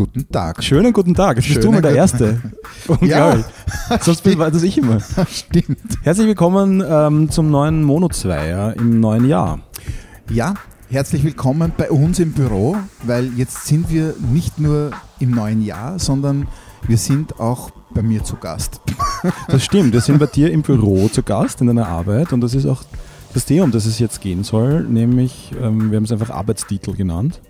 Guten 0.00 0.26
Tag. 0.32 0.64
Schönen 0.64 0.94
guten 0.94 1.14
Tag. 1.14 1.36
Jetzt 1.36 1.48
bist 1.48 1.62
du 1.62 1.70
mal 1.70 1.82
der 1.82 1.94
Erste. 1.94 2.40
Unglaublich. 2.88 3.44
Sonst 4.00 4.24
bin, 4.24 4.38
das 4.38 4.62
ich 4.62 4.78
immer. 4.78 4.98
Stimmt. 5.28 5.76
Herzlich 6.00 6.26
willkommen 6.26 6.82
ähm, 6.88 7.30
zum 7.30 7.50
neuen 7.50 7.82
Mono-Zweier 7.82 8.76
im 8.78 8.98
neuen 8.98 9.28
Jahr. 9.28 9.60
Ja, 10.30 10.54
herzlich 10.88 11.22
willkommen 11.22 11.72
bei 11.76 11.90
uns 11.90 12.18
im 12.18 12.32
Büro, 12.32 12.78
weil 13.02 13.30
jetzt 13.36 13.66
sind 13.66 13.90
wir 13.90 14.14
nicht 14.32 14.58
nur 14.58 14.92
im 15.18 15.32
neuen 15.32 15.62
Jahr, 15.62 15.98
sondern 15.98 16.48
wir 16.88 16.96
sind 16.96 17.38
auch 17.38 17.68
bei 17.90 18.00
mir 18.00 18.24
zu 18.24 18.36
Gast. 18.36 18.80
Das 19.48 19.62
stimmt. 19.62 19.92
Wir 19.92 20.00
sind 20.00 20.18
bei 20.18 20.28
dir 20.28 20.50
im 20.50 20.62
Büro 20.62 21.08
zu 21.08 21.22
Gast 21.22 21.60
in 21.60 21.66
deiner 21.66 21.88
Arbeit 21.88 22.32
und 22.32 22.40
das 22.40 22.54
ist 22.54 22.64
auch 22.64 22.84
das 23.34 23.44
Thema, 23.44 23.64
um 23.64 23.70
das 23.70 23.84
es 23.84 23.98
jetzt 23.98 24.22
gehen 24.22 24.44
soll, 24.44 24.82
nämlich, 24.82 25.52
ähm, 25.60 25.90
wir 25.90 25.96
haben 25.96 26.04
es 26.04 26.12
einfach 26.12 26.30
Arbeitstitel 26.30 26.94
genannt. 26.94 27.42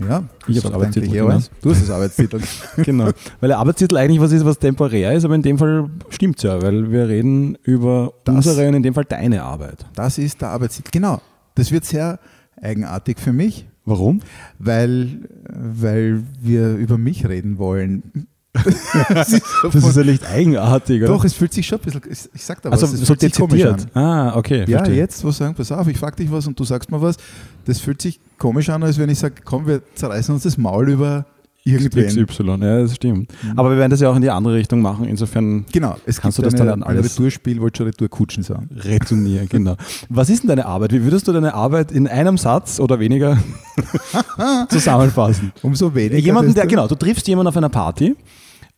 Ja, 0.00 0.24
Ich 0.48 0.60
sagt 0.60 0.74
Arbeitstitel 0.74 1.20
alles. 1.20 1.50
Du 1.62 1.70
hast 1.70 1.82
das 1.82 1.90
Arbeitstitel. 1.90 2.40
Genau. 2.84 3.10
Weil 3.40 3.48
der 3.48 3.58
Arbeitstitel 3.58 3.96
eigentlich 3.96 4.20
was 4.20 4.32
ist, 4.32 4.44
was 4.44 4.58
temporär 4.58 5.12
ist, 5.12 5.24
aber 5.24 5.34
in 5.36 5.42
dem 5.42 5.56
Fall 5.58 5.88
stimmt 6.10 6.38
es 6.38 6.42
ja, 6.42 6.60
weil 6.60 6.90
wir 6.90 7.08
reden 7.08 7.56
über 7.62 8.12
Das- 8.24 8.34
unsere 8.34 8.68
und 8.68 8.74
in 8.74 8.82
dem 8.82 8.94
Fall 8.94 9.04
deine 9.04 9.42
Arbeit. 9.42 9.86
Das 9.94 10.18
ist 10.18 10.40
der 10.40 10.48
Arbeitstitel. 10.48 10.90
Genau. 10.92 11.20
Das 11.54 11.70
wird 11.70 11.84
sehr 11.84 12.18
eigenartig 12.60 13.18
für 13.20 13.32
mich, 13.32 13.66
Warum? 13.84 14.20
weil, 14.58 15.20
weil 15.48 16.22
wir 16.40 16.74
über 16.74 16.98
mich 16.98 17.26
reden 17.28 17.58
wollen. 17.58 18.26
das 19.14 19.32
ist 19.32 19.96
ja 19.96 20.04
nicht 20.04 20.24
eigenartig, 20.26 21.02
oder? 21.02 21.08
Doch, 21.12 21.24
es 21.24 21.34
fühlt 21.34 21.52
sich 21.52 21.66
schon 21.66 21.80
ein 21.80 21.82
bisschen, 22.00 22.28
ich, 22.34 22.42
sag 22.44 22.62
da 22.62 22.70
was, 22.70 22.82
also 22.82 22.94
es 22.94 23.00
so 23.00 23.06
fühlt 23.06 23.20
sich 23.20 23.32
komisch 23.34 23.62
dezidiert. 23.62 23.96
an. 23.96 24.02
Ah, 24.02 24.36
okay. 24.36 24.64
Ja, 24.68 24.78
verstehe. 24.78 24.96
jetzt, 24.96 25.24
wo 25.24 25.30
sagen, 25.32 25.54
pass 25.54 25.72
auf, 25.72 25.86
ich 25.88 25.98
frage 25.98 26.16
dich 26.16 26.30
was 26.30 26.46
und 26.46 26.58
du 26.58 26.64
sagst 26.64 26.90
mir 26.90 27.02
was, 27.02 27.16
das 27.64 27.80
fühlt 27.80 28.00
sich 28.00 28.20
komisch 28.38 28.68
an, 28.70 28.82
als 28.82 28.98
wenn 28.98 29.08
ich 29.10 29.18
sage, 29.18 29.34
komm, 29.44 29.66
wir 29.66 29.82
zerreißen 29.96 30.32
uns 30.32 30.44
das 30.44 30.56
Maul 30.56 30.88
über 30.90 31.26
irgendwen. 31.64 32.26
XY, 32.26 32.44
ja, 32.60 32.80
das 32.82 32.94
stimmt. 32.94 33.32
Aber 33.56 33.70
wir 33.70 33.78
werden 33.78 33.90
das 33.90 34.00
ja 34.00 34.10
auch 34.10 34.16
in 34.16 34.22
die 34.22 34.30
andere 34.30 34.54
Richtung 34.54 34.82
machen, 34.82 35.06
insofern 35.06 35.64
Genau, 35.72 35.96
es 36.06 36.20
Kannst 36.20 36.36
du 36.38 36.42
das 36.42 36.54
eine, 36.54 36.64
dann 36.66 36.82
an 36.82 36.88
alles- 36.96 37.12
Retourspiel, 37.18 37.60
wollte 37.60 37.78
schon 37.78 37.86
Retourkutschen 37.86 38.42
sagen. 38.44 38.68
retournieren, 38.76 39.48
genau. 39.48 39.76
Was 40.10 40.28
ist 40.30 40.42
denn 40.42 40.48
deine 40.48 40.66
Arbeit? 40.66 40.92
Wie 40.92 41.02
würdest 41.02 41.26
du 41.26 41.32
deine 41.32 41.54
Arbeit 41.54 41.90
in 41.90 42.06
einem 42.06 42.36
Satz 42.38 42.78
oder 42.78 43.00
weniger 43.00 43.38
zusammenfassen? 44.68 45.52
Umso 45.62 45.94
weniger. 45.94 46.18
Jemanden, 46.18 46.54
der, 46.54 46.66
genau, 46.66 46.86
du 46.86 46.94
triffst 46.94 47.26
jemanden 47.28 47.48
auf 47.48 47.56
einer 47.56 47.68
Party 47.68 48.14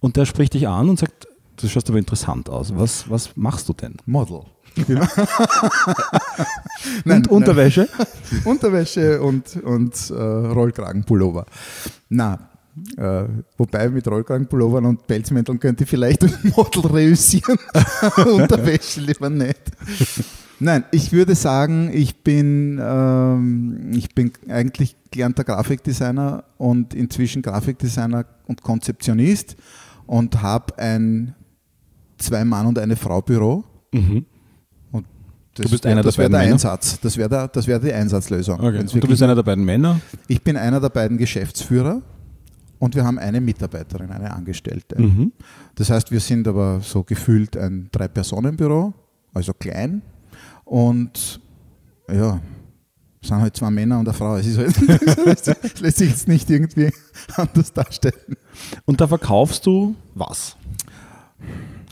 und 0.07 0.17
der 0.17 0.25
spricht 0.25 0.55
dich 0.55 0.69
an 0.69 0.89
und 0.89 1.01
sagt, 1.01 1.27
du 1.57 1.67
schaust 1.67 1.89
aber 1.91 1.99
interessant 1.99 2.49
aus. 2.49 2.73
Was, 2.77 3.11
was 3.11 3.37
machst 3.37 3.69
du 3.69 3.73
denn? 3.73 3.97
Model. 4.07 4.43
Genau. 4.87 5.05
und 7.05 7.27
Unterwäsche? 7.27 7.89
Unterwäsche 8.45 9.21
und, 9.21 9.57
und 9.65 10.11
äh, 10.11 10.15
Rollkragenpullover. 10.15 11.45
Na, 12.09 12.39
äh, 12.97 13.25
wobei 13.59 13.89
mit 13.89 14.07
Rollkragenpullovern 14.07 14.85
und 14.85 15.09
Pelzmänteln 15.09 15.59
könnte 15.59 15.83
ich 15.83 15.91
vielleicht 15.91 16.23
ein 16.23 16.33
Model 16.57 16.87
reüssieren. 16.87 17.59
Unterwäsche 18.27 19.01
lieber 19.01 19.29
nicht. 19.29 19.61
Nein, 20.61 20.85
ich 20.93 21.11
würde 21.11 21.35
sagen, 21.35 21.91
ich 21.93 22.23
bin, 22.23 22.81
ähm, 22.81 23.91
ich 23.93 24.15
bin 24.15 24.31
eigentlich 24.49 24.95
gelernter 25.11 25.43
Grafikdesigner 25.43 26.45
und 26.59 26.95
inzwischen 26.95 27.43
Grafikdesigner 27.43 28.25
und 28.47 28.63
Konzeptionist 28.63 29.57
und 30.07 30.43
habe 30.43 30.79
ein 30.79 31.35
Zwei-Mann- 32.19 32.67
und 32.67 32.79
eine 32.79 32.97
Frau-Büro. 32.97 33.65
Mhm. 33.93 34.25
Und 34.93 35.07
das, 35.55 35.65
Du 35.67 35.71
bist 35.71 35.85
wär- 35.85 35.93
einer 35.93 36.03
das 36.03 36.17
wäre 36.19 36.29
beiden 36.29 36.33
der 36.33 36.41
Männer? 36.43 36.53
Einsatz. 36.55 37.01
Das 37.01 37.17
wäre 37.17 37.29
der, 37.29 37.49
das 37.49 37.67
wär 37.67 37.79
die 37.79 37.93
Einsatzlösung. 37.93 38.59
Okay. 38.61 38.79
Und 38.81 38.95
du 38.95 39.01
bist 39.09 39.23
einer 39.23 39.35
der 39.35 39.43
beiden 39.43 39.65
Männer? 39.65 40.01
ich 40.29 40.43
bin 40.43 40.57
einer 40.57 40.81
der 40.81 40.89
beiden 40.91 41.19
Geschäftsführer 41.19 42.03
und 42.79 42.95
wir 42.95 43.05
haben 43.05 43.19
eine 43.19 43.41
Mitarbeiterin, 43.41 44.11
eine 44.11 44.33
Angestellte. 44.33 45.01
Mhm. 45.01 45.33
Das 45.75 45.91
heißt, 45.91 46.11
wir 46.11 46.21
sind 46.21 46.47
aber 46.49 46.81
so 46.81 47.03
gefühlt 47.03 47.57
ein 47.57 47.89
Drei-Personen-Büro, 47.93 48.93
also 49.35 49.53
klein. 49.55 50.03
Und 50.65 51.41
ja, 52.13 52.41
sind 53.27 53.41
halt 53.41 53.57
zwei 53.57 53.71
Männer 53.71 53.99
und 53.99 54.09
eine 54.09 54.17
Frau. 54.17 54.37
Es 54.37 54.47
ist 54.47 54.59
halt, 54.59 54.75
das 55.47 55.81
lässt 55.81 55.99
sich 55.99 56.11
jetzt 56.11 56.29
nicht 56.29 56.49
irgendwie 56.51 56.91
anders 57.37 57.73
darstellen. 57.73 58.37
Und 58.85 59.01
da 59.01 59.07
verkaufst 59.09 59.65
du 59.67 59.95
was? 60.15 60.57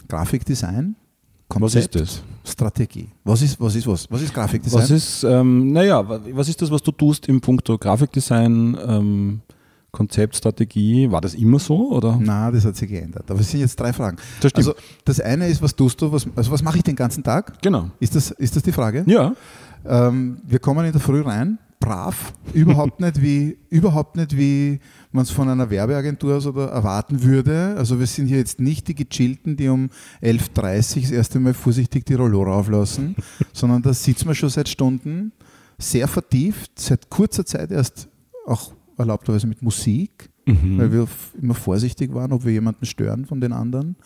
Grafikdesign, 0.09 0.97
Was 1.49 1.75
ist 1.75 1.91
Konzept, 1.93 1.95
das? 1.97 2.23
Strategie. 2.45 3.09
Was 3.25 3.43
ist 3.43 3.61
was? 3.61 3.75
Ist 3.75 3.87
was? 3.87 4.07
was 4.11 4.23
ist 4.23 4.35
Grafikdesign? 4.35 4.83
Was 4.83 4.91
ist, 4.91 5.25
ähm, 5.25 5.73
naja, 5.73 6.07
wa- 6.09 6.21
was 6.33 6.49
ist 6.49 6.61
das, 6.61 6.71
was 6.71 6.83
du 6.83 6.93
tust 6.93 7.27
im 7.27 7.41
Punkto 7.41 7.79
Grafikdesign, 7.79 8.77
ähm, 8.87 9.41
Konzept, 9.91 10.37
Strategie? 10.37 11.11
War 11.11 11.21
das 11.21 11.35
immer 11.35 11.59
so? 11.59 11.93
Oder? 11.93 12.19
Na, 12.21 12.51
das 12.51 12.65
hat 12.65 12.77
sich 12.77 12.89
geändert. 12.91 13.31
Aber 13.31 13.41
es 13.41 13.51
sind 13.51 13.61
jetzt 13.61 13.79
drei 13.79 13.93
Fragen. 13.93 14.17
Das. 14.41 14.53
Also 14.55 14.75
das 15.05 15.21
eine 15.21 15.47
ist, 15.49 15.63
was 15.63 15.75
tust 15.75 16.01
du? 16.03 16.11
Was, 16.13 16.27
also 16.37 16.51
was 16.51 16.63
mache 16.63 16.79
ich 16.79 16.83
den 16.85 16.97
ganzen 16.97 17.23
Tag? 17.23 17.63
Genau. 17.63 17.91
Ist 18.01 18.15
das, 18.15 18.31
ist 18.33 18.57
das 18.57 18.63
die 18.63 18.73
Frage? 18.73 19.05
Ja. 19.07 19.35
Ähm, 19.87 20.39
wir 20.47 20.59
kommen 20.59 20.85
in 20.87 20.93
der 20.93 21.01
Früh 21.01 21.21
rein, 21.21 21.59
brav, 21.81 22.33
überhaupt 22.53 23.01
nicht 23.07 23.21
wie, 23.21 23.59
überhaupt 23.71 24.17
nicht 24.17 24.37
wie 24.37 24.81
man 25.13 25.23
es 25.25 25.31
von 25.31 25.49
einer 25.49 25.69
Werbeagentur 25.71 26.37
aus 26.37 26.47
oder 26.47 26.69
erwarten 26.69 27.23
würde. 27.23 27.75
Also 27.77 27.99
wir 27.99 28.07
sind 28.07 28.27
hier 28.27 28.39
jetzt 28.39 28.61
nicht 28.61 28.89
die 28.89 28.95
Gechillten, 28.95 29.57
die 29.57 29.69
um 29.69 29.91
11.30 30.23 30.97
Uhr 30.97 31.03
das 31.03 31.11
erste 31.11 31.41
Mal 31.41 31.55
vorsichtig 31.55 32.07
die 32.07 32.15
Rollore 32.15 32.53
auflassen, 32.53 33.15
sondern 33.53 33.83
da 33.83 33.93
sitzen 33.93 34.27
wir 34.29 34.35
schon 34.35 34.49
seit 34.49 34.69
Stunden, 34.69 35.33
sehr 35.79 36.09
vertieft, 36.09 36.79
seit 36.79 37.11
kurzer 37.11 37.45
Zeit 37.45 37.71
erst 37.71 38.09
auch 38.47 38.73
erlaubterweise 38.97 39.47
mit 39.47 39.63
Musik, 39.63 40.31
Mhm. 40.47 40.77
weil 40.77 40.93
wir 40.93 41.09
immer 41.41 41.55
vorsichtig 41.55 42.13
waren, 42.13 42.31
ob 42.31 42.45
wir 42.45 42.53
jemanden 42.53 42.85
stören 42.85 43.25
von 43.25 43.41
den 43.41 43.55
anderen. 43.55 43.97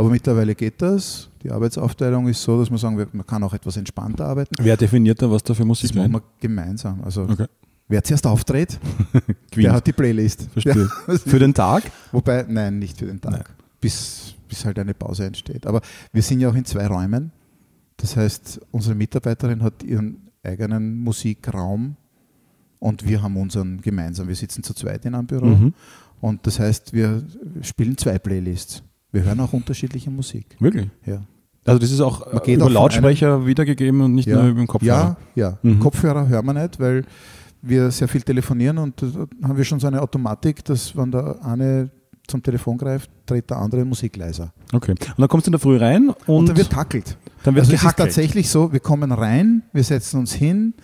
Aber 0.00 0.08
mittlerweile 0.08 0.54
geht 0.54 0.80
das. 0.80 1.28
Die 1.42 1.50
Arbeitsaufteilung 1.50 2.26
ist 2.26 2.40
so, 2.42 2.58
dass 2.58 2.70
man 2.70 2.78
sagen, 2.78 3.06
man 3.12 3.26
kann 3.26 3.42
auch 3.42 3.52
etwas 3.52 3.76
entspannter 3.76 4.24
arbeiten. 4.26 4.54
Wer 4.58 4.78
definiert 4.78 5.20
da, 5.20 5.30
was 5.30 5.42
da 5.42 5.52
für 5.52 5.66
Musik 5.66 5.90
Das 5.90 5.96
machen 5.98 6.12
wir 6.12 6.22
gemeinsam. 6.40 7.02
Also 7.04 7.24
Okay. 7.24 7.44
wer 7.86 8.02
zuerst 8.02 8.26
auftritt, 8.26 8.80
der 9.54 9.74
hat 9.74 9.86
die 9.86 9.92
Playlist. 9.92 10.48
Verstehe. 10.54 10.88
Für 11.26 11.38
den 11.38 11.52
Tag? 11.52 11.82
wobei, 12.12 12.46
nein, 12.48 12.78
nicht 12.78 12.96
für 12.98 13.04
den 13.04 13.20
Tag. 13.20 13.32
Nein. 13.32 13.44
Bis, 13.78 14.34
bis 14.48 14.64
halt 14.64 14.78
eine 14.78 14.94
Pause 14.94 15.26
entsteht. 15.26 15.66
Aber 15.66 15.82
wir 16.14 16.22
sind 16.22 16.40
ja 16.40 16.48
auch 16.48 16.54
in 16.54 16.64
zwei 16.64 16.86
Räumen. 16.86 17.30
Das 17.98 18.16
heißt, 18.16 18.58
unsere 18.70 18.94
Mitarbeiterin 18.94 19.62
hat 19.62 19.82
ihren 19.82 20.28
eigenen 20.42 20.96
Musikraum 21.00 21.96
und 22.78 23.06
wir 23.06 23.20
haben 23.20 23.36
unseren 23.36 23.82
gemeinsam. 23.82 24.28
Wir 24.28 24.34
sitzen 24.34 24.62
zu 24.62 24.72
zweit 24.72 25.04
in 25.04 25.14
einem 25.14 25.26
Büro. 25.26 25.44
Mhm. 25.44 25.74
Und 26.22 26.46
das 26.46 26.58
heißt, 26.58 26.94
wir 26.94 27.22
spielen 27.60 27.98
zwei 27.98 28.18
Playlists. 28.18 28.82
Wir 29.12 29.24
hören 29.24 29.40
auch 29.40 29.52
unterschiedliche 29.52 30.10
Musik. 30.10 30.56
Wirklich? 30.60 30.88
Ja. 31.04 31.22
Also 31.64 31.78
das 31.78 31.90
ist 31.90 32.00
auch 32.00 32.26
Man 32.26 32.42
äh, 32.42 32.46
geht 32.46 32.56
über 32.56 32.70
Lautsprecher 32.70 33.46
wiedergegeben 33.46 34.00
und 34.00 34.14
nicht 34.14 34.28
ja. 34.28 34.36
nur 34.36 34.50
über 34.50 34.60
den 34.60 34.66
Kopfhörer. 34.66 35.16
Ja, 35.34 35.50
ja. 35.50 35.58
Mhm. 35.62 35.80
Kopfhörer 35.80 36.28
hören 36.28 36.46
wir 36.46 36.54
nicht, 36.54 36.80
weil 36.80 37.04
wir 37.62 37.90
sehr 37.90 38.08
viel 38.08 38.22
telefonieren 38.22 38.78
und 38.78 39.02
da 39.02 39.26
haben 39.46 39.56
wir 39.56 39.64
schon 39.64 39.80
so 39.80 39.86
eine 39.86 40.00
Automatik, 40.00 40.64
dass 40.64 40.96
wenn 40.96 41.10
der 41.10 41.44
eine 41.44 41.90
zum 42.26 42.42
Telefon 42.42 42.78
greift, 42.78 43.10
dreht 43.26 43.50
der 43.50 43.58
andere 43.58 43.84
Musik 43.84 44.16
leiser. 44.16 44.52
Okay. 44.72 44.92
Und 44.92 45.18
dann 45.18 45.28
kommst 45.28 45.46
du 45.46 45.48
in 45.48 45.52
der 45.52 45.60
Früh 45.60 45.76
rein 45.76 46.10
und, 46.10 46.28
Und, 46.28 46.48
dann 46.48 46.56
wird 46.56 46.70
tackelt. 46.70 47.18
dann 47.42 47.54
wird 47.54 47.66
Also 47.66 47.74
es 47.74 47.82
ist 47.82 47.96
tatsächlich 47.96 48.48
so, 48.48 48.72
wir 48.72 48.80
kommen 48.80 49.12
rein, 49.12 49.64
wir 49.72 49.84
setzen 49.84 50.20
uns 50.20 50.32
hin, 50.32 50.74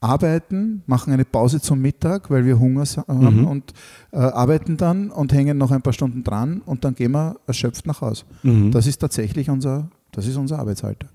arbeiten, 0.00 0.82
machen 0.86 1.12
eine 1.12 1.24
Pause 1.26 1.60
zum 1.60 1.80
Mittag, 1.80 2.30
weil 2.30 2.44
wir 2.46 2.58
Hunger 2.58 2.84
haben 3.06 3.40
Mhm. 3.40 3.46
und 3.46 3.72
äh, 4.12 4.16
arbeiten 4.18 4.76
dann 4.76 5.10
und 5.10 5.32
hängen 5.32 5.58
noch 5.58 5.70
ein 5.70 5.82
paar 5.82 5.92
Stunden 5.92 6.24
dran 6.24 6.62
und 6.64 6.84
dann 6.84 6.94
gehen 6.94 7.12
wir 7.12 7.36
erschöpft 7.46 7.86
nach 7.86 8.00
Hause. 8.00 8.24
Mhm. 8.42 8.70
Das 8.70 8.86
ist 8.86 8.98
tatsächlich 8.98 9.50
unser, 9.50 9.90
das 10.12 10.26
ist 10.26 10.36
unser 10.36 10.58
Arbeitsalltag. 10.58 11.10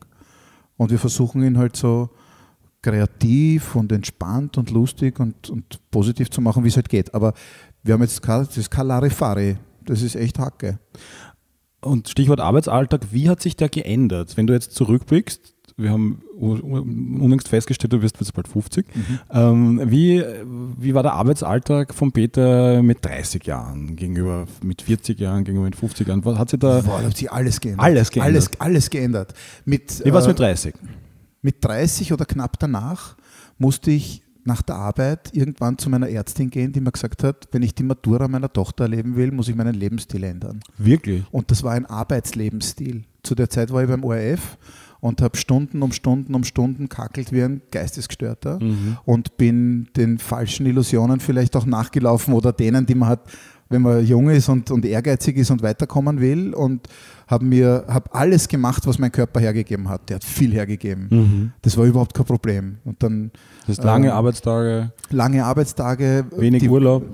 Und 0.78 0.91
wir 0.91 1.00
versuchen 1.00 1.41
ihn 1.44 1.57
halt 1.57 1.75
so 1.75 2.09
kreativ 2.84 3.75
und 3.75 3.91
entspannt 3.91 4.58
und 4.59 4.70
lustig 4.70 5.20
und, 5.20 5.49
und 5.49 5.79
positiv 5.90 6.29
zu 6.29 6.41
machen, 6.41 6.64
wie 6.64 6.67
es 6.67 6.76
halt 6.76 6.90
geht. 6.90 7.14
Aber 7.16 7.34
wir 7.84 7.96
haben 7.96 8.02
jetzt 8.02 8.22
kein, 8.22 8.46
das 8.46 8.58
ist 8.58 8.70
kein 8.70 8.85
Larifari, 8.87 9.58
das 9.84 10.03
ist 10.03 10.16
echt 10.16 10.37
Hacke. 10.37 10.78
Und 11.82 12.09
Stichwort 12.09 12.40
Arbeitsalltag, 12.40 13.08
wie 13.11 13.29
hat 13.29 13.41
sich 13.41 13.55
der 13.55 13.70
geändert? 13.70 14.37
Wenn 14.37 14.46
du 14.46 14.53
jetzt 14.53 14.73
zurückblickst, 14.76 15.54
wir 15.77 15.91
haben 15.91 16.22
unlängst 16.37 17.49
festgestellt, 17.49 17.93
du 17.93 18.01
wirst 18.01 18.17
jetzt 18.19 18.33
bald 18.33 18.47
50. 18.47 18.85
Ähm, 19.31 19.81
wie, 19.85 20.23
wie 20.77 20.93
war 20.93 21.03
der 21.03 21.13
Arbeitsalltag 21.13 21.93
von 21.93 22.11
Peter 22.11 22.81
mit 22.81 23.03
30 23.03 23.45
Jahren 23.45 23.95
gegenüber 23.95 24.45
mit 24.63 24.81
40 24.81 25.19
Jahren, 25.19 25.43
gegenüber 25.43 25.66
mit 25.66 25.75
50 25.75 26.07
Jahren? 26.07 26.23
Was 26.23 26.37
hat 26.37 26.49
sich 26.49 26.59
da, 26.59 26.81
Boah, 26.81 27.01
da 27.01 27.07
hat 27.07 27.17
sich 27.17 27.31
alles 27.31 27.59
geändert. 27.59 27.83
Alles 27.83 28.11
geändert. 28.11 28.33
Alles, 28.33 28.49
alles 28.59 28.89
geändert. 28.89 29.33
Mit, 29.66 30.05
wie 30.05 30.13
war 30.13 30.19
es 30.19 30.25
äh, 30.25 30.29
mit 30.29 30.39
30? 30.39 30.75
mit 31.45 31.63
30 31.63 32.11
oder 32.11 32.25
knapp 32.25 32.57
danach 32.59 33.16
musste 33.59 33.91
ich 33.91 34.23
nach 34.45 34.63
der 34.63 34.75
Arbeit 34.75 35.29
irgendwann 35.33 35.77
zu 35.77 35.89
meiner 35.89 36.09
Ärztin 36.09 36.49
gehen, 36.49 36.73
die 36.73 36.81
mir 36.81 36.91
gesagt 36.91 37.23
hat, 37.23 37.47
wenn 37.51 37.61
ich 37.61 37.75
die 37.75 37.83
Matura 37.83 38.27
meiner 38.27 38.51
Tochter 38.51 38.85
erleben 38.85 39.16
will, 39.16 39.31
muss 39.31 39.47
ich 39.47 39.55
meinen 39.55 39.75
Lebensstil 39.75 40.23
ändern. 40.23 40.59
Wirklich? 40.77 41.23
Und 41.31 41.51
das 41.51 41.63
war 41.63 41.73
ein 41.73 41.85
Arbeitslebensstil. 41.85 43.03
Zu 43.23 43.35
der 43.35 43.49
Zeit 43.49 43.72
war 43.72 43.83
ich 43.83 43.89
beim 43.89 44.03
ORF 44.03 44.57
und 45.05 45.22
habe 45.22 45.37
Stunden 45.37 45.81
um 45.84 45.91
Stunden 45.91 46.34
um 46.35 46.43
Stunden 46.43 46.90
kackelt 46.90 47.31
wie 47.31 47.43
ein 47.43 47.61
Geistesgestörter 47.72 48.59
Mhm. 48.61 48.97
und 49.05 49.37
bin 49.37 49.87
den 49.96 50.17
falschen 50.17 50.66
Illusionen 50.66 51.19
vielleicht 51.19 51.55
auch 51.55 51.66
nachgelaufen 51.66 52.34
oder 52.34 52.52
denen, 52.53 52.85
die 52.85 52.96
man 52.96 53.09
hat 53.09 53.22
wenn 53.67 53.81
man 53.81 54.05
jung 54.05 54.29
ist 54.29 54.47
und, 54.47 54.69
und 54.69 54.85
ehrgeizig 54.85 55.37
ist 55.37 55.49
und 55.49 55.63
weiterkommen 55.63 56.22
will 56.22 56.53
und 56.53 56.87
habe 57.28 57.43
mir 57.46 57.85
hab 57.87 58.16
alles 58.16 58.47
gemacht, 58.47 58.85
was 58.85 58.99
mein 58.99 59.11
Körper 59.11 59.40
hergegeben 59.40 59.90
hat. 59.90 60.07
Der 60.07 60.17
hat 60.17 60.23
viel 60.23 60.53
hergegeben. 60.53 61.08
Mhm. 61.09 61.51
Das 61.63 61.75
war 61.75 61.85
überhaupt 61.85 62.13
kein 62.13 62.28
Problem. 62.28 62.78
Und 62.85 63.01
dann 63.01 63.31
Das 63.61 63.78
heißt, 63.79 63.84
lange 63.84 64.09
Ähm, 64.09 64.13
Arbeitstage, 64.13 64.91
lange 65.09 65.43
Arbeitstage, 65.43 66.25
wenig 66.37 66.61
die, 66.61 66.69
Urlaub. 66.69 67.05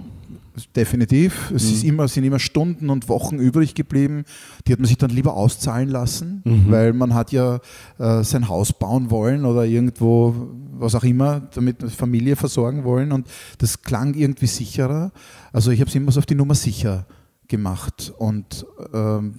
Definitiv. 0.76 1.52
Es 1.56 1.64
Mhm. 1.68 1.74
ist 1.74 1.84
immer, 1.84 2.08
sind 2.08 2.24
immer 2.24 2.40
Stunden 2.40 2.90
und 2.90 3.08
Wochen 3.10 3.38
übrig 3.40 3.74
geblieben. 3.76 4.26
Die 4.68 4.74
hat 4.74 4.80
man 4.80 4.88
sich 4.88 4.98
dann 4.98 5.10
lieber 5.12 5.34
auszahlen 5.36 5.90
lassen, 5.90 6.42
Mhm. 6.46 6.66
weil 6.72 6.94
man 6.94 7.14
hat 7.14 7.32
ja 7.32 7.60
äh, 8.00 8.24
sein 8.24 8.48
Haus 8.50 8.74
bauen 8.74 9.10
wollen 9.12 9.46
oder 9.46 9.66
irgendwo, 9.66 10.36
was 10.78 10.96
auch 10.96 11.04
immer, 11.04 11.42
damit 11.54 11.84
Familie 11.92 12.36
versorgen 12.36 12.84
wollen. 12.84 13.12
Und 13.12 13.28
das 13.60 13.82
klang 13.82 14.14
irgendwie 14.14 14.48
sicherer. 14.48 15.12
Also 15.54 15.72
ich 15.72 15.80
habe 15.80 15.90
es 15.90 15.96
immer 15.96 16.12
so 16.12 16.20
auf 16.20 16.26
die 16.26 16.36
Nummer 16.36 16.56
sicher 16.56 17.06
gemacht 17.48 18.14
und 18.18 18.66
ähm, 18.94 19.36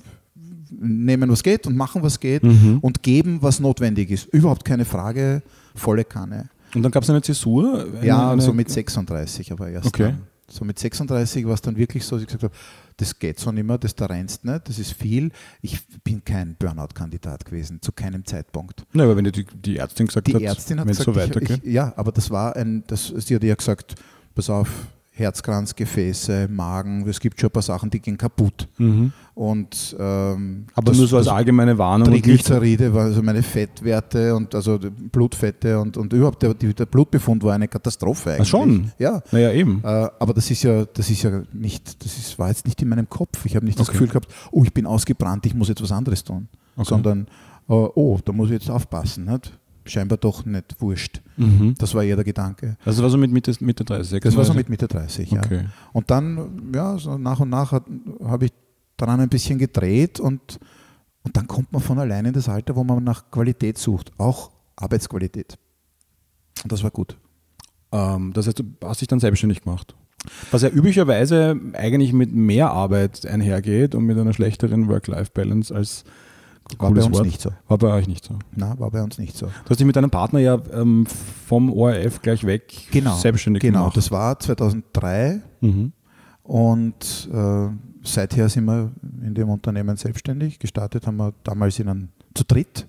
nehmen, 0.71 1.31
was 1.31 1.43
geht 1.43 1.67
und 1.67 1.77
machen, 1.77 2.03
was 2.03 2.19
geht 2.21 2.43
Mhm. 2.43 2.79
und 2.81 3.03
geben, 3.03 3.39
was 3.43 3.61
notwendig 3.61 4.11
ist. 4.11 4.27
Überhaupt 4.33 4.65
keine 4.65 4.85
Frage, 4.85 5.43
volle 5.75 6.05
Kanne. 6.05 6.49
Und 6.75 6.83
dann 6.83 6.91
gab 6.93 7.03
es 7.03 7.11
eine 7.11 7.21
Zäsur. 7.21 7.85
Eine, 7.99 8.07
Ja, 8.07 8.33
eine, 8.33 8.41
so 8.41 8.53
mit 8.55 8.71
36 8.71 9.53
aber 9.53 9.69
erst. 9.69 9.89
Okay. 9.89 10.05
Dann. 10.05 10.23
So 10.53 10.67
mit 10.67 10.79
36 10.79 11.47
war 11.47 11.55
es 11.55 11.63
dann 11.63 11.77
wirklich 11.77 12.05
so, 12.05 12.17
dass 12.17 12.23
ich 12.23 12.27
gesagt 12.27 12.43
habe, 12.43 12.55
das 12.99 13.19
geht 13.19 13.41
so 13.41 13.51
nicht 13.53 13.65
mehr, 13.65 13.79
das 13.79 13.95
da 13.95 14.05
rennst 14.05 14.45
nicht, 14.45 14.69
das 14.69 14.79
ist 14.79 14.93
viel. 14.93 15.31
Ich 15.63 15.81
bin 16.05 16.23
kein 16.23 16.57
Burnout-Kandidat 16.57 17.47
gewesen, 17.47 17.81
zu 17.81 17.91
keinem 17.91 18.27
Zeitpunkt. 18.27 18.85
Nein, 18.93 19.07
aber 19.07 19.17
wenn 19.17 19.25
die, 19.25 19.47
die 19.47 19.79
Ärztin 19.79 20.09
gesagt 20.09 20.27
Die 20.27 20.35
hat, 20.35 20.43
Ärztin 20.43 20.79
hat 20.79 20.87
wenn 20.87 20.93
es 20.93 20.99
so 20.99 21.17
weitergeht. 21.17 21.63
ich, 21.65 21.73
ja, 21.73 21.95
aber 21.97 22.13
das 22.13 22.31
war 22.31 22.55
ein, 22.55 22.85
das, 22.87 23.07
sie 23.07 23.35
hat 23.35 23.43
ja 23.43 23.55
gesagt, 23.55 23.95
pass 24.35 24.51
auf, 24.51 24.69
Herzkranz, 25.15 25.75
Gefäße, 25.77 26.49
Magen, 26.51 27.07
es 27.07 27.21
gibt 27.21 27.39
schon 27.39 27.49
ein 27.49 27.53
paar 27.53 27.63
Sachen, 27.63 27.91
die 27.91 28.01
gehen 28.01 28.17
kaputt. 28.17 28.67
Mhm. 28.79 29.13
Und, 29.35 29.95
ähm, 29.99 30.65
Aber 30.75 30.87
das- 30.91 30.97
nur 30.99 31.07
so 31.07 31.19
als 31.19 31.29
allgemeine 31.29 31.77
Warnung. 31.77 32.09
Triglyceride, 32.09 32.91
also 32.95 33.23
meine 33.23 33.43
Fettwerte 33.43 34.35
und 34.35 34.55
also 34.55 34.79
Blutfette 34.81 35.79
und, 35.79 35.99
und 35.99 36.13
überhaupt 36.15 36.43
der, 36.43 36.55
der 36.55 36.87
Blutbefund 36.87 37.43
war 37.43 37.55
eine 37.55 37.69
Katastrophe 37.69 38.33
eigentlich. 38.33 38.49
schon? 38.49 38.91
Ja. 38.99 39.23
Naja, 39.33 39.53
eben. 39.53 39.81
Äh, 39.85 39.87
aber 40.19 40.33
das 40.33 40.51
ist 40.51 40.63
ja, 40.63 40.87
das 40.87 41.11
ist 41.11 41.23
ja 41.23 41.43
nicht, 41.53 42.03
das 42.05 42.17
ist, 42.17 42.39
war 42.39 42.49
jetzt 42.49 42.65
nicht 42.67 42.81
in 42.81 42.89
meinem 42.89 43.09
Kopf. 43.09 43.45
Ich 43.45 43.55
habe 43.55 43.67
nicht 43.67 43.79
das 43.79 43.89
Okay. 43.91 43.99
Gefühl 43.99 44.09
gehabt, 44.09 44.29
oh, 44.51 44.65
ich 44.65 44.73
bin 44.73 44.87
ausgebrannt, 44.87 45.45
ich 45.45 45.55
muss 45.55 45.69
jetzt 45.69 45.83
was 45.83 45.93
anderes 45.93 46.25
tun. 46.25 46.49
Okay. 46.77 46.89
Sondern, 46.89 47.27
äh, 47.69 47.73
oh, 47.75 48.19
da 48.25 48.33
muss 48.33 48.47
ich 48.49 48.55
jetzt 48.55 48.71
aufpassen. 48.71 49.27
Nicht? 49.27 49.53
Scheinbar 49.85 50.19
doch 50.19 50.45
nicht 50.45 50.81
wurscht. 50.81 51.21
Mhm. 51.37 51.75
Das 51.79 51.95
war 51.95 52.05
eher 52.05 52.17
der 52.17 52.25
Gedanke. 52.25 52.77
Also 52.85 53.03
war 53.03 53.11
so 53.11 53.19
mit 53.19 53.33
Mitte, 53.33 53.53
Mitte 53.61 53.85
30. 53.85 54.21
Das 54.21 54.37
war 54.37 54.45
so 54.45 54.53
36? 54.53 54.57
mit 54.57 54.69
Mitte 54.69 54.89
30, 54.89 55.31
ja. 55.31 55.41
Okay. 55.41 55.67
Und 55.93 56.11
dann, 56.11 56.73
ja, 56.75 56.97
so 56.99 57.19
nach 57.19 57.41
und 57.41 57.51
nach 57.51 57.73
habe 57.73 58.45
ich 58.45 58.53
daran 58.97 59.21
ein 59.21 59.29
bisschen 59.29 59.59
gedreht 59.59 60.21
und, 60.21 60.61
und 61.25 61.37
dann 61.37 61.49
kommt 61.49 61.73
man 61.73 61.83
von 61.83 61.99
allein 61.99 62.27
in 62.27 62.33
das 62.33 62.49
Alter, 62.49 62.77
wo 62.77 62.85
man 62.85 63.03
nach 63.03 63.31
Qualität 63.31 63.79
sucht, 63.79 64.13
auch 64.19 64.51
Arbeitsqualität. 64.77 65.59
Und 66.63 66.71
das 66.71 66.83
war 66.83 66.91
gut. 66.91 67.17
Ähm, 67.91 68.33
das 68.33 68.47
heißt, 68.47 68.59
du 68.59 68.65
hast 68.85 69.01
dich 69.01 69.09
dann 69.09 69.21
selbstständig 69.21 69.63
gemacht. 69.63 69.95
Was 70.51 70.63
ja 70.63 70.69
üblicherweise 70.69 71.59
eigentlich 71.73 72.13
mit 72.13 72.33
mehr 72.33 72.71
Arbeit 72.71 73.27
einhergeht 73.27 73.95
und 73.95 74.05
mit 74.05 74.17
einer 74.19 74.33
schlechteren 74.33 74.89
Work-Life-Balance 74.89 75.75
als 75.75 76.05
War 76.81 76.89
cooles 76.89 77.05
bei 77.05 77.09
uns 77.09 77.17
Wort. 77.19 77.27
nicht 77.27 77.41
so. 77.41 77.51
War 77.69 77.79
bei 77.79 77.93
euch 77.93 78.09
nicht 78.09 78.25
so. 78.25 78.39
Na, 78.55 78.79
war 78.79 78.91
bei 78.91 79.03
uns 79.03 79.19
nicht 79.19 79.37
so. 79.37 79.47
Du 79.47 79.71
hast 79.71 79.79
dich 79.79 79.87
mit 79.87 79.97
deinem 79.97 80.11
Partner 80.11 80.39
ja 80.41 80.59
ähm, 80.73 81.07
vom 81.47 81.73
ORF 81.73 82.23
gleich 82.23 82.45
weg 82.45 82.73
Genau. 82.91 83.17
selbstständig 83.17 83.61
Genau, 83.63 83.81
gemacht. 83.81 83.97
das 83.97 84.11
war 84.11 84.39
2003 84.39 85.41
mhm. 85.61 85.93
und 86.43 87.29
äh, 87.33 87.69
seither 88.05 88.49
sind 88.49 88.65
wir 88.65 88.91
in 89.25 89.35
dem 89.35 89.49
Unternehmen 89.49 89.97
selbstständig. 89.97 90.59
Gestartet 90.59 91.07
haben 91.07 91.17
wir 91.17 91.33
damals 91.45 91.79
in 91.79 91.89
einem, 91.89 92.09
zu 92.35 92.45
dritt 92.45 92.89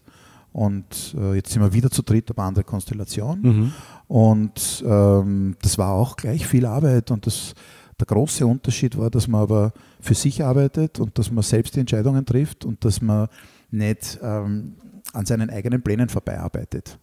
und 0.51 1.15
äh, 1.17 1.35
jetzt 1.35 1.51
sind 1.51 1.61
wir 1.61 1.73
wieder 1.73 1.89
zu 1.91 2.01
dritt, 2.03 2.29
aber 2.29 2.43
andere 2.43 2.63
Konstellation. 2.63 3.41
Mhm. 3.41 3.71
Und 4.07 4.83
ähm, 4.87 5.55
das 5.61 5.77
war 5.77 5.91
auch 5.93 6.15
gleich 6.15 6.45
viel 6.47 6.65
Arbeit 6.65 7.09
und 7.11 7.25
das, 7.25 7.53
der 7.99 8.05
große 8.07 8.45
Unterschied 8.45 8.97
war, 8.97 9.09
dass 9.09 9.27
man 9.27 9.41
aber 9.41 9.71
für 9.99 10.13
sich 10.15 10.43
arbeitet 10.43 10.99
und 10.99 11.17
dass 11.17 11.31
man 11.31 11.43
selbst 11.43 11.75
die 11.75 11.79
Entscheidungen 11.79 12.25
trifft 12.25 12.65
und 12.65 12.83
dass 12.85 13.01
man 13.01 13.27
nicht 13.73 14.19
ähm, 14.21 14.75
an 15.13 15.25
seinen 15.25 15.49
eigenen 15.49 15.81
Plänen 15.81 16.09
vorbeiarbeitet. 16.09 16.99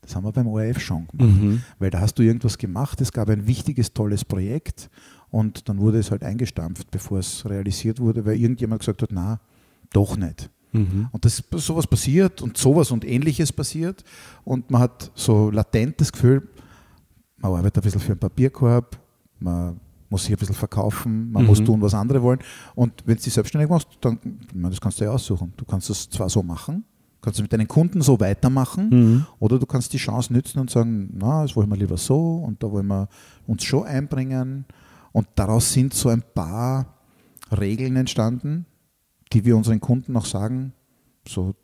Das 0.00 0.16
haben 0.16 0.24
wir 0.24 0.32
beim 0.32 0.46
ORF 0.48 0.80
schon 0.80 1.06
gemacht, 1.08 1.40
Mhm. 1.40 1.62
weil 1.78 1.90
da 1.90 2.00
hast 2.00 2.18
du 2.18 2.22
irgendwas 2.22 2.58
gemacht, 2.58 3.00
es 3.00 3.12
gab 3.12 3.28
ein 3.28 3.46
wichtiges, 3.46 3.92
tolles 3.92 4.24
Projekt 4.24 4.90
und 5.30 5.68
dann 5.68 5.78
wurde 5.78 5.98
es 5.98 6.10
halt 6.10 6.24
eingestampft, 6.24 6.90
bevor 6.90 7.18
es 7.20 7.48
realisiert 7.48 8.00
wurde, 8.00 8.24
weil 8.24 8.36
irgendjemand 8.40 8.80
gesagt 8.80 9.02
hat, 9.02 9.10
na, 9.12 9.40
doch 9.92 10.16
nicht. 10.16 10.50
Mhm. 10.72 11.08
Und 11.12 11.24
das, 11.24 11.42
sowas 11.56 11.86
passiert 11.86 12.42
und 12.42 12.56
sowas 12.56 12.90
und 12.90 13.04
ähnliches 13.04 13.52
passiert 13.52 14.02
und 14.44 14.70
man 14.70 14.80
hat 14.82 15.12
so 15.14 15.50
latent 15.50 16.00
das 16.00 16.10
Gefühl, 16.10 16.48
man 17.38 17.52
arbeitet 17.52 17.78
ein 17.78 17.82
bisschen 17.84 18.00
für 18.00 18.12
einen 18.12 18.20
Papierkorb, 18.20 18.98
man 19.38 19.78
muss 20.12 20.22
sich 20.24 20.32
ein 20.32 20.38
bisschen 20.38 20.54
verkaufen, 20.54 21.32
man 21.32 21.42
Mhm. 21.42 21.48
muss 21.48 21.64
tun, 21.64 21.80
was 21.82 21.94
andere 21.94 22.22
wollen. 22.22 22.38
Und 22.76 22.92
wenn 23.06 23.16
du 23.16 23.22
dich 23.22 23.32
selbstständig 23.32 23.68
machst, 23.68 23.88
dann, 24.00 24.18
das 24.54 24.80
kannst 24.80 25.00
du 25.00 25.04
ja 25.04 25.10
aussuchen. 25.10 25.52
Du 25.56 25.64
kannst 25.64 25.90
das 25.90 26.08
zwar 26.08 26.28
so 26.28 26.42
machen, 26.44 26.84
kannst 27.20 27.38
es 27.40 27.42
mit 27.42 27.52
deinen 27.52 27.66
Kunden 27.66 28.00
so 28.02 28.20
weitermachen, 28.20 28.88
Mhm. 28.90 29.26
oder 29.40 29.58
du 29.58 29.66
kannst 29.66 29.92
die 29.92 29.96
Chance 29.98 30.32
nützen 30.32 30.58
und 30.60 30.70
sagen, 30.70 31.10
na, 31.18 31.42
das 31.42 31.56
wollen 31.56 31.68
wir 31.70 31.76
lieber 31.76 31.96
so 31.96 32.36
und 32.36 32.62
da 32.62 32.70
wollen 32.70 32.86
wir 32.86 33.08
uns 33.46 33.64
schon 33.64 33.84
einbringen. 33.84 34.66
Und 35.12 35.26
daraus 35.34 35.72
sind 35.72 35.92
so 35.94 36.08
ein 36.10 36.22
paar 36.34 36.86
Regeln 37.50 37.96
entstanden, 37.96 38.66
die 39.32 39.44
wir 39.44 39.56
unseren 39.56 39.80
Kunden 39.80 40.16
auch 40.16 40.26
sagen, 40.26 40.72
so 41.26 41.54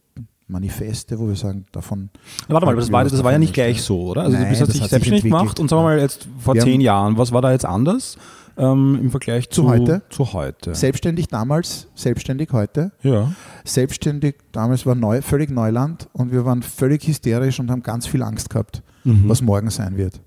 Manifeste, 0.49 1.19
wo 1.19 1.29
wir 1.29 1.37
sagen, 1.37 1.67
davon. 1.73 2.11
Warte 2.49 2.67
mal, 2.67 2.75
das 2.77 2.91
war, 2.91 3.05
das 3.05 3.23
war 3.23 3.33
ja 3.33 3.39
nicht 3.39 3.53
gleich 3.55 3.83
so, 3.83 4.01
oder? 4.09 4.23
Also 4.23 4.33
Nein, 4.33 4.45
du 4.45 4.49
bist 4.51 4.63
hat 4.63 4.71
sich 4.73 4.83
selbstständig 4.83 5.25
gemacht 5.25 5.61
und 5.61 5.69
sagen 5.69 5.83
wir 5.83 5.85
mal 5.85 5.99
jetzt 5.99 6.27
vor 6.39 6.55
Wir 6.55 6.63
zehn 6.63 6.81
Jahren, 6.81 7.19
was 7.19 7.33
war 7.33 7.43
da 7.43 7.53
jetzt 7.53 7.65
anders 7.67 8.17
ähm, 8.57 8.99
im 9.03 9.11
Vergleich 9.11 9.51
zu, 9.51 9.63
Zu 9.63 9.69
heute? 9.69 10.03
Zu 10.09 10.33
heute. 10.33 10.75
Selbstständig 10.75 11.29
damals, 11.29 11.87
selbstständig 11.95 12.49
heute. 12.53 12.93
ja. 13.03 13.33
Selbstständig 13.65 14.37
damals 14.53 14.87
war 14.87 14.95
neu, 14.95 15.21
völlig 15.23 15.51
Neuland 15.51 16.09
und 16.15 16.33
wir 16.33 16.45
waren 16.47 16.63
völlig 16.63 17.07
hysterisch 17.07 17.61
und 17.61 17.71
haben 17.71 17.83
ganz 17.83 18.07
viel 18.07 18.23
Angst 18.23 18.51
gehabt, 18.51 18.83
Mhm. 19.05 19.29
was 19.29 19.43
morgen 19.43 19.71
sein 19.71 19.97
wird. 19.97 20.21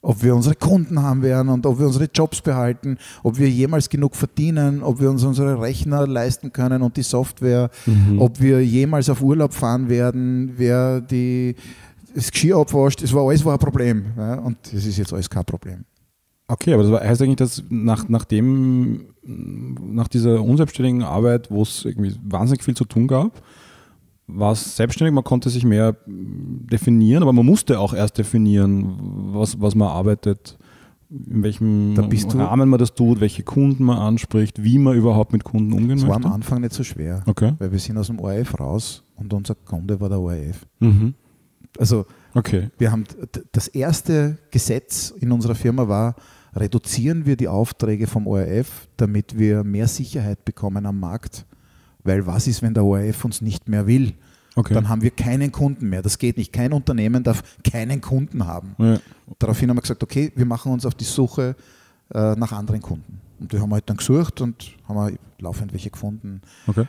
Ob 0.00 0.22
wir 0.22 0.34
unsere 0.34 0.54
Kunden 0.54 1.02
haben 1.02 1.22
werden 1.22 1.48
und 1.48 1.66
ob 1.66 1.78
wir 1.80 1.86
unsere 1.86 2.08
Jobs 2.12 2.40
behalten, 2.40 2.98
ob 3.24 3.38
wir 3.38 3.48
jemals 3.50 3.88
genug 3.88 4.14
verdienen, 4.14 4.82
ob 4.82 5.00
wir 5.00 5.10
uns 5.10 5.24
unsere 5.24 5.60
Rechner 5.60 6.06
leisten 6.06 6.52
können 6.52 6.82
und 6.82 6.96
die 6.96 7.02
Software, 7.02 7.70
Mhm. 7.86 8.20
ob 8.20 8.40
wir 8.40 8.64
jemals 8.64 9.10
auf 9.10 9.20
Urlaub 9.22 9.52
fahren 9.52 9.88
werden, 9.88 10.52
wer 10.56 11.00
die, 11.00 11.56
das 12.14 12.30
Geschirr 12.30 12.56
abwascht, 12.58 13.02
das 13.02 13.12
war 13.12 13.26
alles 13.26 13.44
war 13.44 13.54
ein 13.54 13.58
Problem. 13.58 14.04
Ja, 14.16 14.34
und 14.36 14.56
das 14.72 14.84
ist 14.86 14.96
jetzt 14.98 15.12
alles 15.12 15.28
kein 15.28 15.44
Problem. 15.44 15.84
Okay, 16.46 16.72
aber 16.72 16.82
das 16.84 17.02
heißt 17.02 17.22
eigentlich, 17.22 17.36
dass 17.36 17.62
nach, 17.68 18.08
nach 18.08 18.24
dem, 18.24 19.06
nach 19.22 20.08
dieser 20.08 20.42
unselbstständigen 20.42 21.02
Arbeit, 21.02 21.50
wo 21.50 21.62
es 21.62 21.84
irgendwie 21.84 22.14
wahnsinnig 22.24 22.62
viel 22.64 22.74
zu 22.74 22.84
tun 22.86 23.06
gab, 23.06 23.32
war 24.28 24.52
es 24.52 24.76
selbstständig, 24.76 25.14
man 25.14 25.24
konnte 25.24 25.48
sich 25.50 25.64
mehr 25.64 25.96
definieren, 26.06 27.22
aber 27.22 27.32
man 27.32 27.46
musste 27.46 27.80
auch 27.80 27.94
erst 27.94 28.18
definieren, 28.18 28.96
was, 29.32 29.60
was 29.60 29.74
man 29.74 29.88
arbeitet, 29.88 30.58
in 31.10 31.42
welchem 31.42 31.94
Da 31.94 32.02
bist 32.02 32.32
du- 32.32 32.38
Rahmen 32.38 32.68
man 32.68 32.78
das 32.78 32.94
tut, 32.94 33.20
welche 33.20 33.42
Kunden 33.42 33.84
man 33.84 33.96
anspricht, 33.98 34.62
wie 34.62 34.78
man 34.78 34.94
überhaupt 34.96 35.32
mit 35.32 35.44
Kunden 35.44 35.72
umgehen 35.72 35.96
Das 35.98 36.06
war 36.06 36.16
am 36.16 36.22
möchte. 36.22 36.34
Anfang 36.34 36.60
nicht 36.60 36.74
so 36.74 36.84
schwer, 36.84 37.22
Okay. 37.26 37.54
weil 37.58 37.72
wir 37.72 37.78
sind 37.78 37.96
aus 37.96 38.08
dem 38.08 38.20
ORF 38.20 38.60
raus 38.60 39.02
und 39.16 39.32
unser 39.32 39.54
Kunde 39.54 39.98
war 40.00 40.10
der 40.10 40.20
ORF. 40.20 40.66
Mhm. 40.80 41.14
Also 41.78 42.04
Okay. 42.34 42.68
wir 42.76 42.92
haben 42.92 43.04
das 43.52 43.68
erste 43.68 44.36
Gesetz 44.50 45.10
in 45.18 45.32
unserer 45.32 45.54
Firma 45.54 45.88
war, 45.88 46.14
reduzieren 46.54 47.24
wir 47.24 47.36
die 47.36 47.48
Aufträge 47.48 48.06
vom 48.06 48.26
ORF, 48.26 48.88
damit 48.98 49.38
wir 49.38 49.64
mehr 49.64 49.88
Sicherheit 49.88 50.44
bekommen 50.44 50.84
am 50.84 51.00
Markt. 51.00 51.46
Weil 52.04 52.26
was 52.26 52.46
ist, 52.46 52.62
wenn 52.62 52.74
der 52.74 52.84
ORF 52.84 53.24
uns 53.24 53.40
nicht 53.40 53.68
mehr 53.68 53.86
will? 53.86 54.14
okay. 54.56 54.74
Dann 54.74 54.88
haben 54.88 55.02
wir 55.02 55.10
keinen 55.10 55.52
Kunden 55.52 55.88
mehr. 55.88 56.02
Das 56.02 56.18
geht 56.18 56.36
nicht. 56.36 56.52
Kein 56.52 56.72
Unternehmen 56.72 57.22
darf 57.22 57.42
keinen 57.62 58.00
Kunden 58.00 58.46
haben. 58.46 58.74
ja. 58.78 58.98
Daraufhin 59.38 59.68
haben 59.70 59.76
wir 59.76 59.82
gesagt, 59.82 60.02
okay, 60.02 60.32
wir 60.34 60.46
machen 60.46 60.72
uns 60.72 60.84
auf 60.86 60.94
die 60.94 61.04
Suche 61.04 61.54
äh, 62.14 62.34
nach 62.34 62.52
anderen 62.52 62.80
Kunden. 62.82 63.20
Und 63.38 63.52
die 63.52 63.60
haben 63.60 63.68
wir 63.68 63.74
halt 63.76 63.88
dann 63.88 63.98
gesucht 63.98 64.40
und 64.40 64.72
haben 64.88 64.96
wir 64.96 65.18
laufend 65.38 65.72
welche 65.72 65.90
gefunden. 65.90 66.40
Okay. 66.66 66.86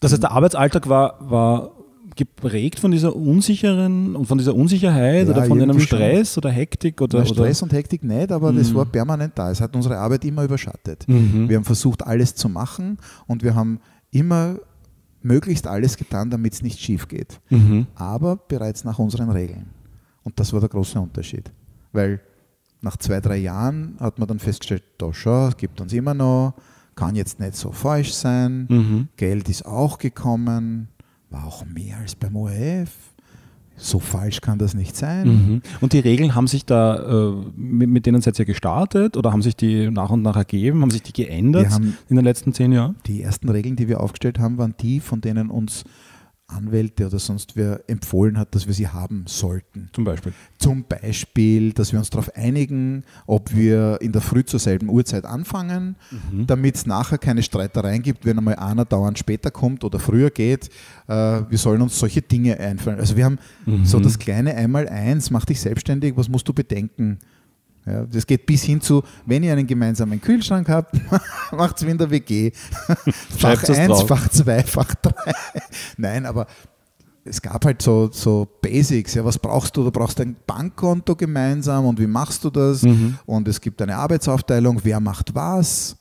Das 0.00 0.12
heißt, 0.12 0.22
der 0.22 0.30
Arbeitsalltag 0.30 0.88
war, 0.88 1.16
war 1.30 1.72
geprägt 2.16 2.80
von 2.80 2.90
dieser 2.90 3.14
unsicheren 3.14 4.16
und 4.16 4.26
von 4.26 4.38
dieser 4.38 4.54
Unsicherheit 4.54 5.26
Ja, 5.26 5.32
oder 5.34 5.44
von 5.44 5.58
einem 5.60 5.70
irgendwie 5.70 5.86
schon. 5.86 5.98
Stress 5.98 6.38
oder 6.38 6.50
Hektik 6.50 7.00
oder, 7.00 7.18
Na, 7.20 7.24
Stress 7.26 7.62
oder 7.62 7.70
und 7.72 7.76
Hektik 7.76 8.04
nicht, 8.04 8.32
aber 8.32 8.52
das 8.52 8.70
Mhm. 8.70 8.74
war 8.76 8.84
permanent 8.86 9.32
da. 9.36 9.50
Es 9.50 9.60
hat 9.60 9.74
unsere 9.76 9.98
Arbeit 9.98 10.24
immer 10.24 10.44
überschattet. 10.44 11.06
Mhm. 11.08 11.48
Wir 11.48 11.56
haben 11.56 11.64
versucht, 11.64 12.06
alles 12.06 12.34
zu 12.34 12.48
machen 12.48 12.96
und 13.26 13.42
wir 13.42 13.54
haben 13.54 13.80
immer 14.10 14.56
möglichst 15.22 15.66
alles 15.66 15.96
getan, 15.96 16.30
damit 16.30 16.54
es 16.54 16.62
nicht 16.62 16.80
schief 16.80 17.08
geht. 17.08 17.40
Mhm. 17.50 17.86
Aber 17.94 18.36
bereits 18.36 18.84
nach 18.84 18.98
unseren 18.98 19.30
Regeln. 19.30 19.70
Und 20.22 20.38
das 20.40 20.52
war 20.52 20.60
der 20.60 20.68
große 20.68 20.98
Unterschied. 21.00 21.50
Weil 21.92 22.20
nach 22.80 22.96
zwei, 22.96 23.20
drei 23.20 23.36
Jahren 23.36 23.96
hat 24.00 24.18
man 24.18 24.28
dann 24.28 24.38
festgestellt, 24.38 24.84
da 24.98 25.12
schon, 25.12 25.48
es 25.48 25.56
gibt 25.56 25.80
uns 25.80 25.92
immer 25.92 26.14
noch, 26.14 26.54
kann 26.94 27.14
jetzt 27.14 27.40
nicht 27.40 27.54
so 27.56 27.72
falsch 27.72 28.12
sein, 28.12 28.66
Mhm. 28.68 29.08
Geld 29.16 29.48
ist 29.48 29.64
auch 29.66 29.98
gekommen, 29.98 30.88
war 31.30 31.44
auch 31.44 31.64
mehr 31.64 31.98
als 31.98 32.14
beim 32.14 32.36
ORF. 32.36 32.90
So 33.80 33.98
falsch 33.98 34.40
kann 34.40 34.58
das 34.58 34.74
nicht 34.74 34.96
sein. 34.96 35.28
Mhm. 35.28 35.62
Und 35.80 35.92
die 35.92 36.00
Regeln 36.00 36.34
haben 36.34 36.46
sich 36.46 36.66
da, 36.66 37.30
äh, 37.30 37.32
mit, 37.56 37.88
mit 37.88 38.06
denen 38.06 38.20
seid 38.20 38.38
ihr 38.38 38.44
gestartet 38.44 39.16
oder 39.16 39.32
haben 39.32 39.42
sich 39.42 39.56
die 39.56 39.90
nach 39.90 40.10
und 40.10 40.22
nach 40.22 40.36
ergeben? 40.36 40.82
Haben 40.82 40.90
sich 40.90 41.02
die 41.02 41.12
geändert 41.12 41.80
in 42.08 42.16
den 42.16 42.24
letzten 42.24 42.52
zehn 42.52 42.72
Jahren? 42.72 42.96
die 43.06 43.22
ersten 43.22 43.48
Regeln, 43.48 43.76
die 43.76 43.88
wir 43.88 44.00
aufgestellt 44.00 44.38
haben, 44.38 44.58
waren 44.58 44.74
die, 44.80 45.00
von 45.00 45.20
denen 45.20 45.50
uns 45.50 45.84
Anwälte 46.50 47.06
oder 47.06 47.18
sonst 47.18 47.56
wer 47.56 47.82
empfohlen 47.88 48.38
hat, 48.38 48.54
dass 48.54 48.66
wir 48.66 48.74
sie 48.74 48.88
haben 48.88 49.24
sollten. 49.26 49.88
Zum 49.92 50.04
Beispiel. 50.04 50.32
Zum 50.58 50.84
Beispiel, 50.84 51.72
dass 51.72 51.92
wir 51.92 51.98
uns 51.98 52.10
darauf 52.10 52.34
einigen, 52.36 53.04
ob 53.26 53.54
wir 53.54 53.98
in 54.00 54.12
der 54.12 54.20
Früh 54.20 54.44
zur 54.44 54.60
selben 54.60 54.88
Uhrzeit 54.88 55.24
anfangen, 55.24 55.96
damit 56.46 56.76
es 56.76 56.86
nachher 56.86 57.18
keine 57.18 57.42
Streitereien 57.42 58.02
gibt, 58.02 58.24
wenn 58.24 58.38
einmal 58.38 58.56
einer 58.56 58.84
dauernd 58.84 59.18
später 59.18 59.50
kommt 59.50 59.84
oder 59.84 59.98
früher 59.98 60.30
geht. 60.30 60.68
Äh, 61.06 61.12
wir 61.12 61.58
sollen 61.58 61.82
uns 61.82 61.98
solche 61.98 62.22
Dinge 62.22 62.58
einfallen. 62.58 63.00
Also 63.00 63.16
wir 63.16 63.24
haben 63.24 63.38
so 63.84 64.00
das 64.00 64.18
kleine 64.18 64.54
Einmal-Eins, 64.54 65.30
mach 65.30 65.44
dich 65.44 65.60
selbstständig, 65.60 66.16
was 66.16 66.28
musst 66.28 66.48
du 66.48 66.52
bedenken? 66.52 67.18
Ja, 67.86 68.04
das 68.04 68.26
geht 68.26 68.46
bis 68.46 68.62
hin 68.62 68.80
zu, 68.80 69.02
wenn 69.26 69.42
ihr 69.42 69.52
einen 69.52 69.66
gemeinsamen 69.66 70.20
Kühlschrank 70.20 70.68
habt, 70.68 70.94
macht 71.52 71.78
es 71.78 71.86
wie 71.86 71.90
in 71.90 71.98
der 71.98 72.10
WG. 72.10 72.52
Fach 72.84 73.38
Schreibt's 73.38 73.68
es 73.68 73.78
1, 73.78 73.88
drauf. 73.88 74.08
Fach 74.08 74.28
2, 74.28 74.62
Fach 74.64 74.94
3. 74.94 75.12
Nein, 75.96 76.26
aber 76.26 76.46
es 77.24 77.40
gab 77.40 77.64
halt 77.64 77.80
so, 77.82 78.10
so 78.12 78.46
Basics. 78.60 79.14
Ja, 79.14 79.24
was 79.24 79.38
brauchst 79.38 79.76
du? 79.76 79.84
Du 79.84 79.90
brauchst 79.90 80.20
ein 80.20 80.36
Bankkonto 80.46 81.16
gemeinsam 81.16 81.86
und 81.86 81.98
wie 81.98 82.06
machst 82.06 82.44
du 82.44 82.50
das? 82.50 82.82
Mhm. 82.82 83.18
Und 83.26 83.48
es 83.48 83.60
gibt 83.60 83.80
eine 83.82 83.96
Arbeitsaufteilung, 83.96 84.80
wer 84.82 85.00
macht 85.00 85.34
was? 85.34 85.96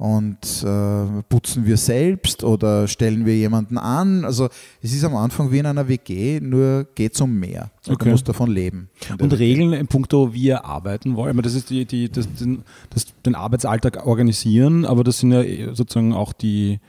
Und 0.00 0.64
äh, 0.64 1.22
putzen 1.28 1.66
wir 1.66 1.76
selbst 1.76 2.42
oder 2.42 2.88
stellen 2.88 3.26
wir 3.26 3.36
jemanden 3.36 3.76
an? 3.76 4.24
Also 4.24 4.48
es 4.80 4.94
ist 4.94 5.04
am 5.04 5.14
Anfang 5.14 5.52
wie 5.52 5.58
in 5.58 5.66
einer 5.66 5.88
WG, 5.88 6.40
nur 6.40 6.86
geht 6.94 7.14
es 7.16 7.20
um 7.20 7.38
mehr. 7.38 7.70
Und 7.86 7.96
Okay. 7.96 8.04
Du 8.06 8.10
musst 8.12 8.26
davon 8.26 8.50
leben. 8.50 8.88
Und. 9.20 9.30
Regeln 9.38 9.74
in 9.74 9.88
puncto, 9.88 10.32
wie 10.32 10.44
ihr 10.44 10.64
arbeiten 10.64 11.16
wollt. 11.16 11.28
Ich 11.32 11.34
meine, 11.36 11.42
Das 11.42 11.54
ist 11.54 11.68
die, 11.68 11.84
die, 11.84 12.08
das, 12.10 12.32
den, 12.32 12.62
das, 12.88 13.08
den 13.26 13.34
Arbeitsalltag 13.34 14.06
organisieren, 14.06 14.86
aber 14.86 15.04
das 15.04 15.18
sind 15.18 15.32
ja 15.32 15.42
eh 15.42 15.74
sozusagen 15.74 16.14
auch 16.14 16.32
die, 16.32 16.80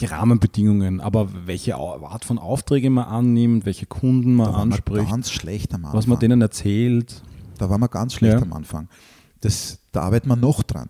die 0.00 0.06
Rahmenbedingungen. 0.06 1.02
Aber 1.02 1.28
welche 1.44 1.76
Art 1.76 2.24
von 2.24 2.38
Aufträge 2.38 2.88
man 2.88 3.04
annimmt, 3.08 3.66
welche 3.66 3.84
Kunden 3.84 4.34
man 4.34 4.54
anspricht, 4.54 5.10
ganz 5.10 5.30
schlecht 5.30 5.74
am 5.74 5.84
Anfang. 5.84 5.98
was 5.98 6.06
man 6.06 6.18
denen 6.18 6.40
erzählt. 6.40 7.22
Da 7.58 7.68
waren 7.68 7.80
wir 7.82 7.88
ganz 7.88 8.14
schlecht 8.14 8.36
Ja. 8.36 8.40
am 8.42 8.54
Anfang. 8.54 8.88
Das, 9.42 9.80
da 9.92 10.00
arbeiten 10.00 10.28
wir 10.30 10.36
noch 10.36 10.62
dran. 10.62 10.88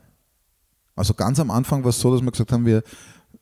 Also 0.98 1.14
ganz 1.14 1.40
am 1.40 1.50
Anfang 1.50 1.82
war 1.84 1.90
es 1.90 2.00
so, 2.00 2.12
dass 2.12 2.22
wir 2.22 2.30
gesagt 2.30 2.52
haben, 2.52 2.66
wir, 2.66 2.82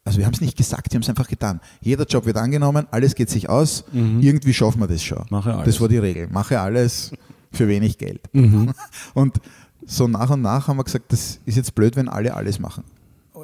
also 0.05 0.19
wir 0.19 0.27
haben 0.27 0.35
es 0.35 0.41
nicht 0.41 0.57
gesagt, 0.57 0.93
wir 0.93 0.97
haben 0.97 1.03
es 1.03 1.09
einfach 1.09 1.29
getan. 1.29 1.61
Jeder 1.81 2.05
Job 2.05 2.27
wird 2.27 2.37
angenommen, 2.37 2.87
alles 2.91 3.15
geht 3.15 3.31
sich 3.31 3.49
aus, 3.49 3.85
irgendwie 3.93 4.55
schaffen 4.55 4.81
wir 4.81 4.87
das 4.87 5.03
schon. 5.03 5.19
Mhm. 5.19 5.27
Mache 5.31 5.55
alles. 5.55 5.65
Das 5.67 5.81
war 5.81 5.89
die 5.89 5.99
Regel. 5.99 6.29
Mache 6.29 6.61
alles 6.61 7.13
für 7.53 7.69
wenig 7.69 7.99
Geld. 7.99 8.21
Mhm. 8.33 8.73
Und 9.15 9.41
so 9.87 10.09
nach 10.09 10.31
und 10.31 10.43
nach 10.43 10.67
haben 10.67 10.79
wir 10.79 10.85
gesagt, 10.85 11.13
das 11.13 11.39
ist 11.45 11.57
jetzt 11.57 11.75
blöd, 11.75 11.95
wenn 11.97 12.09
alle 12.09 12.35
alles 12.35 12.59
machen. 12.59 12.83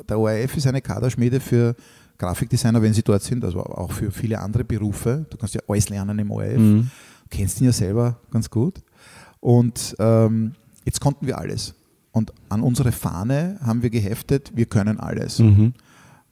Der 0.09 0.19
ORF 0.19 0.57
ist 0.57 0.67
eine 0.67 0.83
Kaderschmiede 0.83 1.39
für 1.39 1.77
Grafikdesigner, 2.19 2.83
wenn 2.83 2.93
sie 2.93 3.03
dort 3.03 3.23
sind, 3.23 3.45
also 3.45 3.61
auch 3.61 3.93
für 3.93 4.11
viele 4.11 4.41
andere 4.41 4.65
Berufe. 4.65 5.25
Du 5.31 5.37
kannst 5.37 5.55
ja 5.55 5.61
alles 5.69 5.89
lernen 5.89 6.19
im 6.19 6.31
ORF. 6.31 6.59
Mhm. 6.59 6.91
Du 7.31 7.37
kennst 7.37 7.61
ihn 7.61 7.67
ja 7.67 7.73
selber 7.73 8.19
ganz 8.31 8.51
gut. 8.51 8.83
Und 9.41 9.95
ähm, 9.99 10.53
jetzt 10.85 11.01
konnten 11.01 11.27
wir 11.27 11.39
alles. 11.39 11.75
Und 12.13 12.33
an 12.49 12.61
unsere 12.63 12.93
Fahne 12.93 13.59
haben 13.65 13.83
wir 13.83 13.91
geheftet, 13.91 14.53
wir 14.55 14.67
können 14.67 15.01
alles. 15.01 15.39
Mhm. 15.39 15.73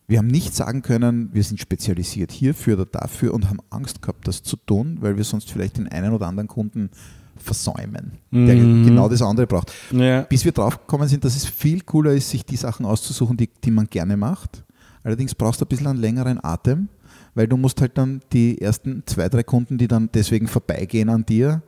Wir 0.07 0.19
haben 0.19 0.27
nicht 0.27 0.55
sagen 0.55 0.83
können, 0.83 1.31
wir 1.33 1.43
sind 1.43 1.61
spezialisiert 1.61 2.33
hierfür 2.33 2.75
oder 2.75 2.87
dafür 2.87 3.33
und 3.33 3.49
haben 3.49 3.61
Angst 3.71 4.03
gehabt, 4.03 4.27
das 4.29 4.43
zu 4.43 4.57
tun, 4.57 4.99
weil 5.01 5.17
wir 5.17 5.25
sonst 5.25 5.51
vielleicht 5.51 5.79
den 5.79 5.89
einen 5.89 6.13
oder 6.13 6.27
anderen 6.27 6.49
Kunden 6.49 6.91
versäumen, 7.37 8.13
der 8.31 8.57
Mhm. 8.57 8.85
genau 8.85 9.09
das 9.09 9.23
andere 9.23 9.47
braucht. 9.47 9.73
Ja. 9.93 10.23
Bis 10.23 10.45
wir 10.45 10.53
drauf 10.53 10.79
gekommen 10.79 11.09
sind, 11.09 11.25
dass 11.25 11.37
es 11.37 11.47
viel 11.47 11.81
cooler 11.81 12.13
ist, 12.13 12.29
sich 12.29 12.45
die 12.45 12.57
Sachen 12.57 12.85
auszusuchen, 12.85 13.37
die, 13.37 13.49
die 13.65 13.71
man 13.71 13.87
gerne 13.87 14.17
macht. 14.17 14.63
Allerdings 15.03 15.35
brauchst 15.35 15.61
du 15.61 15.65
ein 15.65 15.69
bisschen 15.69 15.87
einen 15.87 16.01
längeren 16.01 16.43
Atem, 16.45 16.89
weil 17.35 17.47
du 17.47 17.57
musst 17.57 17.81
halt 17.81 17.97
dann 17.97 18.21
die 18.33 18.61
ersten 18.61 19.03
zwei, 19.07 19.29
drei 19.31 19.43
Kunden, 19.43 19.79
die 19.79 19.89
dann 19.89 20.11
deswegen 20.13 20.49
vorbeigehen 20.49 21.09
an 21.09 21.25
dir, 21.25 21.63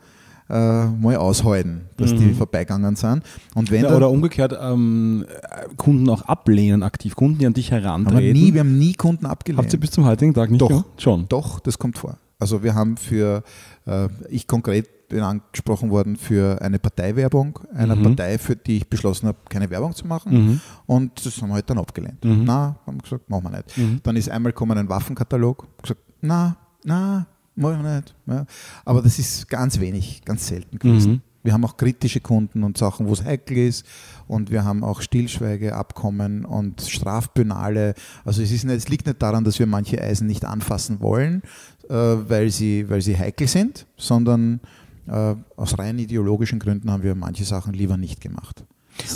äh, 0.49 0.87
mal 0.87 1.17
aushalten, 1.17 1.83
dass 1.97 2.15
die 2.15 2.35
vorbeigegangen 2.35 2.97
sind. 2.97 3.23
Und 3.55 3.71
wenn 3.71 3.83
Mhm. 3.83 3.89
Ja, 3.89 3.97
oder 3.97 4.11
umgekehrt 4.11 4.57
ähm, 4.61 5.25
äh, 5.29 5.75
Kunden 5.77 6.09
auch 6.09 6.23
ablehnen 6.23 6.83
aktiv, 6.83 7.15
Kunden, 7.17 7.39
die 7.39 7.47
an 7.47 7.55
dich 7.55 7.71
herantreten. 7.71 8.17
haben 8.17 8.25
wir, 8.25 8.33
nie, 8.35 8.53
wir 8.55 8.61
haben 8.61 8.79
nie 8.79 8.95
Kunden 8.95 9.27
abgelehnt. 9.27 9.63
Habt 9.63 9.73
ihr 9.73 9.81
bis 9.81 9.91
zum 9.91 10.05
heutigen 10.05 10.35
Tag 10.35 10.51
nicht 10.51 10.61
Doch. 10.61 10.69
gemacht? 10.69 10.87
Schon. 10.99 11.27
Doch, 11.29 11.61
das 11.61 11.79
kommt 11.79 11.99
vor. 11.99 12.17
Also 12.39 12.63
wir 12.63 12.75
haben 12.75 12.97
für, 12.97 13.43
äh, 13.87 14.09
ich 14.29 14.47
konkret 14.49 15.09
bin 15.09 15.21
angesprochen 15.21 15.91
worden 15.91 16.17
für 16.17 16.61
eine 16.63 16.79
Parteiwerbung, 16.79 17.59
einer 17.75 17.95
Mhm. 17.95 18.03
Partei, 18.03 18.39
für 18.39 18.57
die 18.57 18.79
ich 18.79 18.89
beschlossen 18.89 19.29
habe, 19.29 19.39
keine 19.49 19.69
Werbung 19.71 19.95
zu 19.95 20.07
machen. 20.07 20.33
Mhm. 20.33 20.61
Und 20.87 21.25
das 21.25 21.41
haben 21.41 21.51
wir 21.51 21.55
halt 21.55 21.69
dann 21.69 21.79
abgelehnt. 21.79 22.25
Mhm. 22.25 22.45
Na, 22.45 22.77
haben 22.87 22.99
gesagt, 22.99 23.29
machen 23.29 23.45
wir 23.45 23.51
nicht. 23.59 23.77
Mhm. 23.77 24.01
Dann 24.03 24.17
ist 24.17 24.31
einmal 24.31 24.53
gekommen 24.53 24.79
ein 24.79 24.89
Waffenkatalog, 24.89 25.67
gesagt, 25.83 26.01
na, 26.23 26.57
na, 26.85 27.27
machen 27.55 27.83
wir 27.85 27.97
nicht. 27.97 28.15
Ja. 28.27 28.47
Aber 28.85 29.03
das 29.03 29.19
ist 29.19 29.49
ganz 29.49 29.79
wenig, 29.81 30.23
ganz 30.25 30.47
selten 30.47 30.79
gewesen. 30.79 31.13
Mhm. 31.13 31.21
Wir 31.45 31.53
haben 31.53 31.65
auch 31.65 31.77
kritische 31.77 32.21
Kunden 32.21 32.63
und 32.63 32.79
Sachen, 32.79 33.07
wo 33.09 33.13
es 33.13 33.25
heikel 33.25 33.57
ist. 33.59 33.85
Und 34.29 34.51
wir 34.53 34.65
haben 34.65 34.85
auch 34.85 35.01
Stillschweigeabkommen 35.01 36.45
und 36.45 36.81
Strafbönale. 36.83 37.95
Also 38.25 38.43
es, 38.43 38.51
ist 38.53 38.65
nicht, 38.65 38.77
es 38.77 38.89
liegt 38.89 39.07
nicht 39.07 39.21
daran, 39.23 39.45
dass 39.45 39.59
wir 39.59 39.67
manche 39.67 40.01
Eisen 40.01 40.27
nicht 40.27 40.45
anfassen 40.45 41.01
wollen, 41.01 41.43
äh, 41.89 41.95
weil, 41.95 42.51
sie, 42.51 42.89
weil 42.89 43.03
sie 43.03 43.17
heikel 43.19 43.49
sind, 43.49 43.87
sondern 43.97 44.61
äh, 45.09 45.35
aus 45.57 45.79
rein 45.79 45.99
ideologischen 45.99 46.59
Gründen 46.61 46.91
haben 46.91 47.03
wir 47.03 47.15
manche 47.15 47.45
Sachen 47.45 47.75
lieber 47.75 47.97
nicht 47.97 48.21
gemacht. 48.21 48.65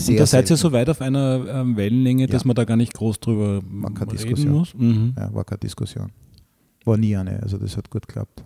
Und 0.09 0.19
da 0.19 0.27
seid 0.27 0.51
ihr 0.51 0.57
so 0.57 0.73
weit 0.73 0.89
auf 0.89 1.01
einer 1.03 1.45
ähm, 1.49 1.77
Wellenlänge, 1.77 2.27
dass 2.27 2.43
Ja. 2.43 2.47
man 2.49 2.57
da 2.57 2.65
gar 2.65 2.77
nicht 2.77 2.95
groß 2.95 3.21
drüber 3.21 3.61
War 3.63 3.93
keine 3.93 4.13
reden 4.13 4.17
Diskussion. 4.19 4.53
muss. 4.53 4.75
Mhm. 4.75 5.15
Ja, 5.17 5.33
war 5.35 5.45
keine 5.45 5.59
Diskussion. 5.61 6.11
War 6.87 6.97
nie 6.97 7.15
eine, 7.17 7.43
also 7.43 7.59
das 7.59 7.77
hat 7.77 7.91
gut 7.91 8.07
geklappt. 8.09 8.43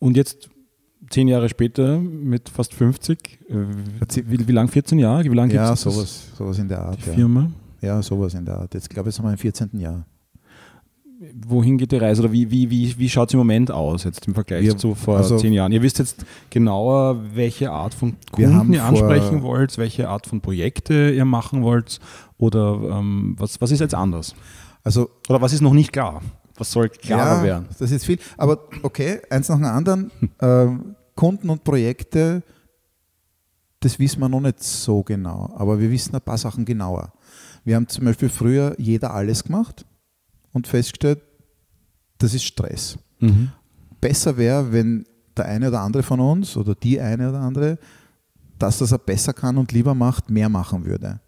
Und 0.00 0.16
jetzt 0.16 0.48
zehn 1.10 1.28
Jahre 1.28 1.48
später 1.48 1.98
mit 2.00 2.48
fast 2.48 2.74
50, 2.74 3.38
äh, 3.48 3.54
wie, 4.26 4.48
wie 4.48 4.52
lang? 4.52 4.66
14 4.68 4.98
Jahre? 4.98 5.24
Wie 5.24 5.28
lange 5.28 5.54
Ja, 5.54 5.76
sowas, 5.76 6.30
sowas 6.36 6.58
in 6.58 6.68
der 6.68 6.80
Art. 6.82 6.98
die 7.04 7.10
Ja. 7.10 7.14
Firma? 7.14 7.50
ja, 7.80 8.02
sowas 8.02 8.34
in 8.34 8.44
der 8.44 8.58
Art. 8.58 8.74
Jetzt 8.74 8.90
glaube 8.90 9.10
ich, 9.10 9.14
sind 9.14 9.24
wir 9.24 9.30
im 9.32 9.38
14. 9.38 9.78
Jahr. 9.78 10.04
Wohin 11.46 11.78
geht 11.78 11.92
die 11.92 11.98
Reise 11.98 12.22
oder 12.22 12.32
wie, 12.32 12.50
wie, 12.50 12.68
wie, 12.68 12.98
wie 12.98 13.08
schaut 13.08 13.28
es 13.28 13.34
im 13.34 13.38
Moment 13.38 13.70
aus 13.70 14.02
jetzt 14.02 14.26
im 14.26 14.34
Vergleich 14.34 14.64
Wir- 14.64 14.76
zu 14.76 14.96
vor 14.96 15.18
also- 15.18 15.36
zehn 15.36 15.52
Jahren? 15.52 15.70
Ihr 15.70 15.82
wisst 15.82 16.00
jetzt 16.00 16.24
genauer, 16.50 17.20
welche 17.34 17.70
Art 17.70 17.94
von 17.94 18.16
Kunden 18.32 18.72
ihr 18.72 18.82
ansprechen 18.84 19.42
wollt, 19.42 19.78
welche 19.78 20.08
Art 20.08 20.26
von 20.26 20.40
Projekte 20.40 21.10
ihr 21.10 21.24
machen 21.24 21.62
wollt 21.62 22.00
oder 22.38 22.98
ähm, 22.98 23.36
was, 23.38 23.60
was 23.60 23.70
ist 23.70 23.78
jetzt 23.80 23.94
anders? 23.94 24.34
Also 24.82 25.10
Oder 25.28 25.40
was 25.40 25.52
ist 25.52 25.60
noch 25.60 25.74
nicht 25.74 25.92
klar? 25.92 26.22
Was 26.62 26.70
soll 26.70 26.88
klarer 26.90 27.38
ja, 27.38 27.42
werden? 27.42 27.66
das 27.76 27.90
ist 27.90 28.06
viel. 28.06 28.20
Aber 28.36 28.68
okay, 28.84 29.20
eins 29.28 29.48
nach 29.48 29.56
dem 29.56 29.64
anderen. 29.64 30.12
ähm, 30.40 30.94
Kunden 31.16 31.50
und 31.50 31.64
Projekte, 31.64 32.44
das 33.80 33.98
wissen 33.98 34.20
wir 34.20 34.28
noch 34.28 34.38
nicht 34.38 34.62
so 34.62 35.02
genau. 35.02 35.52
Aber 35.56 35.80
wir 35.80 35.90
wissen 35.90 36.14
ein 36.14 36.20
paar 36.20 36.38
Sachen 36.38 36.64
genauer. 36.64 37.12
Wir 37.64 37.74
haben 37.74 37.88
zum 37.88 38.04
Beispiel 38.04 38.28
früher 38.28 38.76
jeder 38.78 39.12
alles 39.12 39.42
gemacht 39.42 39.84
und 40.52 40.68
festgestellt, 40.68 41.20
das 42.18 42.32
ist 42.32 42.44
Stress. 42.44 42.96
Mhm. 43.18 43.50
Besser 44.00 44.36
wäre, 44.36 44.72
wenn 44.72 45.04
der 45.36 45.46
eine 45.46 45.66
oder 45.66 45.80
andere 45.80 46.04
von 46.04 46.20
uns 46.20 46.56
oder 46.56 46.76
die 46.76 47.00
eine 47.00 47.30
oder 47.30 47.40
andere, 47.40 47.76
dass 48.60 48.78
das 48.78 48.92
er 48.92 48.98
besser 48.98 49.32
kann 49.32 49.58
und 49.58 49.72
lieber 49.72 49.96
macht, 49.96 50.30
mehr 50.30 50.48
machen 50.48 50.84
würde. 50.84 51.18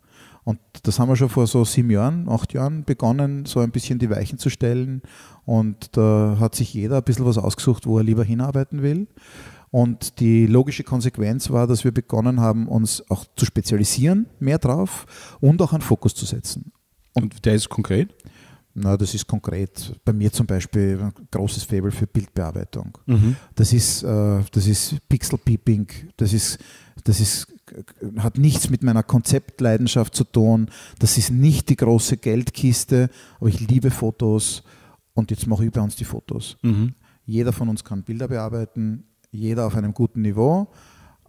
Und 0.45 0.59
das 0.83 0.99
haben 0.99 1.09
wir 1.09 1.17
schon 1.17 1.31
vor 1.31 1.47
so 1.47 1.65
sieben 1.65 1.91
Jahren, 1.91 2.29
acht 2.29 2.53
Jahren 2.53 2.85
begonnen, 2.85 3.47
so 3.47 3.61
ein 3.61 3.71
bisschen 3.71 3.99
die 3.99 4.11
Weichen 4.11 4.39
zu 4.39 4.51
stellen. 4.51 5.03
Und 5.47 5.97
da 5.97 6.37
hat 6.39 6.55
sich 6.55 6.75
jeder 6.75 6.99
ein 6.99 7.03
bisschen 7.03 7.25
was 7.25 7.39
ausgesucht, 7.39 7.87
wo 7.87 7.99
er 7.99 8.05
lieber 8.05 8.25
hinarbeiten 8.25 8.83
will. 8.83 9.07
Und 9.71 10.21
die 10.21 10.47
logische 10.47 10.85
Konsequenz 10.85 11.51
war, 11.51 11.67
dass 11.67 11.83
wir 11.83 11.93
begonnen 11.93 12.41
haben, 12.41 12.69
uns 12.69 13.03
auch 13.11 13.25
zu 13.35 13.45
spezialisieren, 13.45 14.27
mehr 14.39 14.59
drauf 14.59 15.37
und 15.41 15.61
auch 15.63 15.73
einen 15.73 15.83
Fokus 15.83 16.15
zu 16.15 16.27
setzen. 16.27 16.71
Und 17.15 17.45
der 17.45 17.55
ist 17.55 17.69
konkret? 17.69 18.15
Na, 18.75 18.97
das 18.97 19.15
ist 19.15 19.27
konkret. 19.27 19.99
Bei 20.05 20.13
mir 20.13 20.33
zum 20.33 20.47
Beispiel 20.47 21.01
ein 21.01 21.13
großes 21.31 21.65
Faible 21.65 21.93
für 21.93 22.07
Bildbearbeitung. 22.09 22.99
Mhm. 23.07 23.37
Das 23.55 23.73
ist, 23.73 24.03
äh, 24.03 24.43
das 24.51 24.67
ist 24.67 24.97
Pixel 25.09 25.39
Peeping, 25.39 25.87
das 26.17 26.33
ist, 26.33 26.59
das 27.05 27.21
ist, 27.21 27.47
hat 28.19 28.39
nichts 28.39 28.71
mit 28.71 28.83
meiner 28.83 29.03
Konzeptleidenschaft 29.03 30.15
zu 30.15 30.25
tun. 30.25 30.71
Das 30.99 31.19
ist 31.19 31.31
nicht 31.31 31.69
die 31.69 31.77
große 31.77 32.17
Geldkiste, 32.17 33.11
aber 33.39 33.49
ich 33.49 33.61
liebe 33.61 33.91
Fotos 33.91 34.63
und 35.15 35.31
jetzt 35.31 35.47
mache 35.47 35.65
ich 35.65 35.71
bei 35.71 35.81
uns 35.81 35.97
die 35.97 36.05
Fotos. 36.05 36.57
Mhm. 36.63 36.95
Jeder 37.27 37.53
von 37.53 37.69
uns 37.69 37.85
kann 37.85 38.03
Bilder 38.03 38.29
bearbeiten, 38.29 39.05
jeder 39.31 39.67
auf 39.67 39.77
einem 39.77 39.95
guten 39.95 40.23
Niveau, 40.23 40.69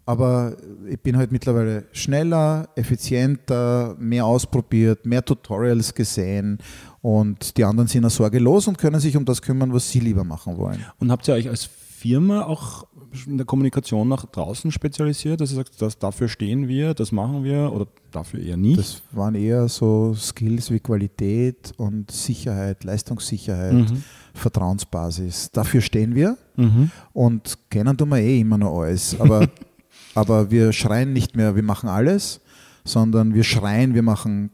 aber 0.05 0.57
ich 0.87 0.99
bin 0.99 1.17
halt 1.17 1.31
mittlerweile 1.31 1.85
schneller, 1.91 2.69
effizienter, 2.75 3.95
mehr 3.97 4.25
ausprobiert, 4.25 5.05
mehr 5.05 5.25
Tutorials 5.25 5.93
gesehen 5.95 6.59
und 7.01 7.57
die 7.57 7.63
anderen 7.63 7.87
sind 7.87 8.05
auch 8.05 8.11
sorgelos 8.11 8.67
und 8.67 8.77
können 8.77 8.99
sich 8.99 9.17
um 9.17 9.25
das 9.25 9.41
kümmern, 9.41 9.73
was 9.73 9.89
sie 9.89 9.99
lieber 9.99 10.23
machen 10.23 10.57
wollen. 10.57 10.83
Und 10.99 11.11
habt 11.11 11.27
ihr 11.27 11.33
euch 11.33 11.49
als 11.49 11.69
Firma 12.05 12.43
auch 12.43 12.85
in 13.25 13.37
der 13.37 13.45
Kommunikation 13.45 14.07
nach 14.07 14.25
draußen 14.25 14.71
spezialisiert, 14.71 15.41
dass 15.41 15.51
ihr 15.51 15.55
sagt, 15.55 15.81
das, 15.81 15.97
dafür 15.97 16.27
stehen 16.27 16.67
wir, 16.67 16.93
das 16.93 17.11
machen 17.11 17.43
wir 17.43 17.71
oder 17.73 17.87
dafür 18.11 18.41
eher 18.41 18.57
nicht? 18.57 18.77
Das 18.77 19.01
waren 19.11 19.33
eher 19.35 19.67
so 19.69 20.13
Skills 20.13 20.69
wie 20.69 20.79
Qualität 20.79 21.73
und 21.77 22.11
Sicherheit, 22.11 22.83
Leistungssicherheit, 22.83 23.73
Mhm. 23.73 24.03
Vertrauensbasis. 24.33 25.49
Dafür 25.51 25.81
stehen 25.81 26.13
wir 26.13 26.37
Mhm. 26.57 26.91
und 27.13 27.57
kennen 27.69 27.97
tun 27.97 28.09
wir 28.09 28.17
eh 28.19 28.39
immer 28.41 28.57
noch 28.57 28.81
alles. 28.81 29.19
Aber, 29.19 29.47
aber 30.15 30.51
wir 30.51 30.71
schreien 30.73 31.11
nicht 31.13 31.35
mehr, 31.35 31.55
wir 31.55 31.63
machen 31.63 31.89
alles, 31.89 32.39
sondern 32.83 33.33
wir 33.33 33.43
schreien, 33.43 33.93
wir 33.95 34.03
machen 34.03 34.51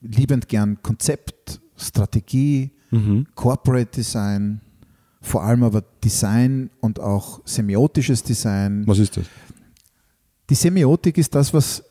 liebend 0.00 0.48
gern 0.48 0.80
Konzept, 0.82 1.60
Strategie, 1.76 2.70
Mhm. 2.90 3.26
Corporate 3.34 3.90
Design, 3.96 4.60
vor 5.24 5.42
allem 5.42 5.62
aber 5.62 5.82
Design 6.02 6.70
und 6.80 7.00
auch 7.00 7.40
semiotisches 7.44 8.22
Design. 8.22 8.86
Was 8.86 8.98
ist 8.98 9.16
das? 9.16 9.24
Die 10.50 10.54
Semiotik 10.54 11.16
ist 11.16 11.34
das, 11.34 11.54
was 11.54 11.82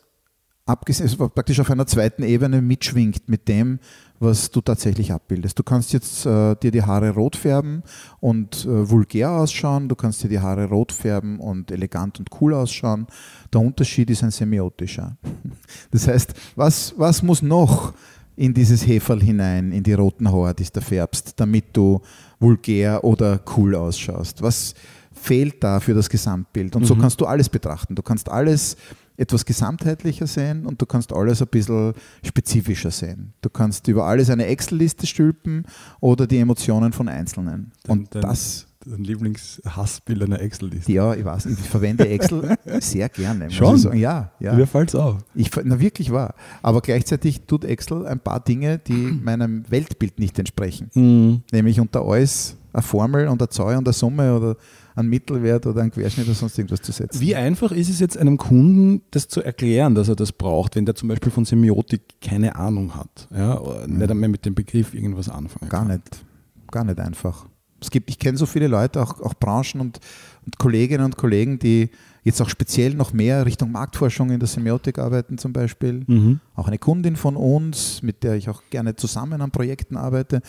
abgesehen, 0.66 1.10
also 1.10 1.28
praktisch 1.30 1.60
auf 1.60 1.70
einer 1.72 1.88
zweiten 1.88 2.24
Ebene 2.24 2.62
mitschwingt 2.62 3.28
mit 3.28 3.48
dem, 3.48 3.80
was 4.20 4.52
du 4.52 4.62
tatsächlich 4.62 5.12
abbildest. 5.12 5.58
Du 5.60 5.64
kannst 5.64 5.92
jetzt 5.92 6.26
äh, 6.26 6.56
dir 6.56 6.72
die 6.72 6.84
Haare 6.84 7.10
rot 7.10 7.36
färben 7.36 7.84
und 8.20 8.66
äh, 8.66 8.90
vulgär 8.90 9.32
ausschauen, 9.32 9.90
du 9.90 9.96
kannst 9.96 10.24
dir 10.24 10.30
die 10.30 10.40
Haare 10.40 10.66
rot 10.70 10.92
färben 10.92 11.40
und 11.40 11.72
elegant 11.72 12.20
und 12.20 12.30
cool 12.40 12.54
ausschauen. 12.54 13.08
Der 13.52 13.62
Unterschied 13.62 14.10
ist 14.10 14.24
ein 14.24 14.32
semiotischer. 14.32 15.18
Das 15.92 16.08
heißt, 16.08 16.34
was, 16.56 16.94
was 16.98 17.24
muss 17.24 17.42
noch 17.42 17.94
in 18.36 18.54
dieses 18.54 18.88
Heferl 18.88 19.22
hinein, 19.22 19.72
in 19.72 19.84
die 19.84 19.94
roten 19.94 20.32
Haare, 20.32 20.54
die 20.56 20.66
du 20.72 20.82
färbst, 20.82 21.40
damit 21.40 21.66
du 21.74 22.02
vulgär 22.44 23.04
oder 23.04 23.40
cool 23.58 23.74
ausschaust? 23.76 24.42
Was 24.44 24.76
fehlt 25.12 25.64
da 25.64 25.80
für 25.80 25.94
das 25.94 26.10
Gesamtbild? 26.10 26.76
Und 26.76 26.86
so 26.86 26.94
Mhm. 26.96 27.02
kannst 27.02 27.20
du 27.22 27.26
alles 27.26 27.50
betrachten. 27.50 27.96
Du 27.96 28.02
kannst 28.04 28.30
alles 28.30 28.76
etwas 29.16 29.46
gesamtheitlicher 29.46 30.26
sehen 30.28 30.66
und 30.66 30.82
du 30.82 30.86
kannst 30.88 31.14
alles 31.14 31.42
ein 31.42 31.48
bisschen 31.48 31.94
spezifischer 32.26 32.90
sehen. 32.92 33.34
Du 33.42 33.50
kannst 33.50 33.88
über 33.88 34.06
alles 34.06 34.30
eine 34.32 34.48
Excel-Liste 34.48 35.06
stülpen 35.08 35.66
oder 36.00 36.26
die 36.28 36.40
Emotionen 36.40 36.94
von 36.94 37.08
Einzelnen. 37.08 37.72
Und 37.88 38.14
Dein- 38.16 38.22
das, 38.24 38.66
Dein 38.86 39.04
Lieblingshassbild 39.04 40.24
einer 40.24 40.42
Excel-Liste. 40.42 40.92
ja, 40.92 41.14
ich 41.14 41.24
weiß, 41.26 41.46
ich 41.46 41.58
verwende 41.58 42.08
Excel 42.08 42.56
sehr 42.82 43.10
gerne. 43.10 43.50
Schon? 43.52 43.96
Ja, 43.98 44.32
ja. 44.40 44.54
Mir 44.54 44.68
fällt's 44.68 44.96
auf. 44.96 45.18
Ich, 45.36 45.52
na 45.64 45.80
wirklich 45.80 46.12
wahr. 46.12 46.36
Aber 46.62 46.82
gleichzeitig 46.82 47.42
tut 47.48 47.66
Excel 47.66 48.06
ein 48.06 48.20
paar 48.20 48.40
Dinge, 48.40 48.80
die 48.80 48.94
meinem 49.24 49.64
Weltbild 49.70 50.20
nicht 50.20 50.38
entsprechen. 50.40 50.90
Mhm. 50.94 51.44
Nämlich 51.52 51.80
unter 51.80 52.02
alles 52.02 52.58
eine 52.74 52.82
Formel 52.84 53.28
und 53.28 53.42
eine 53.42 53.50
Zahl 53.50 53.78
und 53.78 53.88
eine 53.88 53.94
Summe 53.94 54.36
oder 54.36 54.58
einen 54.96 55.10
Mittelwert 55.10 55.66
oder 55.66 55.82
einen 55.82 55.92
Querschnitt 55.92 56.28
oder 56.28 56.36
sonst 56.36 56.58
irgendwas 56.58 56.82
zu 56.82 56.92
setzen. 56.92 57.20
Wie 57.20 57.36
einfach 57.36 57.72
ist 57.72 57.90
es 57.90 58.00
jetzt 58.00 58.18
einem 58.18 58.38
Kunden, 58.38 59.02
das 59.12 59.28
zu 59.28 59.42
erklären, 59.42 59.96
dass 59.96 60.08
er 60.10 60.16
das 60.16 60.32
braucht, 60.32 60.76
wenn 60.76 60.86
der 60.86 60.96
zum 60.96 61.10
Beispiel 61.10 61.32
von 61.32 61.46
Semiotik 61.46 62.02
keine 62.22 62.56
Ahnung 62.56 62.96
hat? 62.96 63.28
Ja, 63.36 63.60
oder 63.60 63.88
nicht 63.88 64.10
einmal 64.12 64.30
mit 64.30 64.46
dem 64.46 64.56
Begriff 64.56 64.94
irgendwas 64.94 65.30
anfangen 65.30 65.70
Gar 65.70 65.82
kann. 65.82 65.94
nicht. 65.94 66.26
Gar 66.72 66.84
nicht 66.86 67.00
einfach. 67.00 67.46
Es 67.84 67.92
gibt, 67.92 68.10
ich 68.10 68.20
kenne 68.20 68.38
so 68.38 68.46
viele 68.46 68.68
Leute, 68.68 69.02
auch, 69.02 69.20
auch 69.22 69.34
Branchen 69.34 69.82
und, 69.82 70.00
und 70.46 70.58
Kolleginnen 70.58 71.06
und 71.06 71.18
Kollegen, 71.18 71.60
die 71.60 71.90
jetzt 72.24 72.42
auch 72.42 72.50
speziell 72.50 72.94
noch 72.96 73.14
mehr 73.14 73.46
Richtung 73.46 73.72
Marktforschung 73.72 74.32
in 74.32 74.40
der 74.40 74.48
Semiotik 74.48 74.98
arbeiten 74.98 75.38
zum 75.38 75.54
Beispiel. 75.54 76.04
Mhm. 76.08 76.40
Auch 76.56 76.68
eine 76.68 76.78
Kundin 76.78 77.16
von 77.16 77.36
uns, 77.36 78.02
mit 78.02 78.24
der 78.24 78.36
ich 78.36 78.50
auch 78.50 78.64
gerne 78.70 78.96
zusammen 78.96 79.42
an 79.42 79.52
Projekten 79.52 79.98
arbeite. 79.98 80.42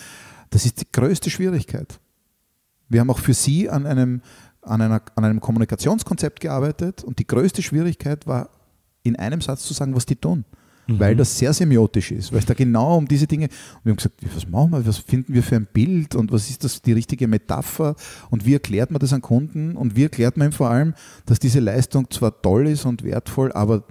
Das 0.51 0.65
ist 0.65 0.81
die 0.81 0.91
größte 0.91 1.31
Schwierigkeit. 1.31 1.99
Wir 2.89 3.01
haben 3.01 3.11
auch 3.11 3.19
für 3.19 3.35
sie 3.35 3.69
an 3.69 3.87
einem, 3.87 4.23
an, 4.63 4.81
einer, 4.81 5.03
an 5.17 5.25
einem 5.25 5.41
Kommunikationskonzept 5.41 6.41
gearbeitet 6.41 7.03
und 7.03 7.19
die 7.19 7.27
größte 7.27 7.63
Schwierigkeit 7.63 8.27
war, 8.27 8.51
in 9.03 9.17
einem 9.17 9.41
Satz 9.41 9.65
zu 9.65 9.75
sagen, 9.75 9.95
was 9.95 10.07
die 10.07 10.17
tun. 10.17 10.45
Mhm. 10.87 10.99
Weil 11.01 11.17
das 11.17 11.39
sehr 11.39 11.53
semiotisch 11.53 12.13
ist, 12.13 12.33
weil 12.33 12.41
es 12.41 12.47
da 12.47 12.55
genau 12.55 12.97
um 12.99 13.09
diese 13.09 13.27
Dinge, 13.27 13.45
und 13.47 13.85
wir 13.85 13.91
haben 13.93 13.97
gesagt, 13.97 14.17
was 14.35 14.49
machen 14.49 14.73
wir, 14.73 14.87
was 14.87 14.99
finden 14.99 15.33
wir 15.35 15.43
für 15.43 15.57
ein 15.57 15.67
Bild 15.73 16.15
und 16.15 16.31
was 16.33 16.51
ist 16.51 16.63
das 16.65 16.83
die 16.83 16.93
richtige 16.93 17.27
Metapher 17.27 17.97
und 18.31 18.45
wie 18.45 18.53
erklärt 18.55 18.91
man 18.91 19.01
das 19.01 19.13
an 19.13 19.23
Kunden 19.23 19.77
und 19.77 19.97
wie 19.97 20.03
erklärt 20.03 20.37
man 20.37 20.49
ihm 20.49 20.53
vor 20.53 20.71
allem, 20.71 20.95
dass 21.27 21.39
diese 21.39 21.61
Leistung 21.61 22.11
zwar 22.11 22.41
toll 22.43 22.67
ist 22.69 22.85
und 22.85 23.03
wertvoll, 23.03 23.51
aber 23.53 23.85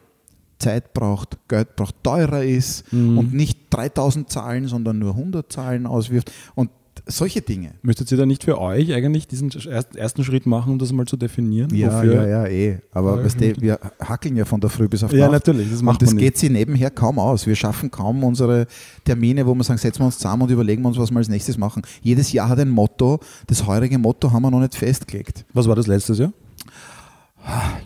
Zeit 0.59 0.93
braucht, 0.93 1.37
Geld 1.49 1.75
braucht, 1.75 1.95
teurer 2.03 2.43
ist 2.43 2.91
Mhm. 2.93 3.17
und 3.17 3.33
nicht 3.33 3.59
3000 3.71 4.29
Zahlen, 4.29 4.67
sondern 4.67 4.99
nur 4.99 5.11
100 5.15 5.51
Zahlen 5.51 5.85
auswirft 5.85 6.31
und 6.55 6.69
solche 7.05 7.41
Dinge. 7.41 7.71
Müsstet 7.81 8.11
ihr 8.11 8.17
da 8.17 8.25
nicht 8.25 8.43
für 8.43 8.59
euch 8.59 8.93
eigentlich 8.93 9.27
diesen 9.27 9.51
erst- 9.69 9.95
ersten 9.95 10.23
Schritt 10.23 10.45
machen, 10.45 10.71
um 10.73 10.79
das 10.79 10.91
mal 10.91 11.05
zu 11.05 11.17
definieren? 11.17 11.73
Ja, 11.75 11.97
Wofür? 11.97 12.13
ja, 12.15 12.27
ja, 12.27 12.45
eh. 12.47 12.79
Aber 12.91 13.17
Ja, 13.17 13.25
weißt 13.25 13.41
du, 13.41 13.61
wir 13.61 13.79
hackeln 13.99 14.35
ja 14.37 14.45
von 14.45 14.61
der 14.61 14.69
Früh 14.69 14.87
bis 14.87 15.03
auf 15.03 15.11
Ja, 15.11 15.25
Nacht. 15.25 15.31
natürlich, 15.33 15.69
das 15.71 15.81
macht 15.81 16.01
und 16.01 16.07
das 16.11 16.15
geht 16.17 16.37
sich 16.37 16.49
nebenher 16.49 16.89
kaum 16.91 17.19
aus. 17.19 17.45
Wir 17.45 17.55
schaffen 17.55 17.91
kaum 17.91 18.23
unsere 18.23 18.67
Termine, 19.03 19.45
wo 19.45 19.53
wir 19.53 19.63
sagen, 19.63 19.79
setzen 19.79 19.99
wir 20.01 20.05
uns 20.05 20.17
zusammen 20.17 20.43
und 20.43 20.51
überlegen 20.51 20.81
wir 20.81 20.87
uns, 20.89 20.97
was 20.97 21.11
wir 21.11 21.17
als 21.17 21.29
nächstes 21.29 21.57
machen. 21.57 21.81
Jedes 22.01 22.31
Jahr 22.31 22.49
hat 22.49 22.59
ein 22.59 22.69
Motto. 22.69 23.19
Das 23.47 23.67
heurige 23.67 23.97
Motto 23.97 24.31
haben 24.31 24.41
wir 24.43 24.51
noch 24.51 24.59
nicht 24.61 24.75
festgelegt. 24.75 25.45
Was 25.53 25.67
war 25.67 25.75
das 25.75 25.87
letztes 25.87 26.19
Jahr? 26.19 26.31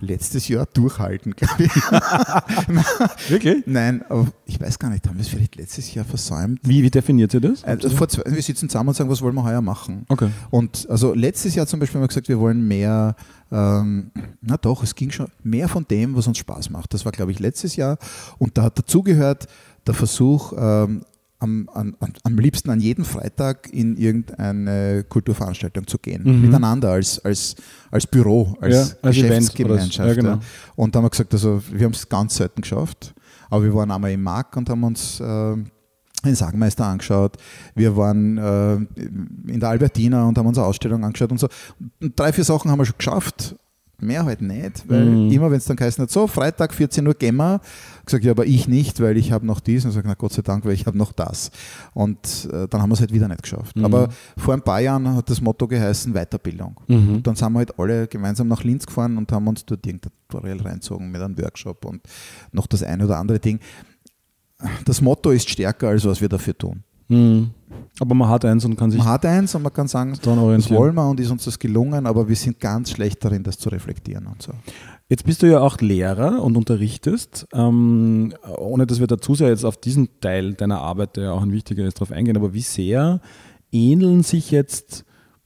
Letztes 0.01 0.47
Jahr 0.47 0.67
durchhalten, 0.71 1.35
glaube 1.35 1.63
ich. 1.63 1.71
Wirklich? 3.29 3.63
Nein, 3.65 4.03
aber 4.07 4.27
ich 4.45 4.59
weiß 4.59 4.77
gar 4.77 4.89
nicht, 4.89 5.07
haben 5.07 5.15
wir 5.15 5.21
es 5.21 5.29
vielleicht 5.29 5.55
letztes 5.55 5.93
Jahr 5.93 6.05
versäumt? 6.05 6.59
Wie, 6.63 6.83
wie 6.83 6.91
definiert 6.91 7.33
ihr 7.33 7.41
das? 7.41 7.63
Also 7.63 7.89
vor 7.89 8.07
zwei, 8.07 8.23
wir 8.31 8.41
sitzen 8.41 8.69
zusammen 8.69 8.89
und 8.89 8.95
sagen, 8.95 9.09
was 9.09 9.21
wollen 9.21 9.33
wir 9.35 9.43
heuer 9.43 9.61
machen? 9.61 10.05
Okay. 10.09 10.29
Und 10.51 10.87
also 10.89 11.13
letztes 11.13 11.55
Jahr 11.55 11.65
zum 11.65 11.79
Beispiel 11.79 11.95
haben 11.95 12.03
wir 12.03 12.07
gesagt, 12.09 12.29
wir 12.29 12.39
wollen 12.39 12.67
mehr, 12.67 13.15
ähm, 13.51 14.11
na 14.41 14.57
doch, 14.57 14.83
es 14.83 14.93
ging 14.93 15.09
schon 15.09 15.27
mehr 15.43 15.67
von 15.67 15.87
dem, 15.87 16.15
was 16.15 16.27
uns 16.27 16.37
Spaß 16.37 16.69
macht. 16.69 16.93
Das 16.93 17.05
war, 17.05 17.11
glaube 17.11 17.31
ich, 17.31 17.39
letztes 17.39 17.75
Jahr. 17.75 17.97
Und 18.37 18.57
da 18.57 18.63
hat 18.63 18.77
dazugehört 18.77 19.47
der 19.87 19.95
Versuch, 19.95 20.53
ähm, 20.57 21.01
am, 21.39 21.69
an, 21.73 21.95
am 22.23 22.37
liebsten 22.37 22.69
an 22.69 22.79
jedem 22.79 23.05
Freitag 23.05 23.71
in 23.71 23.95
irgendeine 23.97 25.05
Kulturveranstaltung 25.07 25.85
zu 25.87 25.97
gehen. 25.99 26.23
Mhm. 26.23 26.41
Miteinander 26.41 26.91
als, 26.91 27.23
als, 27.23 27.55
als 27.91 28.07
Büro, 28.07 28.55
als, 28.59 28.73
Ja, 28.73 28.97
als 29.01 29.15
Geschäftsgemeinschaft. 29.15 30.09
Ja, 30.09 30.13
genau. 30.15 30.39
Und 30.75 30.95
da 30.95 30.97
haben 30.97 31.05
wir 31.05 31.09
gesagt, 31.09 31.33
also 31.33 31.61
wir 31.71 31.85
haben 31.85 31.93
es 31.93 32.07
ganz 32.09 32.35
selten 32.35 32.61
geschafft. 32.61 33.13
Aber 33.49 33.63
wir 33.63 33.73
waren 33.73 33.91
einmal 33.91 34.11
im 34.11 34.23
Markt 34.23 34.57
und 34.57 34.69
haben 34.69 34.83
uns 34.83 35.19
äh, 35.19 35.55
den 36.25 36.35
Sagmeister 36.35 36.85
angeschaut. 36.85 37.37
Wir 37.75 37.95
waren 37.95 38.37
äh, 38.37 38.75
in 39.51 39.59
der 39.59 39.69
Albertina 39.69 40.27
und 40.27 40.37
haben 40.37 40.47
uns 40.47 40.57
eine 40.57 40.67
Ausstellung 40.67 41.03
angeschaut 41.03 41.31
und 41.31 41.39
so. 41.39 41.47
Und 42.01 42.19
drei, 42.19 42.33
vier 42.33 42.43
Sachen 42.43 42.71
haben 42.71 42.79
wir 42.79 42.85
schon 42.85 42.97
geschafft. 42.97 43.55
Mehr 43.99 44.25
halt 44.25 44.41
nicht, 44.41 44.87
weil 44.87 45.05
Mhm. 45.05 45.31
immer, 45.31 45.49
wenn 45.49 45.57
es 45.57 45.65
dann 45.65 45.75
geheißen 45.75 46.03
hat, 46.03 46.11
so, 46.11 46.27
Freitag 46.27 46.71
14 46.71 47.07
Uhr 47.07 47.15
gehen 47.15 47.35
wir, 47.37 47.59
gesagt, 48.05 48.23
ja, 48.23 48.29
aber 48.31 48.45
ich 48.45 48.67
nicht, 48.67 49.01
weil 49.01 49.17
ich 49.17 49.31
habe 49.31 49.45
noch 49.45 49.59
dies. 49.59 49.85
Und 49.85 49.91
sage, 49.91 50.07
na 50.07 50.13
Gott 50.13 50.33
sei 50.33 50.43
Dank, 50.43 50.65
weil 50.65 50.73
ich 50.73 50.85
habe 50.85 50.97
noch 50.97 51.11
das. 51.11 51.49
Und 51.95 52.47
äh, 52.53 52.67
dann 52.67 52.81
haben 52.81 52.89
wir 52.89 52.93
es 52.93 52.99
halt 52.99 53.11
wieder 53.11 53.27
nicht 53.27 53.41
geschafft. 53.41 53.75
Mhm. 53.75 53.85
Aber 53.85 54.09
vor 54.37 54.53
ein 54.53 54.61
paar 54.61 54.79
Jahren 54.81 55.15
hat 55.15 55.29
das 55.31 55.41
Motto 55.41 55.67
geheißen 55.67 56.13
Weiterbildung. 56.13 56.79
Mhm. 56.87 57.15
Und 57.15 57.27
dann 57.27 57.35
sind 57.35 57.51
wir 57.53 57.57
halt 57.57 57.79
alle 57.79 58.07
gemeinsam 58.07 58.47
nach 58.47 58.63
Linz 58.63 58.85
gefahren 58.85 59.17
und 59.17 59.31
haben 59.31 59.47
uns 59.47 59.65
dort 59.65 59.83
irgendein 59.85 60.11
Tutorial 60.29 60.61
reinzogen 60.61 61.09
mit 61.09 61.19
einem 61.19 61.35
Workshop 61.39 61.83
und 61.85 62.01
noch 62.51 62.67
das 62.67 62.83
eine 62.83 63.03
oder 63.05 63.17
andere 63.17 63.39
Ding. 63.39 63.59
Das 64.85 65.01
Motto 65.01 65.31
ist 65.31 65.49
stärker, 65.49 65.89
als 65.89 66.05
was 66.05 66.21
wir 66.21 66.29
dafür 66.29 66.57
tun. 66.57 66.83
Mhm. 67.07 67.51
Aber 67.99 68.15
man 68.15 68.29
hat 68.29 68.45
eins 68.45 68.63
und 68.63 68.75
kann 68.75 68.91
sich 68.91 68.99
Man 68.99 69.07
hat 69.07 69.25
eins 69.25 69.55
und 69.55 69.63
man 69.63 69.73
kann 69.73 69.87
sagen, 69.87 70.13
das 70.13 70.69
wollen 70.69 70.95
wir 70.95 71.09
und 71.09 71.19
ist 71.19 71.31
uns 71.31 71.45
das 71.45 71.57
gelungen, 71.57 72.05
aber 72.05 72.27
wir 72.27 72.35
sind 72.35 72.59
ganz 72.59 72.91
schlecht 72.91 73.23
darin, 73.25 73.43
das 73.43 73.57
zu 73.57 73.69
reflektieren 73.69 74.27
und 74.27 74.41
so. 74.41 74.53
Jetzt 75.09 75.23
bist 75.23 75.41
du 75.41 75.47
ja 75.47 75.61
auch 75.61 75.79
Lehrer 75.79 76.43
und 76.43 76.57
unterrichtest, 76.57 77.47
ähm, 77.53 78.33
ohne 78.57 78.85
dass 78.85 78.99
wir 78.99 79.07
dazu 79.07 79.35
sehr 79.35 79.49
jetzt 79.49 79.63
auf 79.63 79.77
diesen 79.77 80.19
Teil 80.19 80.53
deiner 80.53 80.81
Arbeit, 80.81 81.15
der 81.15 81.23
ja 81.25 81.31
auch 81.31 81.41
ein 81.41 81.51
wichtiger 81.51 81.85
ist, 81.85 81.97
darauf 81.97 82.11
eingehen, 82.11 82.35
aber 82.35 82.53
wie 82.53 82.61
sehr 82.61 83.21
ähneln 83.71 84.23
sich 84.23 84.51
jetzt 84.51 85.05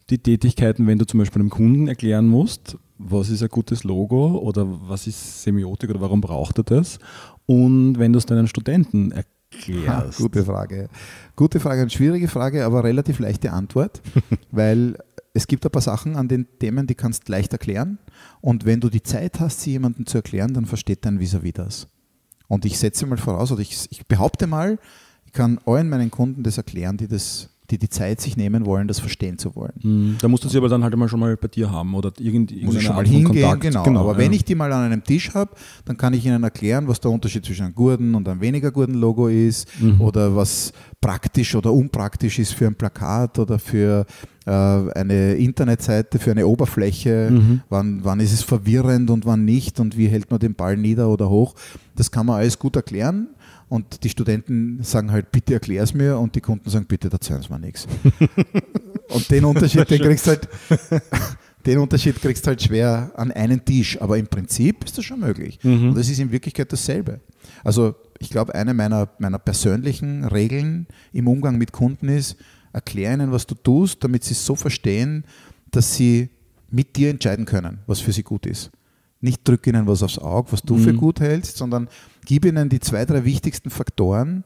die 0.09 0.17
Tätigkeiten, 0.17 0.87
wenn 0.87 0.97
du 0.97 1.05
zum 1.05 1.19
Beispiel 1.19 1.41
einem 1.41 1.51
Kunden 1.51 1.87
erklären 1.87 2.27
musst, 2.27 2.77
was 2.97 3.29
ist 3.29 3.43
ein 3.43 3.49
gutes 3.49 3.83
Logo 3.83 4.39
oder 4.39 4.67
was 4.87 5.07
ist 5.07 5.43
Semiotik 5.43 5.89
oder 5.89 6.01
warum 6.01 6.21
braucht 6.21 6.57
er 6.59 6.63
das? 6.63 6.99
Und 7.45 7.97
wenn 7.97 8.13
du 8.13 8.19
es 8.19 8.25
deinen 8.25 8.47
Studenten 8.47 9.11
Ha, 9.53 9.57
erklärst. 9.57 10.17
gute 10.17 10.45
Frage. 10.45 10.89
Gute 11.35 11.59
Frage, 11.59 11.81
eine 11.81 11.89
schwierige 11.89 12.27
Frage, 12.27 12.65
aber 12.65 12.83
relativ 12.83 13.19
leichte 13.19 13.51
Antwort, 13.51 14.01
weil 14.51 14.97
es 15.33 15.47
gibt 15.47 15.65
ein 15.65 15.71
paar 15.71 15.81
Sachen 15.81 16.15
an 16.15 16.27
den 16.27 16.47
Themen, 16.59 16.87
die 16.87 16.95
kannst 16.95 17.29
leicht 17.29 17.53
erklären. 17.53 17.99
Und 18.41 18.65
wenn 18.65 18.81
du 18.81 18.89
die 18.89 19.03
Zeit 19.03 19.39
hast, 19.39 19.61
sie 19.61 19.71
jemandem 19.71 20.05
zu 20.05 20.17
erklären, 20.17 20.53
dann 20.53 20.65
versteht 20.65 21.05
dein 21.05 21.19
Vis-à-vis 21.19 21.53
das. 21.53 21.87
Und 22.47 22.65
ich 22.65 22.77
setze 22.77 23.05
mal 23.05 23.17
voraus, 23.17 23.51
oder 23.51 23.61
ich, 23.61 23.87
ich 23.91 24.05
behaupte 24.07 24.45
mal, 24.47 24.77
ich 25.25 25.31
kann 25.31 25.59
allen 25.65 25.87
meinen 25.87 26.11
Kunden 26.11 26.43
das 26.43 26.57
erklären, 26.57 26.97
die 26.97 27.07
das, 27.07 27.49
die 27.71 27.77
die 27.77 27.89
Zeit 27.89 28.21
sich 28.21 28.37
nehmen 28.37 28.65
wollen, 28.65 28.87
das 28.87 28.99
verstehen 28.99 29.37
zu 29.37 29.55
wollen. 29.55 29.73
Mhm. 29.81 30.17
Da 30.19 30.27
musst 30.27 30.43
du 30.43 30.49
sie 30.49 30.57
aber 30.57 30.69
dann 30.69 30.83
halt 30.83 30.93
immer 30.93 31.07
schon 31.09 31.19
mal 31.19 31.35
bei 31.37 31.47
dir 31.47 31.71
haben 31.71 31.93
oder 31.95 32.11
irgend, 32.19 32.51
Muss 32.63 32.75
ich 32.75 32.83
schon 32.83 32.95
mal 32.95 33.05
hingehen, 33.07 33.25
Kontakt. 33.43 33.61
genau. 33.61 33.83
genau 33.83 33.99
Aber 34.01 34.13
ja. 34.13 34.17
wenn 34.19 34.33
ich 34.33 34.43
die 34.45 34.55
mal 34.55 34.71
an 34.73 34.83
einem 34.83 35.03
Tisch 35.03 35.33
habe, 35.33 35.51
dann 35.85 35.97
kann 35.97 36.13
ich 36.13 36.25
ihnen 36.25 36.43
erklären, 36.43 36.87
was 36.87 36.99
der 36.99 37.09
Unterschied 37.11 37.45
zwischen 37.45 37.63
einem 37.65 37.75
guten 37.75 38.13
und 38.15 38.27
einem 38.27 38.41
weniger 38.41 38.71
guten 38.71 38.95
Logo 38.95 39.27
ist 39.27 39.67
Mhm. 39.79 40.01
oder 40.01 40.35
was 40.35 40.73
praktisch 40.99 41.55
oder 41.55 41.71
unpraktisch 41.73 42.37
ist 42.39 42.53
für 42.53 42.67
ein 42.67 42.75
Plakat 42.75 43.39
oder 43.39 43.57
für 43.57 44.05
eine 44.49 45.35
Internetseite, 45.35 46.17
für 46.19 46.31
eine 46.31 46.47
Oberfläche, 46.47 47.29
Mhm. 47.31 47.61
wann, 47.69 47.99
wann 48.03 48.19
ist 48.19 48.33
es 48.33 48.41
verwirrend 48.41 49.09
und 49.09 49.25
wann 49.25 49.45
nicht 49.45 49.79
und 49.79 49.97
wie 49.97 50.07
hält 50.07 50.31
man 50.31 50.39
den 50.39 50.55
Ball 50.55 50.77
nieder 50.77 51.09
oder 51.09 51.29
hoch. 51.29 51.53
Das 51.95 52.09
kann 52.11 52.25
man 52.25 52.37
alles 52.37 52.57
gut 52.57 52.75
erklären. 52.75 53.27
Und 53.69 54.03
die 54.03 54.09
Studenten 54.09 54.79
sagen 54.83 55.11
halt, 55.11 55.31
bitte 55.31 55.53
erklär 55.53 55.83
es 55.83 55.93
mir 55.93 56.17
und 56.17 56.35
die 56.35 56.41
Kunden 56.41 56.69
sagen, 56.69 56.85
bitte 56.87 57.09
erzählen 57.09 57.41
Sie 57.41 57.53
mir 57.53 57.59
nichts. 57.59 57.87
Und 59.09 59.29
den 59.29 59.43
Unterschied, 59.45 59.89
den 59.89 60.01
kriegst 60.01 60.25
du 60.25 60.31
halt, 60.31 60.47
den 61.65 61.77
Unterschied 61.79 62.21
kriegst 62.21 62.45
du 62.45 62.49
halt 62.49 62.61
schwer 62.61 63.11
an 63.15 63.31
einen 63.31 63.63
Tisch, 63.63 64.01
aber 64.01 64.17
im 64.17 64.27
Prinzip 64.27 64.83
ist 64.85 64.97
das 64.97 65.05
schon 65.05 65.19
möglich. 65.19 65.59
Mhm. 65.63 65.89
Und 65.89 65.97
das 65.97 66.09
ist 66.09 66.19
in 66.19 66.31
Wirklichkeit 66.31 66.71
dasselbe. 66.71 67.19
Also 67.63 67.95
ich 68.19 68.29
glaube, 68.29 68.55
eine 68.55 68.73
meiner, 68.73 69.09
meiner 69.19 69.39
persönlichen 69.39 70.23
Regeln 70.25 70.87
im 71.13 71.27
Umgang 71.27 71.57
mit 71.57 71.71
Kunden 71.71 72.07
ist, 72.09 72.37
erklär 72.73 73.13
ihnen, 73.13 73.31
was 73.31 73.45
du 73.47 73.55
tust, 73.55 74.03
damit 74.03 74.23
sie 74.23 74.33
es 74.33 74.45
so 74.45 74.55
verstehen, 74.55 75.25
dass 75.71 75.95
sie 75.95 76.29
mit 76.69 76.95
dir 76.95 77.09
entscheiden 77.09 77.45
können, 77.45 77.79
was 77.87 77.99
für 77.99 78.11
sie 78.11 78.23
gut 78.23 78.45
ist. 78.45 78.71
Nicht 79.19 79.47
drück 79.47 79.67
ihnen 79.67 79.85
was 79.87 80.01
aufs 80.03 80.17
Auge, 80.19 80.51
was 80.51 80.61
du 80.63 80.77
für 80.77 80.93
Mhm. 80.93 80.97
gut 80.97 81.19
hältst, 81.19 81.57
sondern 81.57 81.87
gib 82.25 82.45
ihnen 82.45 82.69
die 82.69 82.79
zwei, 82.79 83.05
drei 83.05 83.23
wichtigsten 83.25 83.69
Faktoren, 83.69 84.43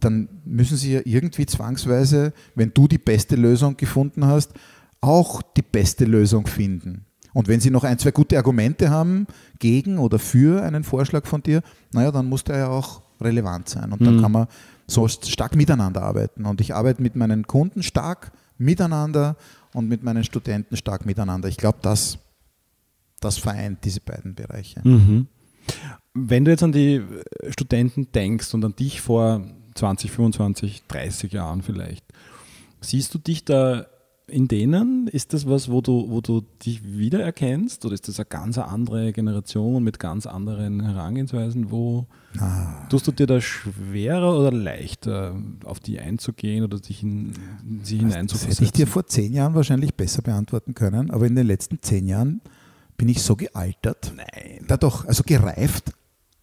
dann 0.00 0.28
müssen 0.44 0.76
sie 0.76 0.94
ja 0.94 1.00
irgendwie 1.04 1.46
zwangsweise, 1.46 2.32
wenn 2.54 2.72
du 2.74 2.88
die 2.88 2.98
beste 2.98 3.36
Lösung 3.36 3.76
gefunden 3.76 4.26
hast, 4.26 4.52
auch 5.00 5.42
die 5.42 5.62
beste 5.62 6.04
Lösung 6.04 6.46
finden. 6.46 7.04
Und 7.32 7.48
wenn 7.48 7.60
sie 7.60 7.70
noch 7.70 7.84
ein, 7.84 7.98
zwei 7.98 8.10
gute 8.10 8.36
Argumente 8.36 8.90
haben 8.90 9.26
gegen 9.58 9.98
oder 9.98 10.18
für 10.18 10.62
einen 10.62 10.82
Vorschlag 10.84 11.26
von 11.26 11.42
dir, 11.42 11.62
naja, 11.92 12.10
dann 12.10 12.28
muss 12.28 12.42
der 12.44 12.56
ja 12.58 12.68
auch 12.68 13.02
relevant 13.20 13.68
sein. 13.68 13.92
Und 13.92 14.00
dann 14.02 14.16
Mhm. 14.16 14.20
kann 14.22 14.32
man 14.32 14.46
so 14.90 15.06
stark 15.08 15.54
miteinander 15.54 16.02
arbeiten. 16.02 16.46
Und 16.46 16.60
ich 16.60 16.74
arbeite 16.74 17.00
mit 17.02 17.16
meinen 17.16 17.46
Kunden 17.46 17.82
stark 17.82 18.32
miteinander 18.58 19.36
und 19.72 19.88
mit 19.88 20.02
meinen 20.02 20.24
Studenten 20.24 20.76
stark 20.76 21.06
miteinander. 21.06 21.48
Ich 21.48 21.56
glaube, 21.56 21.78
das, 21.82 22.18
das 23.20 23.38
vereint 23.38 23.84
diese 23.84 24.00
beiden 24.00 24.34
Bereiche. 24.34 24.80
Mhm. 24.86 25.28
Wenn 26.12 26.44
du 26.44 26.50
jetzt 26.50 26.62
an 26.62 26.72
die 26.72 27.02
Studenten 27.50 28.10
denkst 28.12 28.52
und 28.54 28.64
an 28.64 28.74
dich 28.74 29.00
vor 29.00 29.44
20, 29.74 30.10
25, 30.10 30.82
30 30.88 31.32
Jahren 31.32 31.62
vielleicht, 31.62 32.04
siehst 32.80 33.14
du 33.14 33.18
dich 33.18 33.44
da 33.44 33.86
in 34.30 34.48
denen? 34.48 35.06
Ist 35.08 35.32
das 35.34 35.46
was, 35.48 35.70
wo 35.70 35.80
du, 35.80 36.06
wo 36.08 36.20
du 36.20 36.42
dich 36.64 36.82
wiedererkennst? 36.84 37.84
Oder 37.84 37.94
ist 37.94 38.08
das 38.08 38.18
eine 38.18 38.26
ganz 38.26 38.56
andere 38.58 39.12
Generation 39.12 39.82
mit 39.84 39.98
ganz 39.98 40.26
anderen 40.26 40.80
Herangehensweisen? 40.82 41.70
Wo 41.70 42.06
Ah, 42.38 42.86
tust 42.88 43.08
du 43.08 43.12
dir 43.12 43.26
da 43.26 43.40
schwerer 43.40 44.38
oder 44.38 44.52
leichter, 44.52 45.34
auf 45.64 45.80
die 45.80 45.98
einzugehen 45.98 46.62
oder 46.64 46.78
dich 46.78 47.02
in, 47.02 47.32
sie 47.32 47.38
das 47.38 47.40
hätte 47.42 47.82
ich 47.82 47.88
dir 47.88 48.06
hineinzuversetzen? 48.08 48.86
vor 48.86 49.06
zehn 49.06 49.32
Jahren 49.32 49.54
wahrscheinlich 49.54 49.94
besser 49.94 50.22
beantworten 50.22 50.74
können, 50.74 51.10
aber 51.10 51.26
in 51.26 51.34
den 51.34 51.46
letzten 51.48 51.82
zehn 51.82 52.06
Jahren 52.06 52.40
bin 52.96 53.08
ich 53.08 53.22
so 53.22 53.34
gealtert. 53.34 54.12
Nein. 54.16 54.64
Da 54.68 54.76
doch, 54.76 55.06
also 55.06 55.24
gereift 55.26 55.92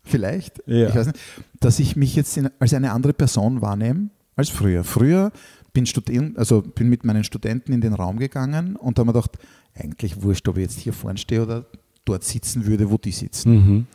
vielleicht, 0.04 0.62
Ja. 0.66 0.90
ich 0.90 0.96
weiß 0.96 1.08
nicht, 1.08 1.20
dass 1.62 1.80
ich 1.80 1.96
mich 1.96 2.16
jetzt 2.18 2.36
in, 2.36 2.50
als 2.60 2.74
eine 2.74 2.92
andere 2.92 3.14
Person 3.14 3.62
wahrnehme 3.62 4.10
als 4.36 4.50
früher. 4.50 4.84
Früher 4.84 5.32
bin, 5.78 5.86
Student, 5.86 6.38
also 6.40 6.62
bin 6.64 6.90
mit 6.90 7.04
meinen 7.04 7.24
Studenten 7.24 7.72
in 7.72 7.82
den 7.82 7.94
Raum 7.94 8.18
gegangen 8.18 8.76
und 8.76 8.98
da 8.98 9.02
habe 9.02 9.10
mir 9.12 9.14
gedacht, 9.14 9.38
eigentlich 9.76 10.22
wurscht, 10.24 10.48
ob 10.48 10.58
ich 10.58 10.64
jetzt 10.64 10.80
hier 10.80 10.92
vorne 10.94 11.18
stehe 11.20 11.44
oder 11.44 11.66
dort 12.04 12.24
sitzen 12.24 12.66
würde, 12.66 12.90
wo 12.90 12.98
die 12.98 13.12
sitzen. 13.12 13.52
Mhm. 13.54 13.86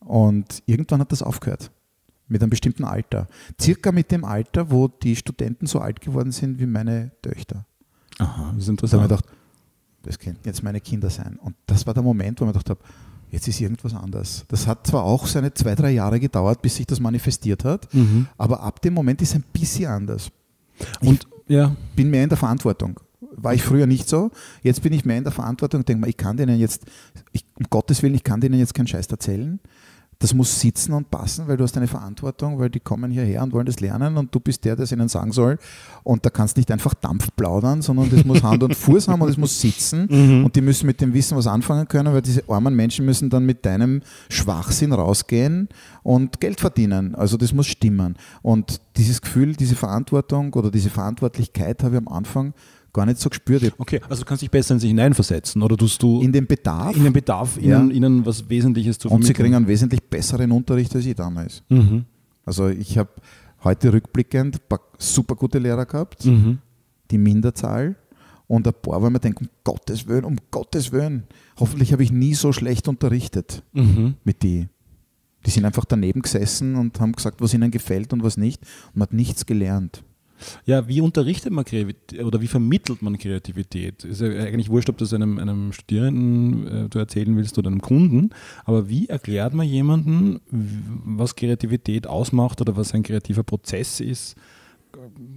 Und 0.00 0.62
irgendwann 0.66 1.00
hat 1.00 1.10
das 1.12 1.22
aufgehört. 1.22 1.70
Mit 2.28 2.42
einem 2.42 2.50
bestimmten 2.50 2.84
Alter. 2.84 3.28
Circa 3.60 3.92
mit 3.92 4.10
dem 4.10 4.24
Alter, 4.24 4.70
wo 4.70 4.88
die 4.88 5.16
Studenten 5.16 5.66
so 5.66 5.78
alt 5.80 6.00
geworden 6.00 6.32
sind 6.32 6.58
wie 6.58 6.66
meine 6.66 7.12
Töchter. 7.22 7.64
Aha, 8.18 8.52
das 8.56 8.68
ist 8.68 8.68
Da 8.68 8.72
habe 8.72 8.76
ich 8.76 8.82
interessant. 8.82 9.02
gedacht, 9.08 9.24
das 10.02 10.18
könnten 10.18 10.40
jetzt 10.48 10.62
meine 10.62 10.80
Kinder 10.80 11.08
sein. 11.08 11.38
Und 11.40 11.54
das 11.66 11.86
war 11.86 11.94
der 11.94 12.02
Moment, 12.02 12.40
wo 12.40 12.44
ich 12.44 12.48
mir 12.48 12.52
gedacht 12.52 12.70
habe, 12.70 12.80
jetzt 13.30 13.48
ist 13.48 13.60
irgendwas 13.60 13.94
anders. 13.94 14.44
Das 14.48 14.66
hat 14.66 14.86
zwar 14.86 15.04
auch 15.04 15.26
seine 15.26 15.54
zwei, 15.54 15.74
drei 15.74 15.92
Jahre 15.92 16.18
gedauert, 16.20 16.60
bis 16.62 16.76
sich 16.76 16.86
das 16.86 17.00
manifestiert 17.00 17.64
hat, 17.64 17.92
Mhm. 17.94 18.26
aber 18.36 18.60
ab 18.60 18.82
dem 18.82 18.94
Moment 18.94 19.22
ist 19.22 19.30
es 19.30 19.34
ein 19.36 19.44
bisschen 19.52 19.86
anders. 19.86 20.30
Und 21.00 21.26
ja, 21.48 21.76
Ich 21.90 21.96
bin 21.96 22.10
mehr 22.10 22.24
in 22.24 22.28
der 22.28 22.38
Verantwortung. 22.38 23.00
War 23.38 23.54
ich 23.54 23.62
früher 23.62 23.86
nicht 23.86 24.08
so. 24.08 24.30
Jetzt 24.62 24.82
bin 24.82 24.92
ich 24.92 25.04
mehr 25.04 25.18
in 25.18 25.24
der 25.24 25.32
Verantwortung 25.32 25.80
und 25.80 25.88
denke 25.88 26.00
mir, 26.00 26.08
ich 26.08 26.16
kann 26.16 26.36
denen 26.36 26.58
jetzt, 26.58 26.86
ich, 27.32 27.44
um 27.54 27.66
Gottes 27.70 28.02
Willen, 28.02 28.14
ich 28.14 28.24
kann 28.24 28.40
denen 28.40 28.58
jetzt 28.58 28.74
keinen 28.74 28.86
Scheiß 28.86 29.06
erzählen. 29.08 29.60
Das 30.18 30.32
muss 30.32 30.60
sitzen 30.60 30.92
und 30.92 31.10
passen, 31.10 31.46
weil 31.46 31.56
du 31.56 31.64
hast 31.64 31.76
eine 31.76 31.86
Verantwortung, 31.86 32.58
weil 32.58 32.70
die 32.70 32.80
kommen 32.80 33.10
hierher 33.10 33.42
und 33.42 33.52
wollen 33.52 33.66
das 33.66 33.80
lernen 33.80 34.16
und 34.16 34.34
du 34.34 34.40
bist 34.40 34.64
der, 34.64 34.74
der 34.74 34.84
es 34.84 34.92
ihnen 34.92 35.08
sagen 35.08 35.32
soll. 35.32 35.58
Und 36.04 36.24
da 36.24 36.30
kannst 36.30 36.56
nicht 36.56 36.70
einfach 36.70 36.94
Dampf 36.94 37.28
plaudern, 37.36 37.82
sondern 37.82 38.10
das 38.10 38.24
muss 38.24 38.42
Hand 38.42 38.62
und 38.62 38.74
Fuß 38.74 39.08
haben 39.08 39.20
und 39.20 39.28
es 39.28 39.36
muss 39.36 39.60
sitzen. 39.60 40.08
Und 40.46 40.54
die 40.54 40.60
müssen 40.60 40.86
mit 40.86 41.00
dem 41.00 41.12
Wissen 41.12 41.36
was 41.36 41.46
anfangen 41.46 41.88
können, 41.88 42.12
weil 42.12 42.22
diese 42.22 42.42
armen 42.48 42.74
Menschen 42.74 43.04
müssen 43.04 43.30
dann 43.30 43.44
mit 43.44 43.64
deinem 43.66 44.02
Schwachsinn 44.28 44.92
rausgehen 44.92 45.68
und 46.02 46.40
Geld 46.40 46.60
verdienen. 46.60 47.14
Also 47.14 47.36
das 47.36 47.52
muss 47.52 47.66
stimmen. 47.66 48.16
Und 48.42 48.80
dieses 48.96 49.20
Gefühl, 49.20 49.54
diese 49.56 49.74
Verantwortung 49.74 50.52
oder 50.54 50.70
diese 50.70 50.90
Verantwortlichkeit 50.90 51.82
habe 51.82 51.96
ich 51.96 52.00
am 52.00 52.08
Anfang 52.08 52.54
gar 52.96 53.06
nicht 53.06 53.20
so 53.20 53.28
gespürt. 53.28 53.62
Ich 53.62 53.72
okay, 53.78 54.00
also 54.08 54.22
du 54.22 54.26
kannst 54.28 54.42
dich 54.42 54.50
besser 54.50 54.74
in 54.74 54.80
sich 54.80 54.88
hineinversetzen 54.88 55.62
oder 55.62 55.76
tust 55.76 56.02
du 56.02 56.20
In 56.22 56.32
den 56.32 56.46
Bedarf 56.46 56.96
in 56.96 57.04
den 57.04 57.12
Bedarf, 57.12 57.56
Ja. 57.60 57.78
ihnen, 57.80 57.90
ihnen 57.92 58.26
was 58.26 58.48
Wesentliches 58.48 58.98
zu 58.98 59.08
und 59.08 59.22
sie 59.22 59.26
vermitteln. 59.28 59.44
kriegen 59.44 59.54
einen 59.54 59.68
wesentlich 59.68 60.02
besseren 60.02 60.50
Unterricht 60.52 60.94
als 60.96 61.06
ich 61.06 61.14
damals. 61.14 61.62
Mhm. 61.68 62.04
Also 62.44 62.68
ich 62.68 62.98
habe 62.98 63.10
heute 63.64 63.92
rückblickend 63.92 64.56
ein 64.56 64.60
paar 64.68 64.80
super 64.98 65.34
gute 65.36 65.58
Lehrer 65.58 65.86
gehabt, 65.86 66.24
Mhm. 66.24 66.58
die 67.10 67.18
Minderzahl. 67.18 67.96
Und 68.48 68.66
ein 68.68 68.74
paar, 68.80 69.02
weil 69.02 69.10
man 69.10 69.20
denkt, 69.20 69.40
um 69.40 69.48
Gottes 69.64 70.06
Willen, 70.06 70.24
um 70.24 70.36
Gottes 70.52 70.92
Willen, 70.92 71.24
hoffentlich 71.58 71.92
habe 71.92 72.04
ich 72.04 72.12
nie 72.12 72.34
so 72.34 72.52
schlecht 72.52 72.86
unterrichtet 72.86 73.64
Mhm. 73.72 74.14
mit 74.22 74.42
die. 74.44 74.68
Die 75.44 75.50
sind 75.50 75.64
einfach 75.64 75.84
daneben 75.84 76.22
gesessen 76.22 76.76
und 76.76 76.98
haben 77.00 77.12
gesagt, 77.12 77.40
was 77.40 77.54
ihnen 77.54 77.70
gefällt 77.72 78.12
und 78.12 78.22
was 78.22 78.36
nicht. 78.36 78.62
Und 78.88 78.96
man 78.98 79.02
hat 79.02 79.12
nichts 79.12 79.46
gelernt. 79.46 80.04
Ja, 80.64 80.86
wie 80.88 81.00
unterrichtet 81.00 81.52
man 81.52 81.64
Kreativität 81.64 82.24
oder 82.24 82.40
wie 82.40 82.46
vermittelt 82.46 83.02
man 83.02 83.18
Kreativität? 83.18 84.04
Ist 84.04 84.20
ja 84.20 84.28
eigentlich 84.28 84.68
wurscht, 84.70 84.88
ob 84.88 84.98
das 84.98 85.12
einem, 85.12 85.38
einem 85.38 85.72
Studierenden 85.72 86.66
äh, 86.66 86.88
du 86.88 86.98
erzählen 86.98 87.36
willst 87.36 87.56
oder 87.58 87.68
einem 87.70 87.80
Kunden, 87.80 88.30
aber 88.64 88.88
wie 88.88 89.06
erklärt 89.08 89.54
man 89.54 89.66
jemandem, 89.66 90.40
was 90.50 91.34
Kreativität 91.36 92.06
ausmacht 92.06 92.60
oder 92.60 92.76
was 92.76 92.92
ein 92.94 93.02
kreativer 93.02 93.42
Prozess 93.42 94.00
ist? 94.00 94.36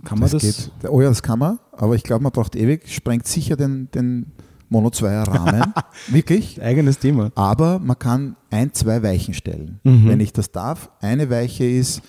Kann 0.06 0.20
man 0.20 0.30
das? 0.30 0.42
geht. 0.42 0.90
Oh 0.90 1.02
ja, 1.02 1.10
das 1.10 1.22
kann 1.22 1.40
man, 1.40 1.60
aber 1.74 1.96
ich 1.96 2.04
glaube, 2.04 2.24
man 2.24 2.32
braucht 2.32 2.56
ewig, 2.56 2.88
sprengt 2.94 3.28
sicher 3.28 3.58
den, 3.58 3.90
den 3.92 4.28
Mono 4.70 4.90
2 4.90 5.24
Rahmen. 5.24 5.74
Wirklich. 6.08 6.62
Eigenes 6.62 7.00
Thema. 7.00 7.32
Aber 7.36 7.80
man 7.80 7.98
kann 8.00 8.36
ein, 8.52 8.72
zwei 8.74 9.02
Weichen 9.04 9.34
stellen, 9.34 9.80
Mhm. 9.84 10.08
wenn 10.08 10.20
ich 10.20 10.32
das 10.32 10.52
darf. 10.52 10.90
Eine 11.02 11.30
Weiche 11.30 11.66
ist, 11.66 12.02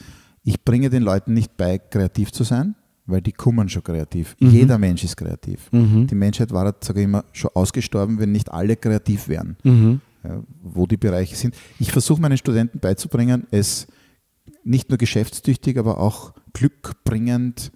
ich 0.44 0.62
bringe 0.64 0.90
den 0.90 1.02
Leuten 1.02 1.34
nicht 1.34 1.56
bei, 1.56 1.78
kreativ 1.78 2.32
zu 2.32 2.44
sein, 2.44 2.74
weil 3.10 3.20
die 3.22 3.32
kommen 3.32 3.68
schon 3.68 3.82
kreativ. 3.82 4.36
Mhm. 4.40 4.50
Jeder 4.50 4.78
Mensch 4.78 5.04
ist 5.04 5.16
kreativ. 5.16 5.70
Mhm. 5.72 6.06
Die 6.06 6.14
Menschheit 6.14 6.50
war, 6.52 6.74
sage 6.80 7.00
ich 7.00 7.04
immer, 7.04 7.24
schon 7.32 7.50
ausgestorben, 7.54 8.18
wenn 8.18 8.32
nicht 8.32 8.50
alle 8.50 8.76
kreativ 8.76 9.28
wären, 9.28 9.56
Mhm. 9.64 10.00
ja, 10.24 10.42
wo 10.62 10.86
die 10.86 10.96
Bereiche 10.96 11.36
sind. 11.36 11.54
Ich 11.78 11.92
versuche 11.92 12.20
meinen 12.20 12.38
Studenten 12.38 12.78
beizubringen, 12.80 13.46
es 13.50 13.86
nicht 14.64 14.88
nur 14.88 14.98
geschäftstüchtig, 14.98 15.78
aber 15.78 15.98
auch 15.98 16.32
glückbringend 16.52 17.72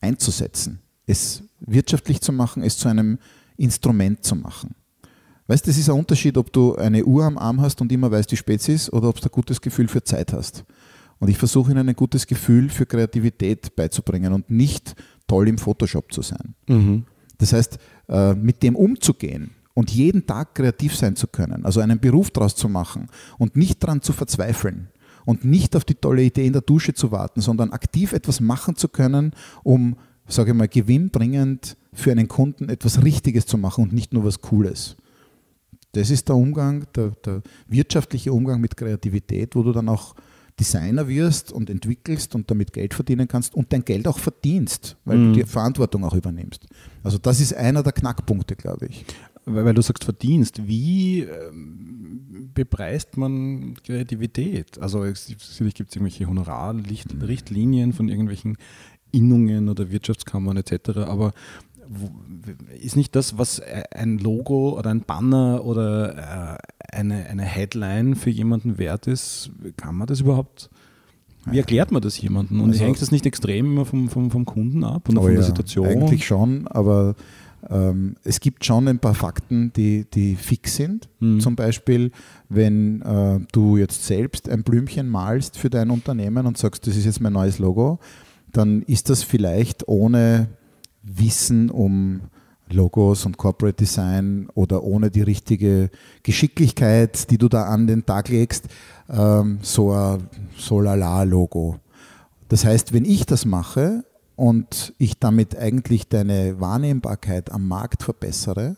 einzusetzen. 0.00 0.80
Es 1.06 1.42
wirtschaftlich 1.60 2.20
zu 2.20 2.32
machen, 2.32 2.62
es 2.62 2.78
zu 2.78 2.88
einem 2.88 3.18
Instrument 3.56 4.24
zu 4.24 4.36
machen. 4.36 4.74
Weißt 5.46 5.64
du, 5.64 5.70
das 5.70 5.78
ist 5.78 5.88
ein 5.88 5.96
Unterschied, 5.98 6.36
ob 6.36 6.52
du 6.52 6.74
eine 6.74 7.04
Uhr 7.04 7.24
am 7.24 7.38
Arm 7.38 7.60
hast 7.60 7.80
und 7.80 7.92
immer 7.92 8.10
weißt, 8.10 8.32
wie 8.32 8.36
spät 8.36 8.60
es 8.60 8.68
ist, 8.68 8.92
oder 8.92 9.08
ob 9.08 9.20
du 9.20 9.28
ein 9.28 9.30
gutes 9.32 9.60
Gefühl 9.60 9.86
für 9.88 10.02
Zeit 10.02 10.32
hast. 10.32 10.64
Und 11.18 11.28
ich 11.28 11.38
versuche 11.38 11.72
ihnen 11.72 11.88
ein 11.88 11.96
gutes 11.96 12.26
Gefühl 12.26 12.68
für 12.68 12.86
Kreativität 12.86 13.74
beizubringen 13.74 14.32
und 14.32 14.50
nicht 14.50 14.94
toll 15.26 15.48
im 15.48 15.58
Photoshop 15.58 16.12
zu 16.12 16.22
sein. 16.22 16.54
Mhm. 16.68 17.04
Das 17.38 17.52
heißt, 17.52 17.78
äh, 18.08 18.34
mit 18.34 18.62
dem 18.62 18.76
umzugehen 18.76 19.50
und 19.74 19.90
jeden 19.90 20.26
Tag 20.26 20.54
kreativ 20.54 20.96
sein 20.96 21.16
zu 21.16 21.26
können, 21.26 21.64
also 21.64 21.80
einen 21.80 22.00
Beruf 22.00 22.30
daraus 22.30 22.54
zu 22.56 22.68
machen 22.68 23.08
und 23.38 23.56
nicht 23.56 23.82
daran 23.82 24.02
zu 24.02 24.12
verzweifeln 24.12 24.88
und 25.24 25.44
nicht 25.44 25.76
auf 25.76 25.84
die 25.84 25.94
tolle 25.94 26.22
Idee 26.22 26.46
in 26.46 26.52
der 26.52 26.62
Dusche 26.62 26.94
zu 26.94 27.10
warten, 27.10 27.40
sondern 27.40 27.72
aktiv 27.72 28.12
etwas 28.12 28.40
machen 28.40 28.76
zu 28.76 28.88
können, 28.88 29.32
um, 29.64 29.96
sage 30.26 30.52
ich 30.52 30.56
mal, 30.56 30.68
gewinnbringend 30.68 31.76
für 31.92 32.12
einen 32.12 32.28
Kunden 32.28 32.68
etwas 32.68 33.02
Richtiges 33.02 33.46
zu 33.46 33.58
machen 33.58 33.84
und 33.84 33.92
nicht 33.92 34.14
nur 34.14 34.24
was 34.24 34.40
Cooles. 34.40 34.96
Das 35.92 36.10
ist 36.10 36.28
der 36.28 36.36
Umgang, 36.36 36.86
der, 36.94 37.10
der 37.24 37.42
wirtschaftliche 37.68 38.32
Umgang 38.32 38.60
mit 38.60 38.76
Kreativität, 38.76 39.56
wo 39.56 39.62
du 39.62 39.72
dann 39.72 39.88
auch 39.88 40.14
Designer 40.58 41.06
wirst 41.06 41.52
und 41.52 41.68
entwickelst 41.68 42.34
und 42.34 42.50
damit 42.50 42.72
Geld 42.72 42.94
verdienen 42.94 43.28
kannst 43.28 43.54
und 43.54 43.72
dein 43.72 43.84
Geld 43.84 44.08
auch 44.08 44.18
verdienst, 44.18 44.96
weil 45.04 45.18
Mhm. 45.18 45.32
du 45.32 45.40
die 45.40 45.44
Verantwortung 45.46 46.04
auch 46.04 46.14
übernimmst. 46.14 46.66
Also 47.02 47.18
das 47.18 47.40
ist 47.40 47.54
einer 47.54 47.82
der 47.82 47.92
Knackpunkte, 47.92 48.56
glaube 48.56 48.86
ich. 48.86 49.04
Weil, 49.44 49.64
weil 49.66 49.74
du 49.74 49.82
sagst 49.82 50.02
Verdienst, 50.04 50.66
wie 50.66 51.20
ähm, 51.20 52.50
bepreist 52.54 53.16
man 53.16 53.74
Kreativität? 53.84 54.78
Also 54.80 55.04
es, 55.04 55.26
sicherlich 55.26 55.74
gibt 55.74 55.90
es 55.90 55.96
irgendwelche 55.96 56.26
Honorarrichtlinien 56.26 57.92
von 57.92 58.08
irgendwelchen 58.08 58.56
Innungen 59.12 59.68
oder 59.68 59.90
Wirtschaftskammern 59.90 60.56
etc., 60.56 60.98
aber 61.06 61.32
ist 62.82 62.96
nicht 62.96 63.14
das, 63.14 63.38
was 63.38 63.60
ein 63.92 64.18
Logo 64.18 64.76
oder 64.76 64.90
ein 64.90 65.02
Banner 65.02 65.64
oder 65.64 66.58
äh, 66.58 66.58
eine, 66.92 67.26
eine 67.26 67.42
Headline 67.42 68.14
für 68.14 68.30
jemanden 68.30 68.78
wert 68.78 69.06
ist, 69.06 69.50
kann 69.76 69.96
man 69.96 70.06
das 70.06 70.20
überhaupt, 70.20 70.70
wie 71.50 71.58
erklärt 71.58 71.92
man 71.92 72.02
das 72.02 72.20
jemandem? 72.20 72.60
Und 72.60 72.70
Also- 72.70 72.84
hängt 72.84 73.00
das 73.00 73.12
nicht 73.12 73.26
extrem 73.26 73.66
immer 73.66 73.84
vom, 73.84 74.08
vom, 74.08 74.30
vom 74.30 74.44
Kunden 74.44 74.84
ab 74.84 75.08
und 75.08 75.18
Oh 75.18 75.22
von 75.22 75.30
der 75.30 75.40
ja, 75.40 75.46
Situation? 75.46 75.86
Eigentlich 75.86 76.26
schon, 76.26 76.66
aber 76.68 77.14
ähm, 77.68 78.16
es 78.24 78.40
gibt 78.40 78.64
schon 78.64 78.86
ein 78.88 78.98
paar 78.98 79.14
Fakten, 79.14 79.72
die, 79.74 80.04
die 80.12 80.36
fix 80.36 80.76
sind. 80.76 81.08
Mhm. 81.20 81.40
Zum 81.40 81.56
Beispiel, 81.56 82.12
wenn 82.48 83.02
äh, 83.02 83.40
du 83.52 83.76
jetzt 83.76 84.04
selbst 84.06 84.48
ein 84.48 84.62
Blümchen 84.62 85.08
malst 85.08 85.58
für 85.58 85.70
dein 85.70 85.90
Unternehmen 85.90 86.46
und 86.46 86.58
sagst, 86.58 86.86
das 86.86 86.96
ist 86.96 87.04
jetzt 87.04 87.20
mein 87.20 87.32
neues 87.32 87.58
Logo, 87.58 87.98
dann 88.52 88.82
ist 88.82 89.10
das 89.10 89.22
vielleicht 89.22 89.88
ohne 89.88 90.48
Wissen 91.02 91.70
um 91.70 92.22
Logos 92.70 93.26
und 93.26 93.36
Corporate 93.36 93.76
Design 93.76 94.48
oder 94.54 94.82
ohne 94.82 95.10
die 95.10 95.22
richtige 95.22 95.90
Geschicklichkeit, 96.22 97.30
die 97.30 97.38
du 97.38 97.48
da 97.48 97.64
an 97.64 97.86
den 97.86 98.04
Tag 98.04 98.28
legst, 98.28 98.66
ähm, 99.08 99.58
so 99.62 99.92
ein 99.92 100.28
so 100.56 100.80
lala 100.80 101.22
Logo. 101.22 101.76
Das 102.48 102.64
heißt, 102.64 102.92
wenn 102.92 103.04
ich 103.04 103.26
das 103.26 103.44
mache 103.44 104.04
und 104.36 104.94
ich 104.98 105.18
damit 105.18 105.56
eigentlich 105.56 106.08
deine 106.08 106.60
Wahrnehmbarkeit 106.60 107.50
am 107.50 107.66
Markt 107.66 108.02
verbessere 108.02 108.76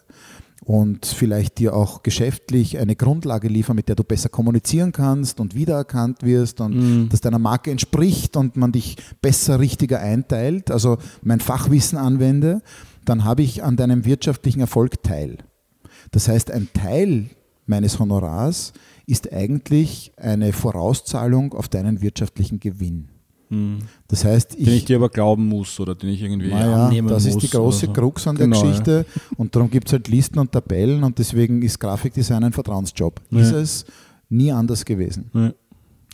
und 0.65 1.07
vielleicht 1.07 1.59
dir 1.59 1.75
auch 1.75 2.03
geschäftlich 2.03 2.79
eine 2.79 2.95
Grundlage 2.95 3.49
liefere, 3.49 3.75
mit 3.75 3.89
der 3.89 3.97
du 3.97 4.05
besser 4.05 4.29
kommunizieren 4.29 4.93
kannst 4.93 5.41
und 5.41 5.55
wiedererkannt 5.55 6.23
wirst 6.23 6.61
und 6.61 6.77
Mhm. 6.77 7.09
das 7.09 7.21
deiner 7.21 7.39
Marke 7.39 7.71
entspricht 7.71 8.37
und 8.37 8.57
man 8.57 8.73
dich 8.73 8.97
besser, 9.23 9.61
richtiger 9.61 10.01
einteilt, 10.01 10.71
also 10.71 10.99
mein 11.23 11.41
Fachwissen 11.41 11.99
anwende, 11.99 12.61
dann 13.09 13.25
habe 13.25 13.43
ich 13.43 13.63
an 13.63 13.77
deinem 13.77 14.05
wirtschaftlichen 14.05 14.61
Erfolg 14.61 15.03
teil. 15.03 15.39
Das 16.11 16.29
heißt, 16.29 16.51
ein 16.51 16.69
Teil 16.73 17.31
meines 17.67 17.99
Honorars 17.99 18.73
ist 19.07 19.33
eigentlich 19.33 20.13
eine 20.17 20.53
Vorauszahlung 20.53 21.55
auf 21.55 21.69
deinen 21.69 22.03
wirtschaftlichen 22.03 22.61
Gewinn. 22.61 23.09
Mhm. 23.51 23.79
Das 24.09 24.25
heißt, 24.25 24.59
Den 24.59 24.69
ich 24.69 24.85
dir 24.85 24.97
aber 24.97 25.09
glauben 25.09 25.47
muss 25.47 25.81
oder 25.81 25.95
den 25.95 26.11
ich 26.11 26.23
irgendwie 26.23 26.49
naja, 26.49 26.87
annehmen 26.87 27.09
das 27.09 27.25
muss. 27.25 27.37
ist 27.37 27.43
die 27.43 27.57
große 27.57 27.87
so. 27.87 27.93
Krux 27.93 28.27
an 28.27 28.37
Genau, 28.37 28.61
der 28.61 28.71
Geschichte 28.71 29.07
und 29.37 29.55
darum 29.55 29.71
gibt 29.71 29.89
es 29.89 29.93
halt 29.95 30.09
Listen 30.09 30.39
und 30.39 30.53
Tabellen 30.53 31.03
und 31.03 31.19
deswegen 31.19 31.63
ist 31.63 31.79
Grafikdesign 31.79 32.45
ein 32.45 32.53
Vertrauensjob. 32.53 33.21
Ja. 33.31 33.41
Ist 33.41 33.53
es 33.53 33.85
nie 34.29 34.53
anders 34.53 34.85
gewesen. 34.85 35.31
Ja. 35.33 35.55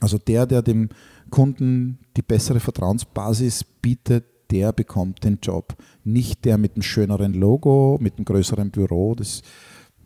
Also 0.00 0.18
der, 0.18 0.46
der 0.46 0.62
dem 0.62 0.90
Kunden 1.30 1.98
die 2.16 2.22
bessere 2.22 2.60
Vertrauensbasis 2.60 3.64
bietet, 3.64 4.24
der 4.50 4.72
bekommt 4.72 5.24
den 5.24 5.38
Job. 5.42 5.76
Nicht 6.04 6.44
der 6.44 6.58
mit 6.58 6.76
dem 6.76 6.82
schöneren 6.82 7.34
Logo, 7.34 7.98
mit 8.00 8.18
dem 8.18 8.24
größeren 8.24 8.70
Büro. 8.70 9.14
Das, 9.14 9.42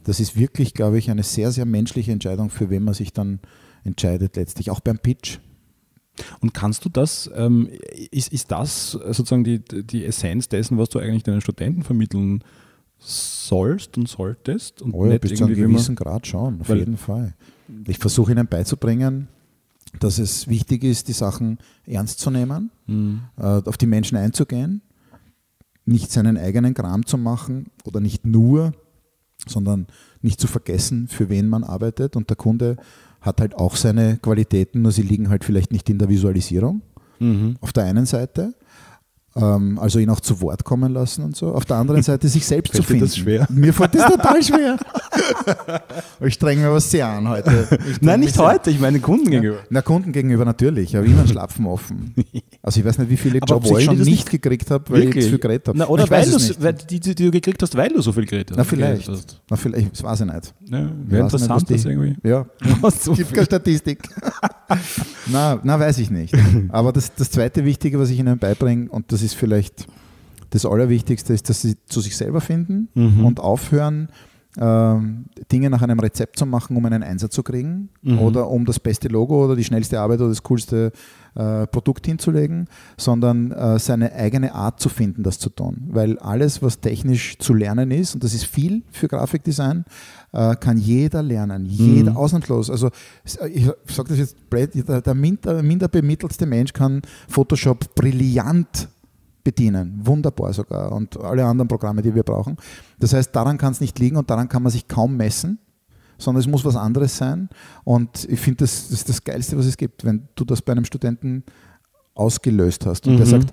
das 0.04 0.20
ist 0.20 0.36
wirklich, 0.36 0.74
glaube 0.74 0.98
ich, 0.98 1.10
eine 1.10 1.22
sehr, 1.22 1.52
sehr 1.52 1.64
menschliche 1.64 2.12
Entscheidung, 2.12 2.50
für 2.50 2.70
wen 2.70 2.84
man 2.84 2.94
sich 2.94 3.12
dann 3.12 3.40
entscheidet 3.84 4.36
letztlich. 4.36 4.70
Auch 4.70 4.80
beim 4.80 4.98
Pitch. 4.98 5.38
Und 6.40 6.52
kannst 6.52 6.84
du 6.84 6.88
das, 6.88 7.30
ähm, 7.34 7.68
ist, 8.10 8.32
ist 8.32 8.50
das 8.50 8.92
sozusagen 8.92 9.44
die, 9.44 9.60
die 9.60 10.04
Essenz 10.04 10.48
dessen, 10.48 10.78
was 10.78 10.88
du 10.88 10.98
eigentlich 10.98 11.22
deinen 11.22 11.40
Studenten 11.40 11.82
vermitteln 11.82 12.42
sollst 12.98 13.96
und 13.96 14.08
solltest? 14.08 14.82
Und 14.82 14.94
Oh 14.94 15.06
ja, 15.06 15.18
bis 15.18 15.34
zu 15.34 15.44
einem 15.44 15.54
gewissen 15.54 15.94
Grad 15.94 16.26
schon, 16.26 16.60
auf 16.60 16.68
jeden 16.68 16.96
Fall. 16.96 17.34
Ich 17.86 17.98
versuche 17.98 18.32
ihnen 18.32 18.46
beizubringen, 18.46 19.28
dass 20.00 20.18
es 20.18 20.48
wichtig 20.48 20.84
ist, 20.84 21.08
die 21.08 21.12
Sachen 21.12 21.58
ernst 21.86 22.20
zu 22.20 22.30
nehmen, 22.30 22.70
Mhm. 22.86 23.20
äh, 23.36 23.42
auf 23.64 23.76
die 23.76 23.86
Menschen 23.86 24.16
einzugehen, 24.16 24.82
nicht 25.84 26.10
seinen 26.12 26.36
eigenen 26.36 26.74
Kram 26.74 27.06
zu 27.06 27.16
machen 27.18 27.66
oder 27.84 28.00
nicht 28.00 28.26
nur, 28.26 28.72
sondern 29.46 29.86
nicht 30.20 30.40
zu 30.40 30.46
vergessen, 30.46 31.08
für 31.08 31.28
wen 31.28 31.48
man 31.48 31.64
arbeitet. 31.64 32.16
Und 32.16 32.28
der 32.28 32.36
Kunde 32.36 32.76
hat 33.20 33.40
halt 33.40 33.54
auch 33.54 33.76
seine 33.76 34.18
Qualitäten, 34.18 34.82
nur 34.82 34.92
sie 34.92 35.02
liegen 35.02 35.28
halt 35.30 35.44
vielleicht 35.44 35.72
nicht 35.72 35.88
in 35.88 35.98
der 35.98 36.08
Visualisierung 36.08 36.82
Mhm. 37.20 37.56
auf 37.60 37.72
der 37.72 37.84
einen 37.84 38.06
Seite. 38.06 38.54
Ähm, 39.38 39.78
also 39.78 39.98
ihn 39.98 40.10
auch 40.10 40.20
zu 40.20 40.40
Wort 40.40 40.64
kommen 40.64 40.92
lassen 40.92 41.22
und 41.22 41.36
so. 41.36 41.52
Auf 41.54 41.64
der 41.64 41.76
anderen 41.76 42.02
Seite 42.02 42.28
sich 42.28 42.44
selbst 42.44 42.74
zu 42.74 42.82
finden. 42.82 43.04
das 43.04 43.16
schwer? 43.16 43.46
Mir 43.50 43.72
fällt 43.72 43.94
das 43.94 44.10
total 44.10 44.42
schwer. 44.42 44.76
ich 46.20 46.34
streng 46.34 46.60
mir 46.60 46.72
was 46.72 46.90
sehr 46.90 47.06
an 47.06 47.28
heute. 47.28 47.78
Nein, 48.00 48.20
nicht 48.20 48.36
heute, 48.38 48.70
ich 48.70 48.80
meine 48.80 48.98
Kunden 48.98 49.30
gegenüber. 49.30 49.58
Na, 49.70 49.82
Kunden 49.82 50.12
gegenüber 50.12 50.44
natürlich. 50.44 50.90
Ich 50.90 50.96
habe 50.96 51.06
immer 51.06 51.20
einen 51.20 51.28
Schlapfen 51.28 51.66
offen. 51.66 52.14
Also 52.60 52.80
ich 52.80 52.86
weiß 52.86 52.98
nicht, 52.98 53.10
wie 53.10 53.16
viele 53.16 53.40
Aber 53.40 53.54
Jobs 53.54 53.70
ich 53.70 53.84
schon 53.84 53.98
nicht 53.98 54.28
gekriegt 54.28 54.70
habe, 54.70 54.84
weil 54.90 55.04
ich 55.04 55.22
zu 55.22 55.28
viel 55.30 55.38
geredet 55.38 55.68
habe. 55.68 55.78
Na, 55.78 55.86
oder 55.86 56.10
weil, 56.10 56.28
nicht. 56.28 56.62
weil 56.62 56.74
die, 56.74 57.00
die, 57.00 57.14
du 57.14 57.30
gekriegt 57.30 57.62
hast, 57.62 57.74
weil 57.76 57.88
du 57.88 58.02
so 58.02 58.12
viel 58.12 58.26
geredet 58.26 58.50
hast. 58.50 58.58
Na, 58.58 58.64
vielleicht. 58.64 59.08
hast. 59.08 59.40
Na, 59.48 59.56
vielleicht, 59.56 59.92
das 59.92 60.02
weiß 60.02 60.20
ich 60.20 60.26
nicht. 60.26 60.54
Ja, 60.66 60.72
Wäre 60.72 60.84
nicht, 60.84 61.12
interessant, 61.12 61.50
was 61.50 61.64
das 61.64 61.84
irgendwie. 61.86 62.16
Ja, 62.28 62.46
so 62.90 63.14
gibt 63.14 63.32
keine 63.32 63.46
Statistik. 63.46 64.02
na, 65.26 65.58
na, 65.62 65.80
weiß 65.80 65.98
ich 65.98 66.10
nicht. 66.10 66.34
Aber 66.68 66.92
das, 66.92 67.14
das 67.14 67.30
zweite 67.30 67.64
Wichtige, 67.64 67.98
was 67.98 68.10
ich 68.10 68.18
Ihnen 68.18 68.38
beibringe, 68.38 68.90
und 68.90 69.10
das 69.12 69.22
ist 69.22 69.27
vielleicht 69.34 69.86
das 70.50 70.64
Allerwichtigste, 70.64 71.34
ist, 71.34 71.48
dass 71.50 71.62
Sie 71.62 71.76
zu 71.86 72.00
sich 72.00 72.16
selber 72.16 72.40
finden 72.40 72.88
Mhm. 72.94 73.24
und 73.24 73.40
aufhören, 73.40 74.08
ähm, 74.60 75.26
Dinge 75.52 75.70
nach 75.70 75.82
einem 75.82 76.00
Rezept 76.00 76.38
zu 76.38 76.46
machen, 76.46 76.76
um 76.76 76.84
einen 76.86 77.02
Einsatz 77.04 77.34
zu 77.34 77.42
kriegen 77.42 77.90
Mhm. 78.02 78.18
oder 78.18 78.48
um 78.48 78.64
das 78.64 78.80
beste 78.80 79.06
Logo 79.08 79.44
oder 79.44 79.54
die 79.54 79.62
schnellste 79.62 80.00
Arbeit 80.00 80.20
oder 80.20 80.30
das 80.30 80.42
coolste 80.42 80.90
äh, 81.36 81.66
Produkt 81.68 82.06
hinzulegen, 82.06 82.66
sondern 82.96 83.52
äh, 83.52 83.78
seine 83.78 84.12
eigene 84.14 84.52
Art 84.54 84.80
zu 84.80 84.88
finden, 84.88 85.22
das 85.22 85.38
zu 85.38 85.50
tun. 85.50 85.84
Weil 85.92 86.18
alles, 86.18 86.62
was 86.62 86.80
technisch 86.80 87.38
zu 87.38 87.54
lernen 87.54 87.92
ist, 87.92 88.14
und 88.14 88.24
das 88.24 88.34
ist 88.34 88.46
viel 88.46 88.82
für 88.90 89.06
Grafikdesign, 89.06 89.84
äh, 90.32 90.56
kann 90.56 90.78
jeder 90.78 91.22
lernen, 91.22 91.64
jeder 91.66 92.12
Mhm. 92.12 92.16
ausnahmslos. 92.16 92.70
Also 92.70 92.90
ich 93.24 93.66
sage 93.86 94.08
das 94.08 94.18
jetzt 94.18 94.50
blöd, 94.50 94.70
der, 94.88 95.02
der 95.02 95.14
minder, 95.14 95.62
minder 95.62 95.86
bemittelste 95.86 96.46
Mensch 96.46 96.72
kann 96.72 97.02
Photoshop 97.28 97.94
brillant 97.94 98.88
bedienen. 99.48 99.98
Wunderbar 100.02 100.52
sogar. 100.52 100.92
Und 100.92 101.18
alle 101.20 101.44
anderen 101.44 101.68
Programme, 101.68 102.02
die 102.02 102.14
wir 102.14 102.22
brauchen. 102.22 102.56
Das 102.98 103.12
heißt, 103.14 103.34
daran 103.34 103.56
kann 103.56 103.72
es 103.72 103.80
nicht 103.80 103.98
liegen 103.98 104.16
und 104.16 104.28
daran 104.28 104.48
kann 104.48 104.62
man 104.62 104.70
sich 104.72 104.86
kaum 104.88 105.16
messen, 105.16 105.58
sondern 106.18 106.40
es 106.40 106.46
muss 106.46 106.64
was 106.64 106.76
anderes 106.76 107.16
sein. 107.16 107.48
Und 107.84 108.26
ich 108.28 108.40
finde, 108.40 108.58
das, 108.64 108.88
das 108.88 108.98
ist 109.00 109.08
das 109.08 109.24
Geilste, 109.24 109.56
was 109.56 109.66
es 109.66 109.76
gibt, 109.76 110.04
wenn 110.04 110.28
du 110.34 110.44
das 110.44 110.60
bei 110.60 110.72
einem 110.72 110.84
Studenten 110.84 111.44
ausgelöst 112.14 112.84
hast 112.86 113.06
und 113.06 113.16
der 113.16 113.26
Mhm. 113.26 113.30
sagt, 113.30 113.52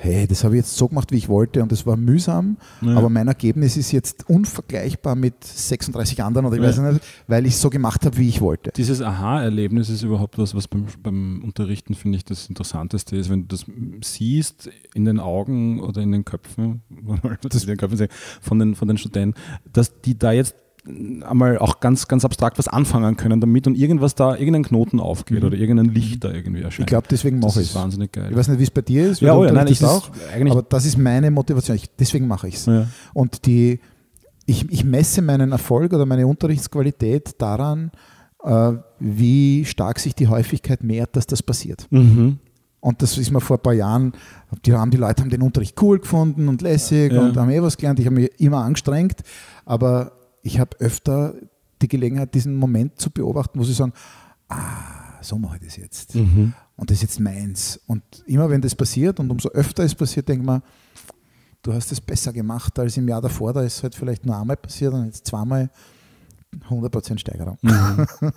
hey, 0.00 0.26
das 0.28 0.44
habe 0.44 0.54
ich 0.54 0.60
jetzt 0.60 0.76
so 0.76 0.88
gemacht, 0.88 1.10
wie 1.12 1.16
ich 1.16 1.28
wollte 1.28 1.62
und 1.62 1.72
es 1.72 1.84
war 1.86 1.96
mühsam, 1.96 2.56
Ja. 2.80 2.94
aber 2.96 3.10
mein 3.10 3.26
Ergebnis 3.28 3.76
ist 3.76 3.90
jetzt 3.92 4.28
unvergleichbar 4.28 5.16
mit 5.16 5.42
36 5.42 6.22
anderen 6.22 6.46
oder 6.46 6.56
ich 6.56 6.62
weiß 6.62 6.76
Ja. 6.76 6.92
nicht, 6.92 7.04
weil 7.26 7.46
ich 7.46 7.54
es 7.54 7.60
so 7.60 7.68
gemacht 7.68 8.04
habe, 8.06 8.16
wie 8.16 8.28
ich 8.28 8.40
wollte. 8.40 8.70
Dieses 8.76 9.02
Aha-Erlebnis 9.02 9.90
ist 9.90 10.02
überhaupt 10.02 10.38
was, 10.38 10.54
was 10.54 10.68
beim, 10.68 10.86
beim 11.02 11.42
Unterrichten, 11.44 11.94
finde 11.94 12.16
ich, 12.16 12.24
das 12.24 12.48
Interessanteste 12.48 13.16
ist, 13.16 13.28
wenn 13.28 13.48
du 13.48 13.56
das 13.56 13.66
siehst 14.02 14.70
in 14.94 15.04
den 15.04 15.18
Augen 15.18 15.80
oder 15.80 16.00
in 16.00 16.12
den 16.12 16.24
Köpfen, 16.24 16.82
das 17.42 17.62
in 17.62 17.68
den 17.68 17.76
Köpfen 17.76 17.98
sehe, 17.98 18.08
von, 18.40 18.58
den, 18.58 18.74
von 18.76 18.86
den 18.88 18.98
Studenten, 18.98 19.38
dass 19.72 20.00
die 20.00 20.16
da 20.18 20.32
jetzt 20.32 20.54
einmal 20.86 21.58
auch 21.58 21.80
ganz, 21.80 22.08
ganz 22.08 22.24
abstrakt 22.24 22.58
was 22.58 22.68
anfangen 22.68 23.16
können 23.16 23.40
damit 23.40 23.66
und 23.66 23.76
irgendwas 23.76 24.14
da, 24.14 24.36
irgendein 24.36 24.62
Knoten 24.64 25.00
aufgeht 25.00 25.40
Mhm. 25.40 25.46
oder 25.46 25.56
irgendein 25.56 25.86
Licht 25.94 26.24
da 26.24 26.32
irgendwie 26.32 26.62
erscheint. 26.62 26.80
Ich 26.80 26.86
glaube, 26.86 27.06
deswegen 27.10 27.38
mache 27.40 27.60
ich 27.60 27.68
es. 27.70 27.74
wahnsinnig 27.74 28.12
geil. 28.12 28.28
Ich 28.30 28.36
weiß 28.36 28.48
nicht, 28.48 28.58
wie 28.58 28.62
es 28.64 28.70
bei 28.70 28.80
dir 28.82 29.10
ist, 29.10 29.20
ja, 29.20 29.34
oh 29.34 29.44
ja, 29.44 29.52
nein, 29.52 29.66
ich 29.68 29.84
auch, 29.84 30.10
aber 30.50 30.62
das 30.62 30.84
ist 30.86 30.96
meine 30.98 31.30
Motivation. 31.30 31.76
Ich, 31.76 31.90
deswegen 31.98 32.26
mache 32.26 32.48
ich 32.48 32.54
es. 32.56 32.66
ja. 32.66 32.86
Und 33.14 33.46
die, 33.46 33.80
ich, 34.46 34.70
ich 34.72 34.84
messe 34.84 35.20
meinen 35.22 35.52
Erfolg 35.52 35.92
oder 35.92 36.06
meine 36.06 36.26
Unterrichtsqualität 36.26 37.40
daran, 37.40 37.90
äh, 38.42 38.72
wie 38.98 39.64
stark 39.66 39.98
sich 39.98 40.14
die 40.14 40.28
Häufigkeit 40.28 40.82
mehrt, 40.82 41.16
dass 41.16 41.26
das 41.26 41.42
passiert. 41.42 41.86
Mhm. 41.90 42.38
Und 42.80 43.02
das 43.02 43.18
ist 43.18 43.32
mir 43.32 43.40
vor 43.40 43.56
ein 43.58 43.62
paar 43.62 43.72
Jahren, 43.74 44.12
die, 44.64 44.72
haben, 44.72 44.90
die 44.92 44.96
Leute 44.96 45.20
haben 45.22 45.30
den 45.30 45.42
Unterricht 45.42 45.80
cool 45.82 45.98
gefunden 45.98 46.46
und 46.48 46.62
lässig 46.62 47.12
Ja. 47.12 47.22
und 47.22 47.36
haben 47.36 47.50
eh 47.50 47.60
was 47.60 47.76
gelernt. 47.76 47.98
Ich 47.98 48.06
habe 48.06 48.14
mich 48.14 48.30
immer 48.40 48.58
angestrengt, 48.58 49.16
aber 49.66 50.12
ich 50.42 50.58
habe 50.58 50.78
öfter 50.80 51.34
die 51.80 51.88
Gelegenheit, 51.88 52.34
diesen 52.34 52.56
Moment 52.56 53.00
zu 53.00 53.10
beobachten, 53.10 53.58
wo 53.58 53.64
sie 53.64 53.72
sagen, 53.72 53.92
ah, 54.48 55.22
so 55.22 55.38
mache 55.38 55.56
ich 55.56 55.64
das 55.64 55.76
jetzt. 55.76 56.14
Mhm. 56.14 56.54
Und 56.76 56.90
das 56.90 56.98
ist 56.98 57.02
jetzt 57.02 57.20
meins. 57.20 57.80
Und 57.86 58.02
immer 58.26 58.48
wenn 58.50 58.60
das 58.60 58.74
passiert 58.74 59.20
und 59.20 59.30
umso 59.30 59.48
öfter 59.50 59.84
es 59.84 59.94
passiert, 59.94 60.28
denkt 60.28 60.44
man, 60.44 60.62
du 61.62 61.72
hast 61.72 61.92
es 61.92 62.00
besser 62.00 62.32
gemacht 62.32 62.78
als 62.78 62.96
im 62.96 63.08
Jahr 63.08 63.20
davor. 63.20 63.52
Da 63.52 63.62
ist 63.62 63.78
es 63.78 63.82
halt 63.82 63.94
vielleicht 63.94 64.26
nur 64.26 64.36
einmal 64.36 64.56
passiert 64.56 64.94
und 64.94 65.06
jetzt 65.06 65.26
zweimal. 65.26 65.70
100% 66.70 67.18
Steigerung. 67.18 67.58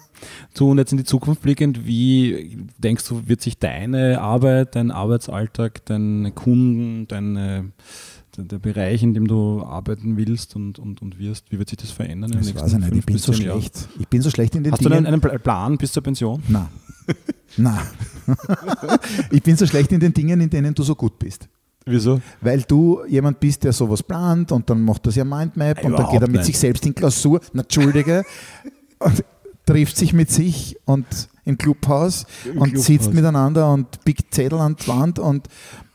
So, 0.54 0.70
und 0.70 0.78
jetzt 0.80 0.92
in 0.92 0.98
die 0.98 1.06
Zukunft 1.06 1.42
blickend, 1.42 1.86
wie 1.86 2.68
denkst 2.78 3.08
du, 3.08 3.28
wird 3.28 3.40
sich 3.40 3.58
deine 3.58 4.20
Arbeit, 4.20 4.76
dein 4.76 4.92
Arbeitsalltag, 4.92 5.86
deine 5.86 6.34
Kunden, 6.34 7.08
deine, 7.08 7.72
der, 8.38 8.60
Bereich, 8.60 9.04
in 9.04 9.14
dem 9.14 9.28
du 9.28 9.64
arbeiten 9.64 10.18
willst 10.18 10.56
und, 10.56 10.80
und, 10.80 11.02
und 11.02 11.20
wirst, 11.20 11.52
wie 11.52 11.60
wird 11.60 11.70
sich 11.70 11.78
das 11.78 11.92
verändern? 11.92 12.32
in 12.32 12.38
den 12.38 12.46
Das 12.46 12.54
nächsten 12.54 12.82
weiß 12.82 12.86
ich 12.86 12.92
nicht. 12.92 13.00
Ich 13.00 13.06
bin 13.06 13.18
so 13.18 13.34
schlecht. 13.34 13.88
Ich 14.00 14.08
bin 14.08 14.22
so 14.22 14.30
schlecht 14.30 14.56
in 14.56 14.64
den 14.64 14.74
Hast 14.74 14.84
du 14.84 14.90
Dingen. 14.90 15.06
einen, 15.06 15.22
einen 15.24 15.42
Plan 15.42 15.78
bis 15.78 15.92
zur 15.92 16.04
Pension? 16.04 16.42
Nein. 16.48 16.68
Nein. 17.58 17.80
ich 19.32 19.44
bin 19.44 19.58
so 19.58 19.66
schlecht 19.66 19.92
in 19.92 20.00
den 20.00 20.14
Dingen, 20.14 20.40
in 20.42 20.50
denen 20.50 20.74
du 20.74 20.84
so 20.84 20.96
gut 20.96 21.18
bist. 21.20 21.48
Wieso? 21.86 22.22
Weil 22.42 22.62
du 22.62 23.04
jemand 23.08 23.40
bist, 23.40 23.64
der 23.64 23.74
sowas 23.74 24.04
plant 24.04 24.52
und 24.52 24.70
dann 24.70 24.82
macht 24.84 25.06
er 25.08 25.12
sich 25.12 25.22
ein 25.22 25.30
Mindmap 25.30 25.84
und 25.84 25.94
dann 25.94 26.10
geht 26.12 26.22
er 26.22 26.28
mit 26.28 26.38
nicht. 26.38 26.46
sich 26.46 26.60
selbst 26.60 26.86
in 26.86 26.94
Klausur, 26.94 27.42
na, 27.54 27.64
Entschuldige, 27.64 28.24
und 29.00 29.24
trifft 29.66 29.98
sich 29.98 30.14
mit 30.14 30.30
sich 30.32 30.78
und 30.86 31.06
im 31.44 31.58
Clubhaus 31.58 32.26
Im 32.46 32.60
und 32.60 32.70
Clubhaus. 32.70 32.86
sitzt 32.86 33.14
miteinander 33.14 33.74
und 33.74 34.04
biegt 34.06 34.34
Zettel 34.34 34.60
an 34.60 34.76
die 34.76 34.88
Wand 34.88 35.18
und, 35.18 35.48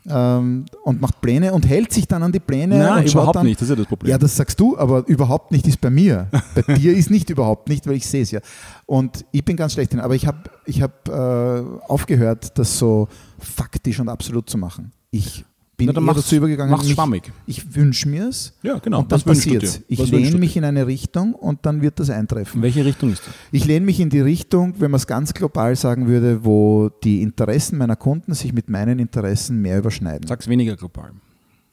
ähm, 0.09 0.65
und 0.83 1.01
macht 1.01 1.21
Pläne 1.21 1.53
und 1.53 1.67
hält 1.67 1.91
sich 1.91 2.07
dann 2.07 2.23
an 2.23 2.31
die 2.31 2.39
Pläne. 2.39 2.77
Nein, 2.77 3.07
überhaupt 3.07 3.35
dann, 3.35 3.45
nicht, 3.45 3.59
das 3.59 3.65
ist 3.65 3.69
ja 3.69 3.75
das 3.75 3.87
Problem. 3.87 4.11
Ja, 4.11 4.17
das 4.17 4.35
sagst 4.35 4.59
du, 4.59 4.77
aber 4.77 5.07
überhaupt 5.07 5.51
nicht 5.51 5.67
ist 5.67 5.81
bei 5.81 5.89
mir. 5.89 6.27
Bei 6.55 6.73
dir 6.75 6.95
ist 6.95 7.09
nicht 7.09 7.29
überhaupt 7.29 7.69
nicht, 7.69 7.87
weil 7.87 7.95
ich 7.95 8.07
sehe 8.07 8.23
es 8.23 8.31
ja. 8.31 8.39
Und 8.85 9.25
ich 9.31 9.43
bin 9.43 9.55
ganz 9.55 9.73
schlecht 9.73 9.93
drin. 9.93 9.99
Aber 9.99 10.15
ich 10.15 10.27
habe 10.27 10.39
ich 10.65 10.81
hab, 10.81 11.07
äh, 11.07 11.63
aufgehört, 11.87 12.57
das 12.57 12.77
so 12.77 13.07
faktisch 13.39 13.99
und 13.99 14.09
absolut 14.09 14.49
zu 14.49 14.57
machen. 14.57 14.91
Ich 15.11 15.45
bin 15.77 15.87
Na, 15.87 15.93
dann 15.93 16.03
mach's- 16.03 16.17
dazu 16.23 16.35
übergegangen, 16.35 16.71
mach's 16.71 16.85
mich- 16.85 16.93
schwammig. 16.95 17.31
ich 17.45 17.75
wünsche 17.75 18.09
mir 18.09 18.27
es 18.29 18.53
Ja, 18.63 18.79
genau. 18.79 18.99
und 18.99 19.11
dann 19.11 19.21
passiert 19.21 19.61
es. 19.63 19.81
Ich 19.87 19.99
Was 19.99 20.09
lehne 20.09 20.37
mich 20.39 20.57
in 20.57 20.63
eine 20.63 20.87
Richtung 20.87 21.33
und 21.35 21.65
dann 21.67 21.81
wird 21.83 21.99
das 21.99 22.09
In 22.09 22.15
eintreffen. 22.15 22.61
welche 22.63 22.83
Richtung 22.83 23.11
ist 23.13 23.21
das? 23.27 23.33
Ich 23.51 23.65
lehne 23.65 23.85
mich 23.85 23.99
in 23.99 24.09
die 24.09 24.19
Richtung, 24.21 24.73
wenn 24.79 24.89
man 24.91 24.97
es 24.97 25.05
ganz 25.07 25.33
global 25.35 25.75
sagen 25.75 26.07
würde, 26.07 26.43
wo 26.43 26.89
die 27.03 27.21
Interessen 27.21 27.77
meiner 27.77 27.95
Kunden 27.95 28.33
sich 28.33 28.53
mit 28.53 28.69
meinen 28.69 28.97
Interessen 28.99 29.61
mehr 29.61 29.77
überschneiden. 29.77 30.27
Sag's 30.27 30.47
weniger 30.47 30.75
global. 30.75 31.11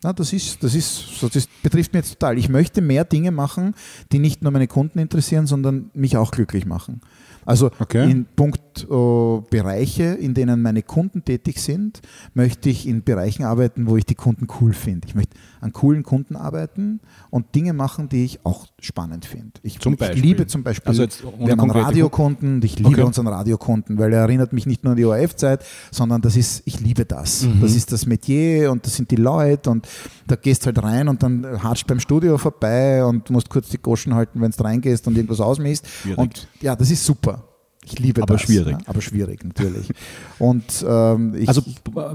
Na, 0.03 0.13
das 0.13 0.35
ist, 0.35 0.63
das 0.63 0.75
ist, 0.75 1.05
das 1.23 1.49
betrifft 1.63 1.95
mich 1.95 2.03
jetzt 2.05 2.13
total. 2.21 2.37
Ich 2.37 2.51
möchte 2.51 2.83
mehr 2.83 3.05
Dinge 3.07 3.31
machen, 3.31 3.75
die 4.13 4.19
nicht 4.19 4.43
nur 4.43 4.53
meine 4.53 4.67
Kunden 4.69 4.99
interessieren, 4.99 5.47
sondern 5.47 5.91
mich 5.95 6.19
auch 6.19 6.31
glücklich 6.31 6.67
machen. 6.67 7.01
Also 7.47 7.71
Okay. 7.79 8.11
in 8.11 8.27
Punkt 8.37 8.61
äh, 8.83 9.41
Bereiche, 9.51 10.05
in 10.05 10.35
denen 10.35 10.61
meine 10.63 10.83
Kunden 10.83 11.25
tätig 11.25 11.61
sind, 11.61 12.01
möchte 12.35 12.69
ich 12.69 12.87
in 12.87 13.05
Bereichen 13.05 13.45
arbeiten, 13.45 13.87
wo 13.89 13.97
ich 13.97 14.05
die 14.05 14.15
Kunden 14.15 14.47
cool 14.61 14.73
finde. 14.73 15.07
Ich 15.09 15.15
möchte 15.15 15.37
an 15.61 15.73
coolen 15.73 16.03
Kunden 16.03 16.37
arbeiten 16.37 17.01
und 17.31 17.55
Dinge 17.55 17.73
machen, 17.73 18.09
die 18.09 18.25
ich 18.25 18.45
auch 18.45 18.67
spannend 18.81 19.25
finde. 19.25 19.53
Ich, 19.63 19.79
ich 19.85 20.23
liebe 20.23 20.47
zum 20.47 20.63
Beispiel, 20.63 20.89
Also 20.89 21.07
wir 21.39 21.53
haben 21.53 21.61
einen 21.61 21.71
Radiokunden 21.71 22.57
und 22.57 22.65
ich 22.65 22.79
liebe 22.79 22.91
Okay. 22.91 23.03
unseren 23.03 23.27
Radiokunden, 23.29 23.99
weil 23.99 24.13
er 24.13 24.21
erinnert 24.21 24.53
mich 24.53 24.67
nicht 24.67 24.85
nur 24.85 24.93
an 24.93 24.97
die 24.97 25.05
ORF-Zeit, 25.05 25.65
sondern 25.91 26.21
das 26.21 26.37
ist, 26.37 26.63
ich 26.67 26.81
liebe 26.81 27.05
das. 27.05 27.43
Mhm. 27.43 27.61
Das 27.61 27.75
ist 27.75 27.93
das 27.93 28.07
Metier 28.07 28.71
und 28.71 28.85
das 28.85 28.95
sind 28.97 29.11
die 29.11 29.17
Leute 29.17 29.71
und 29.71 29.89
da 30.27 30.37
gehst 30.37 30.67
halt 30.67 30.83
rein 30.83 31.09
und 31.09 31.23
dann 31.23 31.63
hatscht 31.63 31.87
beim 31.87 32.01
Studio 32.01 32.37
vorbei 32.39 33.05
und 33.05 33.31
musst 33.31 33.49
kurz 33.49 33.69
die 33.69 33.79
Goschen 33.79 34.15
halten, 34.15 34.41
wenn 34.41 34.51
du 34.51 34.63
reingehst 34.63 35.07
und 35.07 35.17
irgendwas 35.17 35.41
ausmisst. 35.41 35.87
Und 36.17 36.49
ja, 36.61 36.77
das 36.77 36.91
ist 36.91 37.05
super. 37.05 37.43
Ich 37.87 37.99
liebe 37.99 38.23
Aber 38.23 38.35
das. 38.35 38.43
schwierig. 38.43 38.73
Ja, 38.73 38.79
aber 38.87 39.01
schwierig, 39.03 39.45
natürlich. 39.45 39.91
Und 40.39 40.85
ähm, 40.89 41.35
ich, 41.35 41.49
Also 41.49 41.63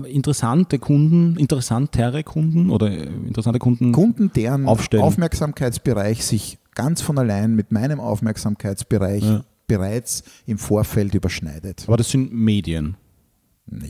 interessante 0.08 0.80
Kunden, 0.80 1.38
interessantere 1.38 2.24
Kunden 2.24 2.70
oder 2.70 2.92
interessante 2.92 3.60
Kunden. 3.60 3.92
Kunden, 3.92 4.32
deren 4.34 4.68
aufstellen. 4.68 5.04
Aufmerksamkeitsbereich 5.04 6.26
sich 6.26 6.58
ganz 6.76 7.02
von 7.02 7.18
allein 7.18 7.56
mit 7.56 7.72
meinem 7.72 8.00
Aufmerksamkeitsbereich 8.00 9.24
Ja. 9.24 9.44
bereits 9.68 10.24
im 10.48 10.58
Vorfeld 10.58 11.14
überschneidet. 11.14 11.84
Aber 11.88 11.98
das 11.98 12.10
sind 12.10 12.34
Medien. 12.34 12.96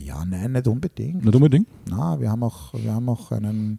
Ja, 0.04 0.24
nein, 0.26 0.52
nicht 0.52 0.68
unbedingt. 0.68 1.24
Nicht 1.24 1.34
unbedingt. 1.34 1.66
Na, 1.88 2.20
wir 2.20 2.30
haben 2.30 2.42
auch, 2.42 2.74
wir 2.74 2.92
haben 2.92 3.08
auch 3.08 3.32
einen, 3.32 3.78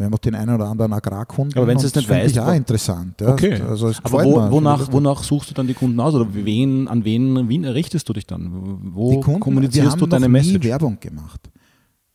wir 0.00 0.06
haben 0.06 0.14
auch 0.14 0.18
den 0.18 0.34
einen 0.34 0.54
oder 0.54 0.66
anderen 0.66 0.92
Agrarkunden. 0.92 1.56
Aber 1.58 1.66
wenn 1.66 1.76
es 1.76 1.94
nicht 1.94 2.10
auch 2.10 2.46
wa- 2.46 2.54
interessant. 2.54 3.20
Ja. 3.20 3.32
Okay. 3.32 3.60
Also 3.60 3.88
es 3.88 4.02
Aber 4.02 4.24
wo, 4.24 4.50
wonach, 4.50 4.90
wonach 4.92 5.22
suchst 5.22 5.50
du 5.50 5.54
dann 5.54 5.66
die 5.66 5.74
Kunden 5.74 6.00
aus? 6.00 6.14
Oder 6.14 6.26
wen, 6.32 6.88
an 6.88 7.04
wen, 7.04 7.48
wen 7.48 7.64
richtest 7.66 8.08
du 8.08 8.12
dich 8.14 8.26
dann? 8.26 8.50
Wo 8.94 9.20
Kunden, 9.20 9.32
wir 9.34 9.40
kommunizierst 9.40 9.90
haben 9.92 9.98
du 10.00 10.06
deine 10.06 10.28
noch 10.28 10.40
nie 10.40 10.48
Message? 10.52 10.66
Werbung 10.66 10.98
gemacht. 10.98 11.50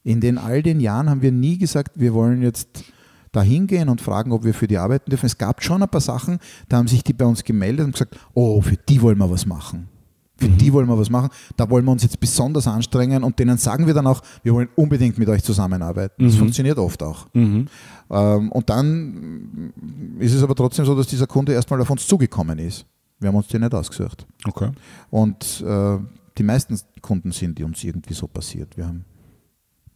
In 0.03 0.19
den 0.19 0.37
all 0.37 0.61
den 0.63 0.79
Jahren 0.79 1.09
haben 1.09 1.21
wir 1.21 1.31
nie 1.31 1.57
gesagt, 1.57 1.99
wir 1.99 2.13
wollen 2.13 2.41
jetzt 2.41 2.83
da 3.31 3.41
hingehen 3.41 3.89
und 3.89 4.01
fragen, 4.01 4.31
ob 4.31 4.43
wir 4.45 4.53
für 4.53 4.67
die 4.67 4.77
arbeiten 4.77 5.09
dürfen. 5.09 5.25
Es 5.27 5.37
gab 5.37 5.63
schon 5.63 5.83
ein 5.83 5.89
paar 5.89 6.01
Sachen, 6.01 6.39
da 6.69 6.77
haben 6.77 6.87
sich 6.87 7.03
die 7.03 7.13
bei 7.13 7.25
uns 7.25 7.43
gemeldet 7.43 7.85
und 7.85 7.91
gesagt, 7.91 8.17
oh, 8.33 8.61
für 8.61 8.77
die 8.77 9.01
wollen 9.01 9.17
wir 9.17 9.29
was 9.29 9.45
machen. 9.45 9.89
Für 10.37 10.49
Mhm. 10.49 10.57
die 10.57 10.73
wollen 10.73 10.87
wir 10.87 10.97
was 10.97 11.09
machen. 11.09 11.29
Da 11.55 11.69
wollen 11.69 11.85
wir 11.85 11.91
uns 11.91 12.03
jetzt 12.03 12.19
besonders 12.19 12.67
anstrengen 12.67 13.23
und 13.23 13.39
denen 13.39 13.57
sagen 13.57 13.87
wir 13.87 13.93
dann 13.93 14.05
auch, 14.07 14.21
wir 14.43 14.53
wollen 14.53 14.67
unbedingt 14.75 15.17
mit 15.17 15.29
euch 15.29 15.43
zusammenarbeiten. 15.43 16.23
Das 16.25 16.33
Mhm. 16.33 16.39
funktioniert 16.39 16.77
oft 16.77 17.01
auch. 17.03 17.27
Mhm. 17.33 17.67
Ähm, 18.09 18.51
und 18.51 18.69
dann 18.69 19.73
ist 20.19 20.33
es 20.33 20.43
aber 20.43 20.55
trotzdem 20.55 20.85
so, 20.85 20.93
dass 20.95 21.07
dieser 21.07 21.27
Kunde 21.27 21.53
erstmal 21.53 21.79
auf 21.81 21.89
uns 21.89 22.05
zugekommen 22.05 22.59
ist. 22.59 22.85
Wir 23.19 23.29
haben 23.29 23.35
uns 23.35 23.47
den 23.47 23.61
nicht 23.61 23.73
ausgesucht. 23.73 24.27
Okay. 24.45 24.71
Und 25.09 25.63
äh, 25.65 25.97
die 26.37 26.43
meisten 26.43 26.77
Kunden 27.01 27.31
sind 27.31 27.57
die 27.57 27.63
uns 27.63 27.81
irgendwie 27.83 28.13
so 28.13 28.27
passiert. 28.27 28.75
Wir 28.75 28.87
haben, 28.87 29.05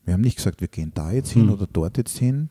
wir 0.05 0.13
haben 0.13 0.21
nicht 0.21 0.37
gesagt, 0.37 0.61
wir 0.61 0.69
gehen 0.69 0.91
da 0.95 1.11
jetzt 1.11 1.31
hin 1.31 1.43
Hm. 1.47 1.51
oder 1.53 1.67
dort 1.71 1.97
jetzt 1.97 2.17
hin. 2.17 2.47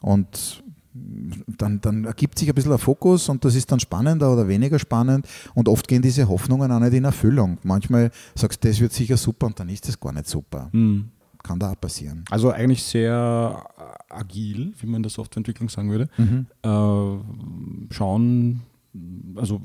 Und 0.00 0.64
dann, 0.92 1.80
dann 1.80 2.04
ergibt 2.04 2.38
sich 2.38 2.48
ein 2.48 2.54
bisschen 2.54 2.72
ein 2.72 2.78
Fokus 2.78 3.28
und 3.28 3.44
das 3.44 3.54
ist 3.54 3.70
dann 3.70 3.78
spannender 3.80 4.32
oder 4.32 4.48
weniger 4.48 4.78
spannend. 4.78 5.26
Und 5.54 5.68
oft 5.68 5.86
gehen 5.86 6.02
diese 6.02 6.28
Hoffnungen 6.28 6.70
auch 6.72 6.80
nicht 6.80 6.94
in 6.94 7.04
Erfüllung. 7.04 7.58
Manchmal 7.62 8.10
sagst 8.34 8.64
du, 8.64 8.68
das 8.68 8.80
wird 8.80 8.92
sicher 8.92 9.16
super 9.16 9.46
und 9.46 9.58
dann 9.60 9.68
ist 9.68 9.86
das 9.86 9.98
gar 10.00 10.12
nicht 10.12 10.26
super. 10.28 10.68
Mhm. 10.72 11.08
Kann 11.42 11.58
da 11.58 11.70
auch 11.72 11.80
passieren. 11.80 12.24
Also 12.30 12.50
eigentlich 12.50 12.82
sehr 12.82 13.64
äh, 13.78 14.12
agil, 14.14 14.74
wie 14.78 14.86
man 14.86 14.96
in 14.96 15.02
der 15.04 15.10
Softwareentwicklung 15.10 15.68
sagen 15.70 15.90
würde. 15.90 16.08
Mhm. 16.18 16.46
Äh, 16.62 17.94
schauen, 17.94 18.60
also 19.36 19.60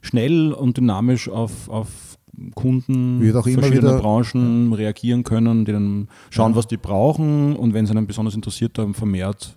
schnell 0.00 0.52
und 0.52 0.76
dynamisch 0.76 1.28
auf, 1.28 1.68
auf 1.68 2.16
Kunden 2.54 3.20
Wird 3.20 3.34
auch 3.36 3.46
immer 3.46 3.62
verschiedener 3.62 3.94
wieder- 3.94 4.00
Branchen 4.00 4.72
reagieren 4.72 5.24
können, 5.24 5.64
denen 5.64 6.08
schauen, 6.30 6.52
Ja. 6.52 6.56
was 6.56 6.68
die 6.68 6.76
brauchen 6.76 7.56
und 7.56 7.74
wenn 7.74 7.84
sie 7.84 7.90
einen 7.90 8.06
besonders 8.06 8.34
interessiert 8.36 8.78
haben, 8.78 8.94
vermehrt 8.94 9.56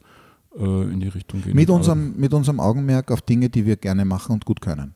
in 0.55 0.99
die 0.99 1.07
Richtung 1.07 1.41
gehen. 1.41 1.55
Mit 1.55 1.69
unserem, 1.69 2.15
mit 2.17 2.33
unserem 2.33 2.59
Augenmerk 2.59 3.11
auf 3.11 3.21
Dinge, 3.21 3.49
die 3.49 3.65
wir 3.65 3.77
gerne 3.77 4.05
machen 4.05 4.33
und 4.33 4.45
gut 4.45 4.61
können. 4.61 4.95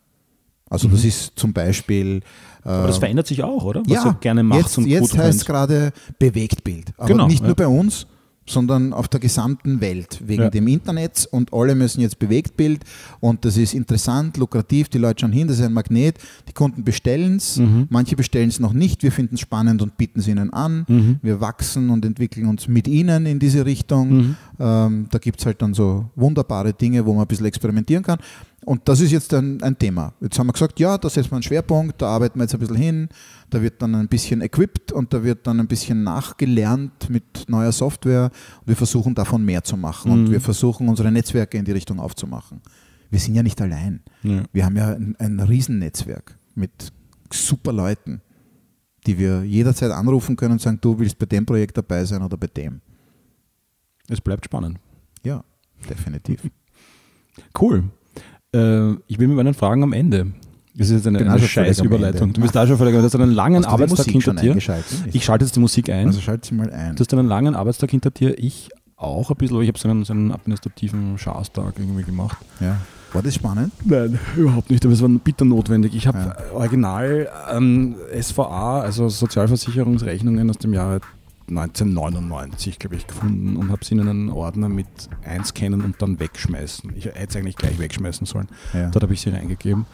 Also 0.68 0.88
das 0.88 1.04
ist 1.04 1.32
zum 1.36 1.52
Beispiel 1.52 2.22
Mhm. 2.66 2.70
Aber 2.72 2.86
das 2.88 2.96
äh, 2.96 3.00
verändert 3.00 3.26
sich 3.28 3.42
auch, 3.44 3.64
oder? 3.64 3.82
Was 3.86 4.04
ja, 4.04 4.16
gerne 4.20 4.42
macht 4.42 4.60
jetzt, 4.60 4.78
und 4.78 4.86
jetzt 4.86 5.16
heißt 5.16 5.38
es 5.38 5.44
gerade 5.44 5.92
Bewegtbild. 6.18 6.92
Aber 6.96 7.06
Genau, 7.06 7.26
nicht 7.28 7.40
ja. 7.40 7.46
nur 7.46 7.54
bei 7.54 7.68
uns, 7.68 8.06
sondern 8.46 8.92
auf 8.92 9.08
der 9.08 9.20
gesamten 9.20 9.80
Welt 9.80 10.20
wegen 10.24 10.42
Ja. 10.44 10.50
dem 10.50 10.68
Internet 10.68 11.28
und 11.30 11.52
alle 11.52 11.74
müssen 11.74 12.00
jetzt 12.00 12.18
Bewegtbild 12.18 12.84
und 13.20 13.44
das 13.44 13.56
ist 13.56 13.74
interessant, 13.74 14.36
lukrativ, 14.36 14.88
die 14.88 14.98
Leute 14.98 15.20
schauen 15.22 15.32
hin, 15.32 15.48
das 15.48 15.58
ist 15.58 15.64
ein 15.64 15.72
Magnet, 15.72 16.16
die 16.48 16.52
Kunden 16.52 16.84
bestellen 16.84 17.36
es, 17.36 17.56
Mhm. 17.58 17.86
manche 17.90 18.14
bestellen 18.16 18.48
es 18.48 18.60
noch 18.60 18.72
nicht, 18.72 19.02
wir 19.02 19.12
finden 19.12 19.34
es 19.34 19.40
spannend 19.40 19.82
und 19.82 19.96
bieten 19.96 20.20
es 20.20 20.28
ihnen 20.28 20.52
an, 20.52 20.84
Mhm. 20.88 21.16
wir 21.22 21.40
wachsen 21.40 21.90
und 21.90 22.04
entwickeln 22.04 22.46
uns 22.46 22.68
mit 22.68 22.86
ihnen 22.88 23.26
in 23.26 23.38
diese 23.38 23.66
Richtung. 23.66 24.08
Mhm. 24.16 24.36
Ähm, 24.60 25.06
da 25.10 25.18
gibt 25.18 25.40
es 25.40 25.46
halt 25.46 25.60
dann 25.60 25.74
so 25.74 26.08
wunderbare 26.14 26.72
Dinge, 26.72 27.04
wo 27.04 27.12
man 27.14 27.22
ein 27.22 27.28
bisschen 27.28 27.46
experimentieren 27.46 28.02
kann. 28.04 28.18
Und 28.66 28.88
das 28.88 29.00
ist 29.00 29.12
jetzt 29.12 29.32
ein, 29.32 29.62
ein 29.62 29.78
Thema. 29.78 30.12
Jetzt 30.20 30.38
haben 30.40 30.48
wir 30.48 30.52
gesagt, 30.52 30.80
ja, 30.80 30.98
da 30.98 31.08
setzen 31.08 31.30
wir 31.30 31.36
einen 31.36 31.42
Schwerpunkt, 31.44 32.02
da 32.02 32.08
arbeiten 32.08 32.36
wir 32.38 32.42
jetzt 32.44 32.54
ein 32.54 32.58
bisschen 32.58 32.74
hin, 32.76 33.08
da 33.48 33.62
wird 33.62 33.80
dann 33.80 33.94
ein 33.94 34.08
bisschen 34.08 34.40
equipped 34.40 34.90
und 34.90 35.14
da 35.14 35.22
wird 35.22 35.46
dann 35.46 35.60
ein 35.60 35.68
bisschen 35.68 36.02
nachgelernt 36.02 37.08
mit 37.08 37.44
neuer 37.48 37.70
Software. 37.70 38.24
Und 38.60 38.66
wir 38.66 38.74
versuchen 38.74 39.14
davon 39.14 39.44
mehr 39.44 39.62
zu 39.62 39.76
machen 39.76 40.10
und 40.10 40.24
Mhm. 40.24 40.32
wir 40.32 40.40
versuchen 40.40 40.88
unsere 40.88 41.12
Netzwerke 41.12 41.56
in 41.56 41.64
die 41.64 41.70
Richtung 41.70 42.00
aufzumachen. 42.00 42.60
Wir 43.08 43.20
sind 43.20 43.36
ja 43.36 43.44
nicht 43.44 43.60
allein. 43.62 44.02
Ja. 44.24 44.42
Wir 44.52 44.64
haben 44.64 44.76
ja 44.76 44.88
ein, 44.94 45.14
ein 45.20 45.38
Riesennetzwerk 45.38 46.36
mit 46.56 46.92
super 47.32 47.72
Leuten, 47.72 48.20
die 49.06 49.16
wir 49.16 49.44
jederzeit 49.44 49.92
anrufen 49.92 50.34
können 50.34 50.54
und 50.54 50.60
sagen, 50.60 50.78
du 50.80 50.98
willst 50.98 51.16
bei 51.20 51.26
dem 51.26 51.46
Projekt 51.46 51.78
dabei 51.78 52.04
sein 52.04 52.20
oder 52.20 52.36
bei 52.36 52.48
dem. 52.48 52.80
Es 54.08 54.20
bleibt 54.20 54.44
spannend. 54.44 54.80
Ja, 55.22 55.44
definitiv. 55.88 56.40
Cool. 57.60 57.84
Äh, 58.54 58.92
ich 59.06 59.18
bin 59.18 59.28
mit 59.28 59.36
meinen 59.36 59.54
Fragen 59.54 59.82
am 59.82 59.92
Ende. 59.92 60.28
Das 60.74 60.88
ist 60.90 60.96
jetzt 60.96 61.06
eine, 61.06 61.18
eine 61.30 61.40
scheiß 61.40 61.80
Überleitung. 61.80 62.34
Du 62.34 62.42
bist 62.42 62.54
da 62.54 62.66
schon 62.66 62.76
völlig, 62.76 62.94
du 62.94 63.02
hast 63.02 63.14
einen 63.14 63.32
langen 63.32 63.64
Hast 63.64 63.72
Arbeitstag 63.72 64.06
hinter 64.06 64.34
dir. 64.34 64.56
Ich 65.12 65.24
schalte 65.24 65.44
jetzt 65.44 65.56
die 65.56 65.60
Musik 65.60 65.88
ein. 65.88 66.08
Also 66.08 66.20
schalt 66.20 66.44
sie 66.44 66.54
mal 66.54 66.70
ein. 66.70 66.94
Du 66.96 67.00
hast 67.00 67.12
einen 67.14 67.26
langen 67.28 67.54
Arbeitstag 67.54 67.90
hinter 67.90 68.10
dir. 68.10 68.38
Ich 68.38 68.68
auch 68.96 69.30
ein 69.30 69.36
bisschen, 69.36 69.56
aber 69.56 69.62
ich 69.62 69.68
habe 69.68 69.78
so 69.78 69.88
einen, 69.88 70.04
so 70.04 70.12
einen 70.12 70.32
administrativen 70.32 71.16
Schaustag 71.18 71.74
irgendwie 71.78 72.02
gemacht. 72.02 72.38
ja. 72.60 72.76
War 73.12 73.22
das 73.22 73.36
spannend? 73.36 73.72
Nein, 73.84 74.18
überhaupt 74.36 74.68
nicht, 74.68 74.84
aber 74.84 74.92
es 74.92 75.00
war 75.00 75.08
bitter 75.08 75.44
notwendig. 75.46 75.94
Ich 75.94 76.06
habe 76.08 76.18
Ja. 76.18 76.36
original 76.54 77.28
ähm, 77.50 77.94
SVA, 78.20 78.80
also 78.80 79.08
Sozialversicherungsrechnungen 79.08 80.50
aus 80.50 80.58
dem 80.58 80.74
Jahre 80.74 81.00
1999, 81.48 82.78
glaube 82.78 82.96
ich, 82.96 83.06
gefunden 83.06 83.56
und 83.56 83.70
habe 83.70 83.84
sie 83.84 83.94
in 83.94 84.00
einen 84.00 84.30
Ordner 84.30 84.68
mit 84.68 84.86
einscannen 85.24 85.82
und 85.82 86.00
dann 86.02 86.18
wegschmeißen. 86.18 86.92
Ich 86.96 87.06
hätte 87.06 87.26
es 87.28 87.36
eigentlich 87.36 87.56
gleich 87.56 87.78
wegschmeißen 87.78 88.26
sollen. 88.26 88.48
Ja. 88.74 88.90
Dort 88.90 89.02
habe 89.02 89.14
ich 89.14 89.20
sie 89.20 89.30
reingegeben. 89.30 89.86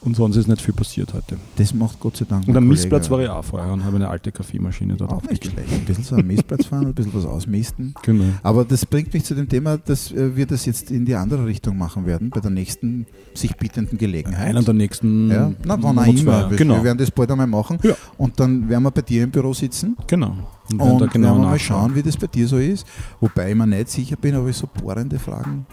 Und 0.00 0.14
sonst 0.16 0.36
ist 0.36 0.46
nicht 0.46 0.62
viel 0.62 0.74
passiert 0.74 1.12
heute. 1.14 1.36
Das 1.56 1.74
macht 1.74 1.98
Gott 2.00 2.16
sei 2.16 2.24
Dank. 2.28 2.46
Und 2.46 2.56
am 2.56 2.62
Kollege. 2.64 2.68
Missplatz 2.68 3.10
war 3.10 3.20
ich 3.20 3.28
auch 3.28 3.44
vorher 3.44 3.72
und 3.72 3.84
habe 3.84 3.96
eine 3.96 4.08
alte 4.08 4.30
Kaffeemaschine 4.30 4.94
dort 4.94 5.10
Auch 5.10 5.22
nicht 5.22 5.44
schlecht. 5.44 5.72
Ein 5.72 5.84
bisschen 5.84 6.04
so 6.04 6.16
am 6.16 6.26
Missplatz 6.26 6.66
fahren, 6.66 6.86
ein 6.86 6.94
bisschen 6.94 7.14
was 7.14 7.24
ausmisten. 7.26 7.94
Genau. 8.02 8.24
Aber 8.42 8.64
das 8.64 8.86
bringt 8.86 9.12
mich 9.14 9.24
zu 9.24 9.34
dem 9.34 9.48
Thema, 9.48 9.78
dass 9.78 10.12
äh, 10.12 10.36
wir 10.36 10.46
das 10.46 10.64
jetzt 10.66 10.90
in 10.90 11.04
die 11.04 11.14
andere 11.14 11.46
Richtung 11.46 11.76
machen 11.76 12.06
werden, 12.06 12.30
bei 12.30 12.40
der 12.40 12.50
nächsten 12.50 13.06
sich 13.34 13.56
bietenden 13.56 13.98
Gelegenheit. 13.98 14.48
Einer 14.48 14.62
der 14.62 14.74
nächsten. 14.74 15.30
ja, 15.30 15.52
na, 15.64 15.82
wann 15.82 15.98
auch 15.98 16.06
immer. 16.06 16.50
Wir, 16.50 16.56
Genau. 16.56 16.76
wir 16.76 16.84
werden 16.84 16.98
das 16.98 17.10
bald 17.10 17.30
einmal 17.30 17.46
machen. 17.46 17.78
Ja. 17.82 17.94
Und 18.16 18.38
dann 18.38 18.68
werden 18.68 18.82
wir 18.84 18.90
bei 18.90 19.02
dir 19.02 19.24
im 19.24 19.30
Büro 19.30 19.52
sitzen 19.54 19.96
genau. 20.06 20.36
Und, 20.70 20.72
und, 20.72 20.78
werden 20.80 20.98
da 20.98 21.00
werden 21.00 21.10
genau 21.12 21.34
wir 21.36 21.42
mal 21.42 21.58
schauen, 21.58 21.94
wie 21.94 22.02
das 22.02 22.16
bei 22.16 22.26
dir 22.26 22.46
so 22.46 22.58
ist. 22.58 22.86
Wobei 23.20 23.50
ich 23.50 23.56
mir 23.56 23.66
nicht 23.66 23.88
sicher 23.90 24.16
bin, 24.16 24.36
ob 24.36 24.48
ich 24.48 24.56
so 24.56 24.68
bohrende 24.68 25.18
Fragen 25.18 25.66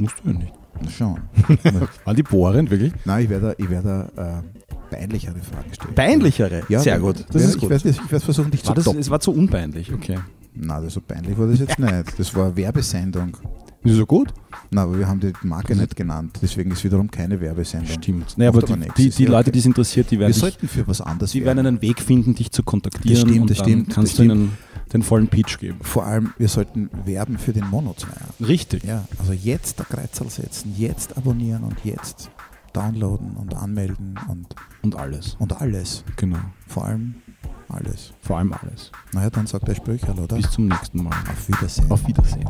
Musst 0.00 0.16
du 0.22 0.30
ja 0.30 0.38
nicht. 0.38 0.52
Schauen. 0.90 1.20
War 2.04 2.14
die 2.14 2.22
bohrend, 2.22 2.70
wirklich? 2.70 2.92
Nein, 3.04 3.24
ich 3.24 3.30
werde, 3.30 3.54
ich 3.58 3.68
werde 3.70 4.08
äh, 4.16 4.94
peinlichere 4.94 5.34
Fragen 5.40 5.72
stellen. 5.74 5.94
Peinlichere. 5.94 6.62
Ja, 6.68 6.80
Sehr 6.80 6.98
gut. 6.98 7.20
ich 7.20 7.26
Das 7.26 7.42
ist 7.42 7.48
werde- 7.48 7.58
gut. 7.60 7.62
Ich 7.64 7.84
werde, 7.84 7.88
ich 7.90 8.12
werde 8.12 8.24
versuchen, 8.24 8.50
dich 8.50 8.60
War 8.62 8.68
zu 8.68 8.74
das, 8.74 8.84
toppen. 8.84 9.00
es 9.00 9.10
war 9.10 9.20
zu 9.20 9.32
unpeinlich, 9.32 9.92
okay. 9.92 10.18
Nein, 10.54 10.82
das 10.84 10.94
so 10.94 11.00
peinlich 11.00 11.38
war 11.38 11.46
das 11.46 11.58
jetzt 11.60 11.78
nicht. 11.78 12.18
Das 12.18 12.34
war 12.34 12.46
eine 12.46 12.56
Werbesendung. 12.56 13.36
Ist 13.84 13.96
so 13.96 14.06
gut? 14.06 14.34
Na, 14.70 14.82
aber 14.82 14.98
wir 14.98 15.06
haben 15.08 15.20
die 15.20 15.32
Marke 15.42 15.76
nicht 15.76 15.94
genannt, 15.94 16.38
deswegen 16.42 16.72
ist 16.72 16.82
wiederum 16.84 17.10
keine 17.10 17.40
Werbesendung. 17.40 17.90
Stimmt. 18.02 18.36
Naja, 18.36 18.50
aber 18.50 18.62
die, 18.62 18.72
aber 18.72 18.86
die, 18.96 19.10
die 19.10 19.24
Leute, 19.24 19.52
die 19.52 19.60
es 19.60 19.66
interessiert, 19.66 20.10
die 20.10 20.16
Wir 20.16 20.20
werden, 20.20 20.32
dich, 20.32 20.40
sollten 20.40 20.68
für 20.68 20.86
was 20.88 21.00
anderes 21.00 21.30
die 21.32 21.44
werden 21.44 21.64
einen 21.64 21.80
Weg 21.80 22.00
finden, 22.00 22.34
dich 22.34 22.50
zu 22.50 22.62
kontaktieren. 22.62 23.14
Das 23.14 23.20
stimmt, 23.20 23.40
und 23.40 23.50
das 23.50 23.58
dann 23.58 23.66
stimmt, 23.66 23.90
kannst 23.90 24.12
das 24.12 24.16
du 24.16 24.22
ihnen 24.24 24.52
den 24.92 25.02
vollen 25.02 25.28
Pitch 25.28 25.58
geben. 25.58 25.78
Vor 25.82 26.04
allem, 26.06 26.32
wir 26.38 26.48
sollten 26.48 26.90
werben 27.04 27.38
für 27.38 27.52
den 27.52 27.68
Monozweier. 27.68 28.28
Richtig. 28.40 28.84
Ja, 28.84 29.04
also 29.18 29.32
jetzt 29.32 29.78
der 29.78 29.86
Kreuzerl 29.86 30.30
setzen, 30.30 30.74
jetzt 30.76 31.16
abonnieren 31.16 31.62
und 31.62 31.84
jetzt 31.84 32.30
downloaden 32.72 33.36
und 33.36 33.54
anmelden 33.54 34.18
und, 34.28 34.54
Und 34.82 34.96
alles. 34.96 35.36
und 35.38 35.60
alles. 35.60 36.04
Genau. 36.16 36.38
Vor 36.66 36.84
allem 36.84 37.16
alles. 37.68 38.12
Vor 38.22 38.38
allem 38.38 38.52
alles. 38.52 38.90
Naja, 39.12 39.30
dann 39.30 39.46
sagt 39.46 39.68
der 39.68 39.74
Sprücherl, 39.74 40.18
oder? 40.18 40.36
Bis 40.36 40.50
zum 40.50 40.68
nächsten 40.68 41.02
Mal. 41.02 41.14
Auf 41.30 41.48
Wiedersehen. 41.48 41.90
Auf 41.90 42.06
Wiedersehen. 42.06 42.48